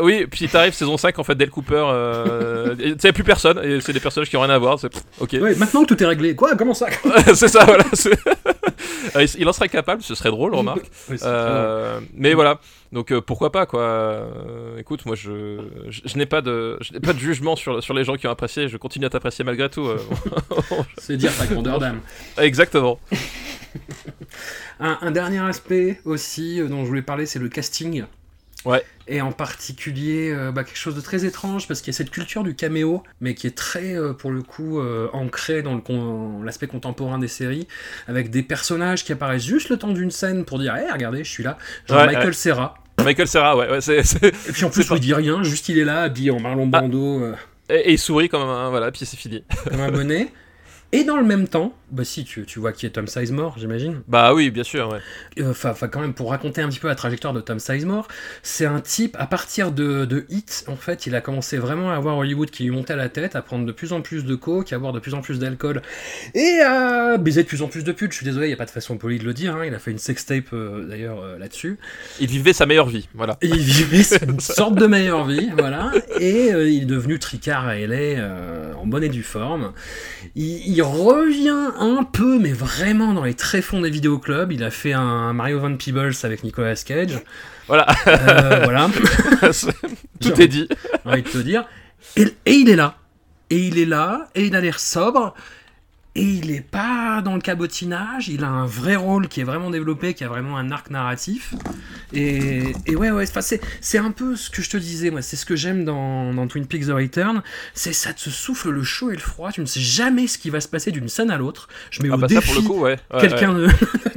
Oui, 0.00 0.26
puis 0.30 0.48
t'arrives 0.48 0.72
saison 0.72 0.96
5 0.96 1.18
en 1.18 1.24
fait 1.24 1.34
Dale 1.34 1.50
Cooper, 1.50 1.84
euh, 1.90 2.74
tu 2.78 2.94
sais 2.98 3.12
plus 3.12 3.24
personne 3.24 3.60
et 3.62 3.80
c'est 3.82 3.92
des 3.92 4.00
personnages 4.06 4.30
qui 4.30 4.36
ont 4.36 4.40
rien 4.40 4.50
à 4.50 4.58
voir. 4.58 4.78
C'est 4.78 4.90
ok, 5.20 5.36
Ouais, 5.40 5.54
maintenant 5.56 5.82
que 5.84 5.88
tout 5.94 6.02
est 6.02 6.06
réglé, 6.06 6.34
quoi 6.34 6.54
Comment 6.56 6.74
ça 6.74 6.86
c'est 7.34 7.48
ça 7.48 7.64
voilà. 7.64 7.84
c'est- 7.92 8.18
Euh, 9.16 9.26
il- 9.38 9.48
en 9.48 9.52
serait 9.52 9.68
capable, 9.68 10.02
ce 10.02 10.14
serait 10.14 10.30
drôle, 10.30 10.54
remarque. 10.54 10.90
Euh, 11.22 12.00
mais 12.14 12.34
voilà, 12.34 12.60
donc 12.92 13.10
euh, 13.12 13.20
pourquoi 13.20 13.50
pas 13.52 13.64
quoi. 13.66 13.80
Euh, 13.80 14.78
écoute, 14.78 15.06
moi 15.06 15.14
je, 15.16 15.58
je, 15.88 16.00
je 16.04 16.16
n'ai 16.18 16.26
pas 16.26 16.40
de, 16.42 16.76
je 16.80 16.92
n'ai 16.92 17.00
pas 17.00 17.12
de 17.12 17.18
jugement 17.18 17.56
sur, 17.56 17.82
sur 17.82 17.94
les 17.94 18.04
gens 18.04 18.16
qui 18.16 18.26
ont 18.26 18.30
apprécié. 18.30 18.68
Je 18.68 18.76
continue 18.76 19.06
à 19.06 19.10
t'apprécier 19.10 19.44
malgré 19.44 19.68
tout. 19.70 19.88
C'est 20.98 21.16
dire 21.16 21.32
ta 21.36 21.46
grandeur 21.46 21.78
d'âme. 21.78 22.00
Exactement. 22.38 22.98
Un, 24.80 24.98
un 25.00 25.10
dernier 25.10 25.38
aspect 25.40 26.00
aussi 26.04 26.60
dont 26.68 26.82
je 26.82 26.88
voulais 26.88 27.02
parler, 27.02 27.26
c'est 27.26 27.38
le 27.38 27.48
casting. 27.48 28.04
Ouais. 28.64 28.82
Et 29.06 29.20
en 29.20 29.30
particulier, 29.30 30.32
euh, 30.34 30.50
bah, 30.50 30.64
quelque 30.64 30.76
chose 30.78 30.96
de 30.96 31.00
très 31.00 31.24
étrange, 31.24 31.68
parce 31.68 31.80
qu'il 31.80 31.92
y 31.92 31.94
a 31.94 31.98
cette 31.98 32.10
culture 32.10 32.42
du 32.42 32.56
caméo, 32.56 33.02
mais 33.20 33.34
qui 33.34 33.46
est 33.46 33.56
très, 33.56 33.94
euh, 33.96 34.12
pour 34.12 34.32
le 34.32 34.42
coup, 34.42 34.80
euh, 34.80 35.08
ancrée 35.12 35.62
dans 35.62 35.74
le 35.74 35.80
con- 35.80 36.42
l'aspect 36.42 36.66
contemporain 36.66 37.18
des 37.18 37.28
séries, 37.28 37.68
avec 38.08 38.30
des 38.30 38.42
personnages 38.42 39.04
qui 39.04 39.12
apparaissent 39.12 39.44
juste 39.44 39.68
le 39.68 39.76
temps 39.76 39.92
d'une 39.92 40.10
scène 40.10 40.44
pour 40.44 40.58
dire 40.58 40.74
Hé, 40.76 40.90
regardez, 40.92 41.22
je 41.22 41.30
suis 41.30 41.44
là. 41.44 41.58
Genre 41.88 41.98
Ouais, 42.00 42.06
Michael 42.06 42.26
ouais. 42.26 42.32
Serra. 42.32 42.74
Michael 43.04 43.28
Serra, 43.28 43.56
ouais, 43.56 43.70
ouais 43.70 43.80
c'est, 43.80 44.02
c'est- 44.02 44.24
Et 44.48 44.52
puis 44.52 44.64
en 44.64 44.70
plus, 44.70 44.84
pas- 44.84 44.96
il 44.96 45.00
dit 45.00 45.14
rien, 45.14 45.42
juste 45.44 45.68
il 45.68 45.78
est 45.78 45.84
là, 45.84 46.02
habillé 46.02 46.30
en 46.32 46.40
Marlon 46.40 46.68
Ah. 46.72 46.80
Brando, 46.80 47.22
et, 47.68 47.74
et 47.74 47.92
il 47.92 47.98
sourit 47.98 48.28
comme 48.28 48.42
un, 48.48 48.70
voilà, 48.70 48.90
puis 48.90 49.04
c'est 49.06 49.16
fini. 49.16 49.44
comme 49.70 49.80
un 49.80 49.90
bonnet. 49.92 50.28
Et 50.96 51.04
dans 51.04 51.18
le 51.18 51.24
même 51.24 51.46
temps, 51.46 51.74
bah 51.90 52.04
si, 52.04 52.24
tu, 52.24 52.46
tu 52.46 52.58
vois 52.58 52.72
qui 52.72 52.86
est 52.86 52.90
Tom 52.90 53.06
Sizemore, 53.06 53.56
j'imagine. 53.58 54.00
Bah 54.08 54.32
oui, 54.32 54.50
bien 54.50 54.64
sûr, 54.64 54.88
ouais. 54.88 54.98
Euh, 55.38 55.50
Enfin, 55.50 55.88
quand 55.88 56.00
même, 56.00 56.14
pour 56.14 56.30
raconter 56.30 56.62
un 56.62 56.68
petit 56.68 56.80
peu 56.80 56.88
la 56.88 56.94
trajectoire 56.94 57.34
de 57.34 57.42
Tom 57.42 57.58
Sizemore, 57.58 58.08
c'est 58.42 58.64
un 58.64 58.80
type, 58.80 59.14
à 59.20 59.26
partir 59.26 59.72
de, 59.72 60.06
de 60.06 60.24
Hit, 60.30 60.64
en 60.68 60.76
fait, 60.76 61.06
il 61.06 61.14
a 61.14 61.20
commencé 61.20 61.58
vraiment 61.58 61.90
à 61.90 61.96
avoir 61.96 62.16
Hollywood 62.16 62.50
qui 62.50 62.64
lui 62.64 62.70
montait 62.70 62.94
à 62.94 62.96
la 62.96 63.10
tête, 63.10 63.36
à 63.36 63.42
prendre 63.42 63.66
de 63.66 63.72
plus 63.72 63.92
en 63.92 64.00
plus 64.00 64.24
de 64.24 64.34
coke, 64.34 64.72
à 64.72 64.78
boire 64.78 64.94
de 64.94 64.98
plus 64.98 65.12
en 65.12 65.20
plus 65.20 65.38
d'alcool, 65.38 65.82
et 66.34 66.60
à 66.60 67.18
baiser 67.18 67.42
de 67.42 67.48
plus 67.48 67.60
en 67.60 67.68
plus 67.68 67.84
de 67.84 67.92
putes. 67.92 68.12
Je 68.12 68.16
suis 68.16 68.24
désolé, 68.24 68.46
il 68.46 68.50
n'y 68.50 68.54
a 68.54 68.56
pas 68.58 68.64
de 68.64 68.70
façon 68.70 68.96
polie 68.96 69.18
de 69.18 69.24
le 69.24 69.34
dire, 69.34 69.54
hein, 69.54 69.66
il 69.66 69.74
a 69.74 69.78
fait 69.78 69.90
une 69.90 69.98
sextape 69.98 70.54
euh, 70.54 70.88
d'ailleurs 70.88 71.20
euh, 71.20 71.38
là-dessus. 71.38 71.78
Il 72.20 72.28
vivait 72.28 72.54
sa 72.54 72.64
meilleure 72.64 72.88
vie, 72.88 73.06
voilà. 73.12 73.36
Et 73.42 73.48
il 73.48 73.58
vivait 73.58 74.02
une 74.26 74.40
sorte 74.40 74.76
de 74.76 74.86
meilleure 74.86 75.26
vie, 75.26 75.50
voilà, 75.56 75.92
et 76.20 76.54
euh, 76.54 76.68
il 76.68 76.84
est 76.84 76.86
devenu 76.86 77.18
tricard 77.18 77.66
à 77.66 77.76
LA, 77.76 78.74
en 78.76 78.86
bonne 78.86 79.04
et 79.04 79.08
due 79.10 79.22
forme. 79.22 79.72
Il, 80.34 80.66
il 80.66 80.82
revient 80.86 81.72
un 81.78 82.04
peu, 82.04 82.38
mais 82.38 82.52
vraiment 82.52 83.12
dans 83.14 83.24
les 83.24 83.34
tréfonds 83.34 83.80
des 83.80 83.90
vidéoclubs. 83.90 84.52
Il 84.52 84.62
a 84.64 84.70
fait 84.70 84.92
un 84.92 85.32
Mario 85.32 85.60
Van 85.60 85.74
Peebles 85.76 86.12
avec 86.22 86.42
Nicolas 86.44 86.74
Cage. 86.76 87.20
Voilà, 87.68 87.86
Euh, 88.06 88.60
voilà, 88.64 88.88
tout 90.20 90.28
Genre. 90.28 90.40
est 90.40 90.48
dit. 90.48 90.68
j'ai 91.04 91.10
envie 91.10 91.22
de 91.22 91.28
te 91.28 91.38
dire. 91.38 91.64
Et, 92.16 92.22
et 92.46 92.52
il 92.52 92.68
est 92.68 92.76
là. 92.76 92.96
Et 93.50 93.58
il 93.58 93.78
est 93.78 93.84
là, 93.86 94.28
et 94.34 94.44
il 94.46 94.54
a 94.56 94.60
l'air 94.60 94.78
sobre. 94.80 95.34
Et 96.18 96.22
il 96.22 96.50
est 96.50 96.62
pas 96.62 97.20
dans 97.22 97.34
le 97.34 97.42
cabotinage, 97.42 98.28
il 98.28 98.42
a 98.42 98.48
un 98.48 98.64
vrai 98.64 98.96
rôle 98.96 99.28
qui 99.28 99.42
est 99.42 99.44
vraiment 99.44 99.68
développé, 99.68 100.14
qui 100.14 100.24
a 100.24 100.28
vraiment 100.28 100.56
un 100.56 100.70
arc 100.70 100.88
narratif. 100.88 101.52
Et, 102.14 102.72
et 102.86 102.96
ouais, 102.96 103.10
ouais, 103.10 103.26
c'est, 103.80 103.98
un 103.98 104.10
peu 104.12 104.34
ce 104.34 104.48
que 104.48 104.62
je 104.62 104.70
te 104.70 104.78
disais, 104.78 105.10
moi, 105.10 105.20
c'est 105.20 105.36
ce 105.36 105.44
que 105.44 105.56
j'aime 105.56 105.84
dans, 105.84 106.32
dans 106.32 106.46
Twin 106.46 106.64
Peaks 106.66 106.86
The 106.86 106.92
Return, 106.92 107.42
c'est 107.74 107.92
ça 107.92 108.14
te 108.14 108.30
souffle 108.30 108.70
le 108.70 108.82
chaud 108.82 109.10
et 109.10 109.14
le 109.16 109.20
froid, 109.20 109.52
tu 109.52 109.60
ne 109.60 109.66
sais 109.66 109.80
jamais 109.80 110.26
ce 110.26 110.38
qui 110.38 110.48
va 110.48 110.62
se 110.62 110.68
passer 110.68 110.90
d'une 110.90 111.10
scène 111.10 111.30
à 111.30 111.36
l'autre. 111.36 111.68
Je 111.90 112.02
mets 112.02 112.08
Ah 112.10 112.14
au 112.14 112.18
bah 112.18 112.28
défi 112.28 112.46
pour 112.46 112.62
le 112.62 112.66
coup, 112.66 112.80
ouais. 112.80 112.96
ouais, 113.12 113.20
quelqu'un 113.20 113.52
de 113.52 113.68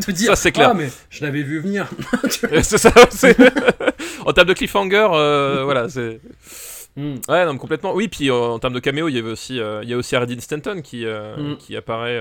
te 0.02 0.12
dire, 0.12 0.30
Ça, 0.30 0.36
c'est 0.38 0.54
clair. 0.54 0.70
ah 0.72 0.74
mais 0.74 0.89
je 1.10 1.26
l'avais 1.26 1.43
vu 1.43 1.60
venir. 1.60 1.86
Ouais. 2.24 2.64
C'est 2.64 2.78
ça, 2.78 2.93
c'est... 3.10 3.36
en 4.26 4.32
termes 4.32 4.47
de 4.47 4.54
cliffhanger, 4.54 5.08
euh, 5.12 5.64
voilà, 5.66 5.89
c'est... 5.89 6.22
Hmm. 7.02 7.16
Ouais, 7.32 7.45
non, 7.45 7.58
complètement. 7.58 7.93
Oui, 7.93 8.08
puis 8.08 8.30
euh, 8.30 8.34
en 8.34 8.60
termes 8.60 8.74
de 8.74 8.80
caméo, 8.80 9.08
il 9.08 9.16
y 9.16 9.20
avait 9.20 9.30
aussi, 9.32 9.60
euh, 9.60 9.82
il 9.84 9.89
y 9.89 9.93
a 9.93 9.97
aussi 9.97 10.16
Dean 10.16 10.39
Stanton 10.39 10.82
qui, 10.84 11.06
euh, 11.06 11.54
Mm. 11.54 11.58
qui 11.58 11.76
apparaît. 11.78 12.20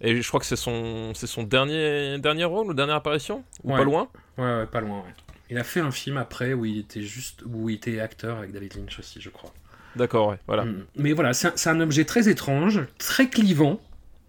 et 0.00 0.20
je 0.20 0.28
crois 0.28 0.38
que 0.40 0.46
c'est 0.46 0.56
son, 0.56 1.12
c'est 1.14 1.26
son 1.26 1.42
dernier, 1.42 2.18
dernier 2.18 2.44
rôle 2.44 2.66
ou 2.68 2.74
dernière 2.74 2.96
apparition? 2.96 3.42
Ou 3.64 3.72
Ouais. 3.72 3.78
pas 3.78 3.84
loin? 3.84 4.08
Ouais, 4.38 4.44
ouais, 4.44 4.66
pas 4.66 4.80
loin, 4.80 4.98
ouais. 4.98 5.14
Il 5.50 5.58
a 5.58 5.64
fait 5.64 5.80
un 5.80 5.90
film 5.90 6.16
après 6.18 6.52
où 6.52 6.64
il 6.64 6.78
était 6.80 7.02
juste 7.02 7.42
où 7.46 7.70
il 7.70 7.76
était 7.76 8.00
acteur 8.00 8.38
avec 8.38 8.52
David 8.52 8.74
Lynch 8.76 8.98
aussi, 8.98 9.20
je 9.20 9.30
crois. 9.30 9.52
D'accord, 9.96 10.28
ouais, 10.28 10.38
voilà. 10.46 10.64
Mm. 10.66 10.84
Mais 10.96 11.12
voilà, 11.12 11.32
c'est 11.32 11.48
un, 11.48 11.52
c'est 11.56 11.70
un 11.70 11.80
objet 11.80 12.04
très 12.04 12.28
étrange, 12.28 12.80
très 12.98 13.28
clivant, 13.28 13.80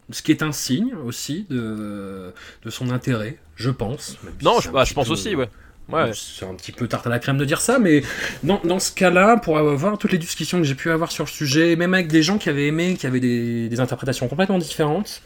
ce 0.09 0.21
qui 0.21 0.31
est 0.31 0.41
un 0.43 0.53
signe 0.53 0.93
aussi 1.05 1.45
de, 1.49 2.33
de 2.63 2.69
son 2.69 2.89
intérêt, 2.91 3.37
je 3.57 3.69
pense. 3.69 4.17
même 4.23 4.33
Non, 4.41 4.59
je, 4.61 4.69
bah, 4.69 4.85
je 4.85 4.93
pense 4.93 5.07
peu- 5.07 5.13
aussi, 5.13 5.35
ouais. 5.35 5.49
Ouais. 5.91 6.11
C'est 6.13 6.45
un 6.45 6.53
petit 6.53 6.73
peu 6.73 6.87
tarte 6.87 7.07
à 7.07 7.09
la 7.09 7.19
crème 7.19 7.37
de 7.37 7.45
dire 7.45 7.61
ça, 7.61 7.79
mais 7.79 8.03
dans, 8.43 8.59
dans 8.65 8.79
ce 8.79 8.91
cas-là, 8.91 9.37
pour 9.37 9.57
avoir 9.57 9.97
toutes 9.97 10.11
les 10.11 10.17
discussions 10.17 10.57
que 10.59 10.65
j'ai 10.65 10.75
pu 10.75 10.91
avoir 10.91 11.11
sur 11.11 11.23
le 11.23 11.29
sujet, 11.29 11.75
même 11.77 11.93
avec 11.93 12.07
des 12.07 12.23
gens 12.23 12.37
qui 12.37 12.49
avaient 12.49 12.67
aimé, 12.67 12.95
qui 12.99 13.07
avaient 13.07 13.21
des, 13.21 13.69
des 13.69 13.79
interprétations 13.79 14.27
complètement 14.27 14.57
différentes, 14.57 15.21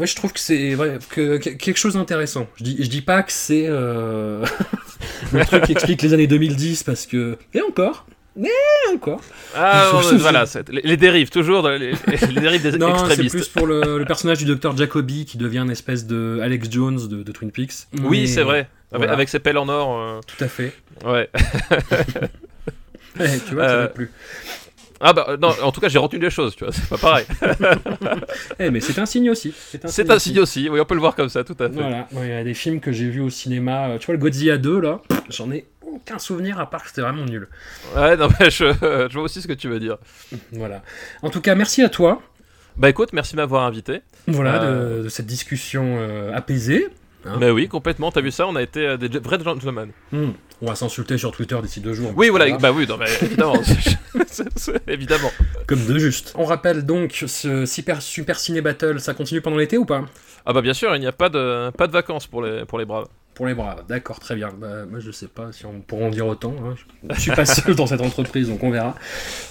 ouais, 0.00 0.06
je 0.08 0.16
trouve 0.16 0.32
que 0.32 0.40
c'est 0.40 0.74
ouais, 0.74 0.98
que, 1.10 1.38
que- 1.38 1.50
quelque 1.50 1.76
chose 1.78 1.94
d'intéressant. 1.94 2.48
Je 2.56 2.64
dis, 2.64 2.76
je 2.80 2.88
dis 2.88 3.02
pas 3.02 3.22
que 3.22 3.32
c'est 3.32 3.66
euh, 3.68 4.44
le 5.32 5.44
truc 5.44 5.64
qui 5.64 5.72
explique 5.72 6.02
les 6.02 6.12
années 6.14 6.26
2010, 6.26 6.82
parce 6.82 7.06
que... 7.06 7.38
Et 7.54 7.62
encore 7.62 8.06
Et 8.40 8.48
encore 8.94 9.20
Ah, 9.54 9.90
mais 10.12 10.18
voilà, 10.18 10.44
les, 10.70 10.96
dérives, 10.96 11.28
toujours, 11.30 11.68
les, 11.68 11.92
les 12.06 12.40
dérives 12.40 12.62
des 12.62 12.78
Non, 12.78 13.08
c'est 13.08 13.28
plus 13.28 13.48
pour 13.48 13.66
le, 13.66 13.98
le 13.98 14.04
personnage 14.06 14.38
du 14.38 14.44
docteur 14.46 14.76
Jacoby 14.76 15.24
qui 15.26 15.36
devient 15.38 15.58
une 15.58 15.70
espèce 15.70 16.06
de 16.06 16.40
Alex 16.42 16.68
Jones 16.70 17.08
de, 17.08 17.22
de 17.22 17.32
Twin 17.32 17.50
Peaks. 17.50 17.72
Oui, 18.02 18.22
Mais- 18.22 18.26
c'est 18.26 18.42
vrai. 18.42 18.68
Avec, 18.90 19.00
voilà. 19.06 19.12
avec 19.14 19.28
ses 19.30 19.38
pelles 19.38 19.56
en 19.58 19.68
or. 19.68 19.98
euh, 20.00 20.20
Tout 20.26 20.42
à 20.44 20.48
fait. 20.48 20.72
ouais. 21.04 21.28
Ouais, 23.18 23.38
tu 23.48 23.54
vois, 23.54 23.68
ça 23.68 23.74
Euh, 23.74 23.80
va 23.82 23.88
plus. 23.88 24.10
Ah 25.04 25.12
bah 25.12 25.36
non, 25.40 25.48
en 25.64 25.72
tout 25.72 25.80
cas 25.80 25.88
j'ai 25.88 25.98
retenu 25.98 26.20
les 26.20 26.30
choses, 26.30 26.54
tu 26.54 26.62
vois, 26.62 26.72
c'est 26.72 26.88
pas 26.88 26.96
pareil. 26.96 27.24
Eh, 28.60 28.70
mais 28.70 28.78
c'est 28.78 28.96
un 29.00 29.06
signe 29.06 29.30
aussi. 29.30 29.52
C'est 29.56 29.84
un 29.84 29.88
signe 29.88 30.08
un 30.08 30.14
aussi. 30.14 30.28
signe 30.30 30.38
aussi, 30.38 30.68
oui 30.70 30.78
on 30.78 30.84
peut 30.84 30.94
le 30.94 31.00
voir 31.00 31.16
comme 31.16 31.28
ça, 31.28 31.42
tout 31.42 31.56
à 31.58 31.68
fait. 31.68 31.74
Voilà, 31.74 32.06
il 32.12 32.28
y 32.28 32.32
a 32.32 32.44
des 32.44 32.54
films 32.54 32.78
que 32.78 32.92
j'ai 32.92 33.08
vus 33.10 33.20
au 33.20 33.28
cinéma. 33.30 33.88
euh, 33.88 33.98
Tu 33.98 34.06
vois, 34.06 34.14
le 34.14 34.20
Godzilla 34.20 34.58
2, 34.58 34.78
là, 34.80 35.02
j'en 35.28 35.50
ai 35.50 35.64
aucun 36.02 36.18
souvenir 36.18 36.58
à 36.58 36.68
part 36.68 36.82
que 36.82 36.88
c'était 36.88 37.00
vraiment 37.02 37.24
nul. 37.24 37.48
Ouais, 37.96 38.16
non 38.16 38.28
mais 38.40 38.50
je, 38.50 38.64
je 39.08 39.12
vois 39.14 39.22
aussi 39.22 39.40
ce 39.40 39.48
que 39.48 39.52
tu 39.52 39.68
veux 39.68 39.80
dire. 39.80 39.98
Voilà. 40.52 40.82
En 41.22 41.30
tout 41.30 41.40
cas, 41.40 41.54
merci 41.54 41.82
à 41.82 41.88
toi. 41.88 42.20
Bah 42.76 42.88
écoute, 42.88 43.10
merci 43.12 43.32
de 43.32 43.36
m'avoir 43.36 43.64
invité. 43.64 44.00
Voilà, 44.26 44.62
Euh. 44.62 44.98
de, 44.98 45.02
de 45.04 45.08
cette 45.08 45.26
discussion 45.26 45.96
euh, 45.98 46.32
apaisée. 46.34 46.88
Hein 47.24 47.36
Mais 47.38 47.50
oui, 47.50 47.68
complètement, 47.68 48.10
t'as 48.10 48.20
vu 48.20 48.32
ça, 48.32 48.48
on 48.48 48.56
a 48.56 48.62
été 48.62 48.84
euh, 48.84 48.96
des 48.96 49.06
vrais 49.20 49.38
gentlemen. 49.38 49.90
Hmm. 50.10 50.30
On 50.60 50.66
va 50.66 50.74
s'insulter 50.74 51.18
sur 51.18 51.30
Twitter 51.32 51.56
d'ici 51.62 51.80
deux 51.80 51.92
jours. 51.92 52.12
Oui, 52.16 52.28
voilà, 52.30 52.56
bah 52.58 52.72
oui, 52.72 52.86
non, 52.88 52.96
mais 52.96 53.06
évidemment. 53.20 53.54
évidemment. 54.88 55.30
Comme 55.66 55.84
de 55.86 55.98
juste. 55.98 56.32
On 56.36 56.44
rappelle 56.44 56.84
donc 56.84 57.24
ce 57.26 57.66
Super, 57.66 58.02
Super 58.02 58.40
Ciné 58.40 58.60
Battle, 58.60 59.00
ça 59.00 59.14
continue 59.14 59.40
pendant 59.40 59.56
l'été 59.56 59.76
ou 59.78 59.84
pas? 59.84 60.04
Ah 60.46 60.52
bah 60.52 60.62
bien 60.62 60.74
sûr, 60.74 60.94
il 60.96 61.00
n'y 61.00 61.06
a 61.06 61.12
pas 61.12 61.28
de, 61.28 61.70
pas 61.70 61.86
de 61.86 61.92
vacances 61.92 62.26
pour 62.26 62.42
les, 62.42 62.64
pour 62.64 62.78
les 62.78 62.84
braves. 62.84 63.06
Pour 63.34 63.46
les 63.46 63.54
braves, 63.54 63.84
d'accord, 63.88 64.20
très 64.20 64.34
bien. 64.34 64.50
Bah, 64.56 64.84
moi, 64.84 65.00
je 65.00 65.10
sais 65.10 65.26
pas 65.28 65.52
si 65.52 65.64
on 65.64 65.80
pourra 65.80 66.04
en 66.06 66.10
dire 66.10 66.26
autant. 66.26 66.54
hein. 66.64 66.74
Je 67.10 67.20
suis 67.20 67.30
pas 67.32 67.46
seul 67.46 67.74
dans 67.74 67.86
cette 67.86 68.02
entreprise, 68.02 68.48
donc 68.48 68.62
on 68.62 68.70
verra. 68.70 68.94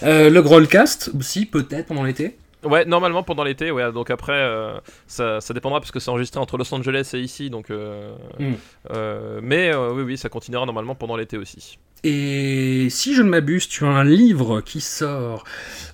Euh, 0.04 0.30
le 0.30 0.42
Grollcast 0.42 1.12
aussi, 1.18 1.46
peut-être 1.48 1.88
pendant 1.88 2.04
l'été? 2.04 2.38
Ouais, 2.64 2.86
normalement 2.86 3.24
pendant 3.24 3.44
l'été, 3.44 3.72
ouais, 3.72 3.92
donc 3.92 4.12
après, 4.12 4.34
euh, 4.34 4.78
ça, 5.08 5.42
ça 5.42 5.52
dépendra 5.56 5.80
parce 5.80 5.90
que 5.90 6.00
c'est 6.00 6.12
enregistré 6.12 6.40
entre 6.40 6.58
Los 6.60 6.72
Angeles 6.76 7.10
et 7.16 7.20
ici, 7.20 7.50
donc... 7.50 7.72
euh, 7.72 8.14
Mm. 8.38 8.54
euh, 8.92 9.40
mais 9.42 9.74
oui, 9.74 10.04
oui, 10.04 10.18
ça 10.18 10.30
continuera 10.30 10.66
normalement 10.68 10.94
pendant 10.94 11.16
l'été 11.18 11.38
aussi. 11.38 11.80
Et 12.04 12.88
si 12.90 13.14
je 13.14 13.22
ne 13.22 13.30
m'abuse, 13.30 13.68
tu 13.68 13.86
as 13.86 13.90
un 13.90 14.04
livre 14.04 14.62
qui 14.62 14.82
sort 14.82 15.44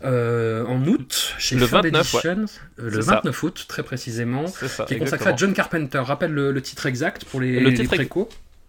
euh, 0.05 0.65
en 0.65 0.85
août 0.87 1.35
chez 1.37 1.55
Le 1.55 1.67
Fab 1.67 1.83
29, 1.83 2.13
ouais. 2.13 2.19
Editions, 2.31 2.45
euh, 2.79 2.89
le 2.89 3.01
C'est 3.01 3.07
ça. 3.07 3.15
29 3.15 3.43
août 3.43 3.65
très 3.67 3.83
précisément, 3.83 4.47
ça, 4.47 4.85
qui 4.85 4.93
est 4.93 4.99
consacré 4.99 5.31
à 5.31 5.35
John 5.35 5.53
Carpenter. 5.53 5.99
Rappelle 5.99 6.31
le, 6.31 6.51
le 6.51 6.61
titre 6.61 6.85
exact 6.85 7.25
pour 7.25 7.41
les, 7.41 7.59
Le 7.59 7.69
les 7.69 7.75
titre 7.75 7.93
ex-. 7.99 8.15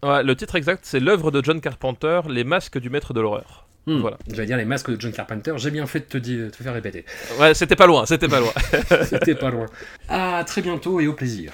Ouais, 0.02 0.22
le 0.22 0.34
titre 0.36 0.56
exact, 0.56 0.80
c'est 0.84 1.00
l'œuvre 1.00 1.30
de 1.30 1.44
John 1.44 1.60
Carpenter, 1.60 2.22
Les 2.28 2.44
masques 2.44 2.78
du 2.78 2.90
maître 2.90 3.14
de 3.14 3.20
l'horreur. 3.20 3.66
Hmm. 3.86 4.00
Voilà. 4.00 4.18
J'allais 4.30 4.46
dire 4.46 4.56
les 4.56 4.64
masques 4.64 4.90
de 4.90 5.00
John 5.00 5.12
Carpenter. 5.12 5.52
J'ai 5.56 5.70
bien 5.70 5.86
fait 5.86 6.00
de 6.00 6.04
te, 6.04 6.18
dire, 6.18 6.46
de 6.46 6.50
te 6.50 6.62
faire 6.62 6.74
répéter. 6.74 7.04
Ouais, 7.38 7.54
c'était 7.54 7.76
pas 7.76 7.86
loin, 7.86 8.04
c'était 8.04 8.28
pas 8.28 8.40
loin. 8.40 8.52
C'était 9.04 9.34
pas 9.34 9.50
loin. 9.50 9.66
À 10.08 10.44
très 10.44 10.60
bientôt 10.60 11.00
et 11.00 11.06
au 11.06 11.14
plaisir. 11.14 11.52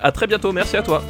à 0.00 0.12
très 0.12 0.26
bientôt, 0.26 0.52
merci 0.52 0.76
à 0.76 0.82
toi. 0.82 1.02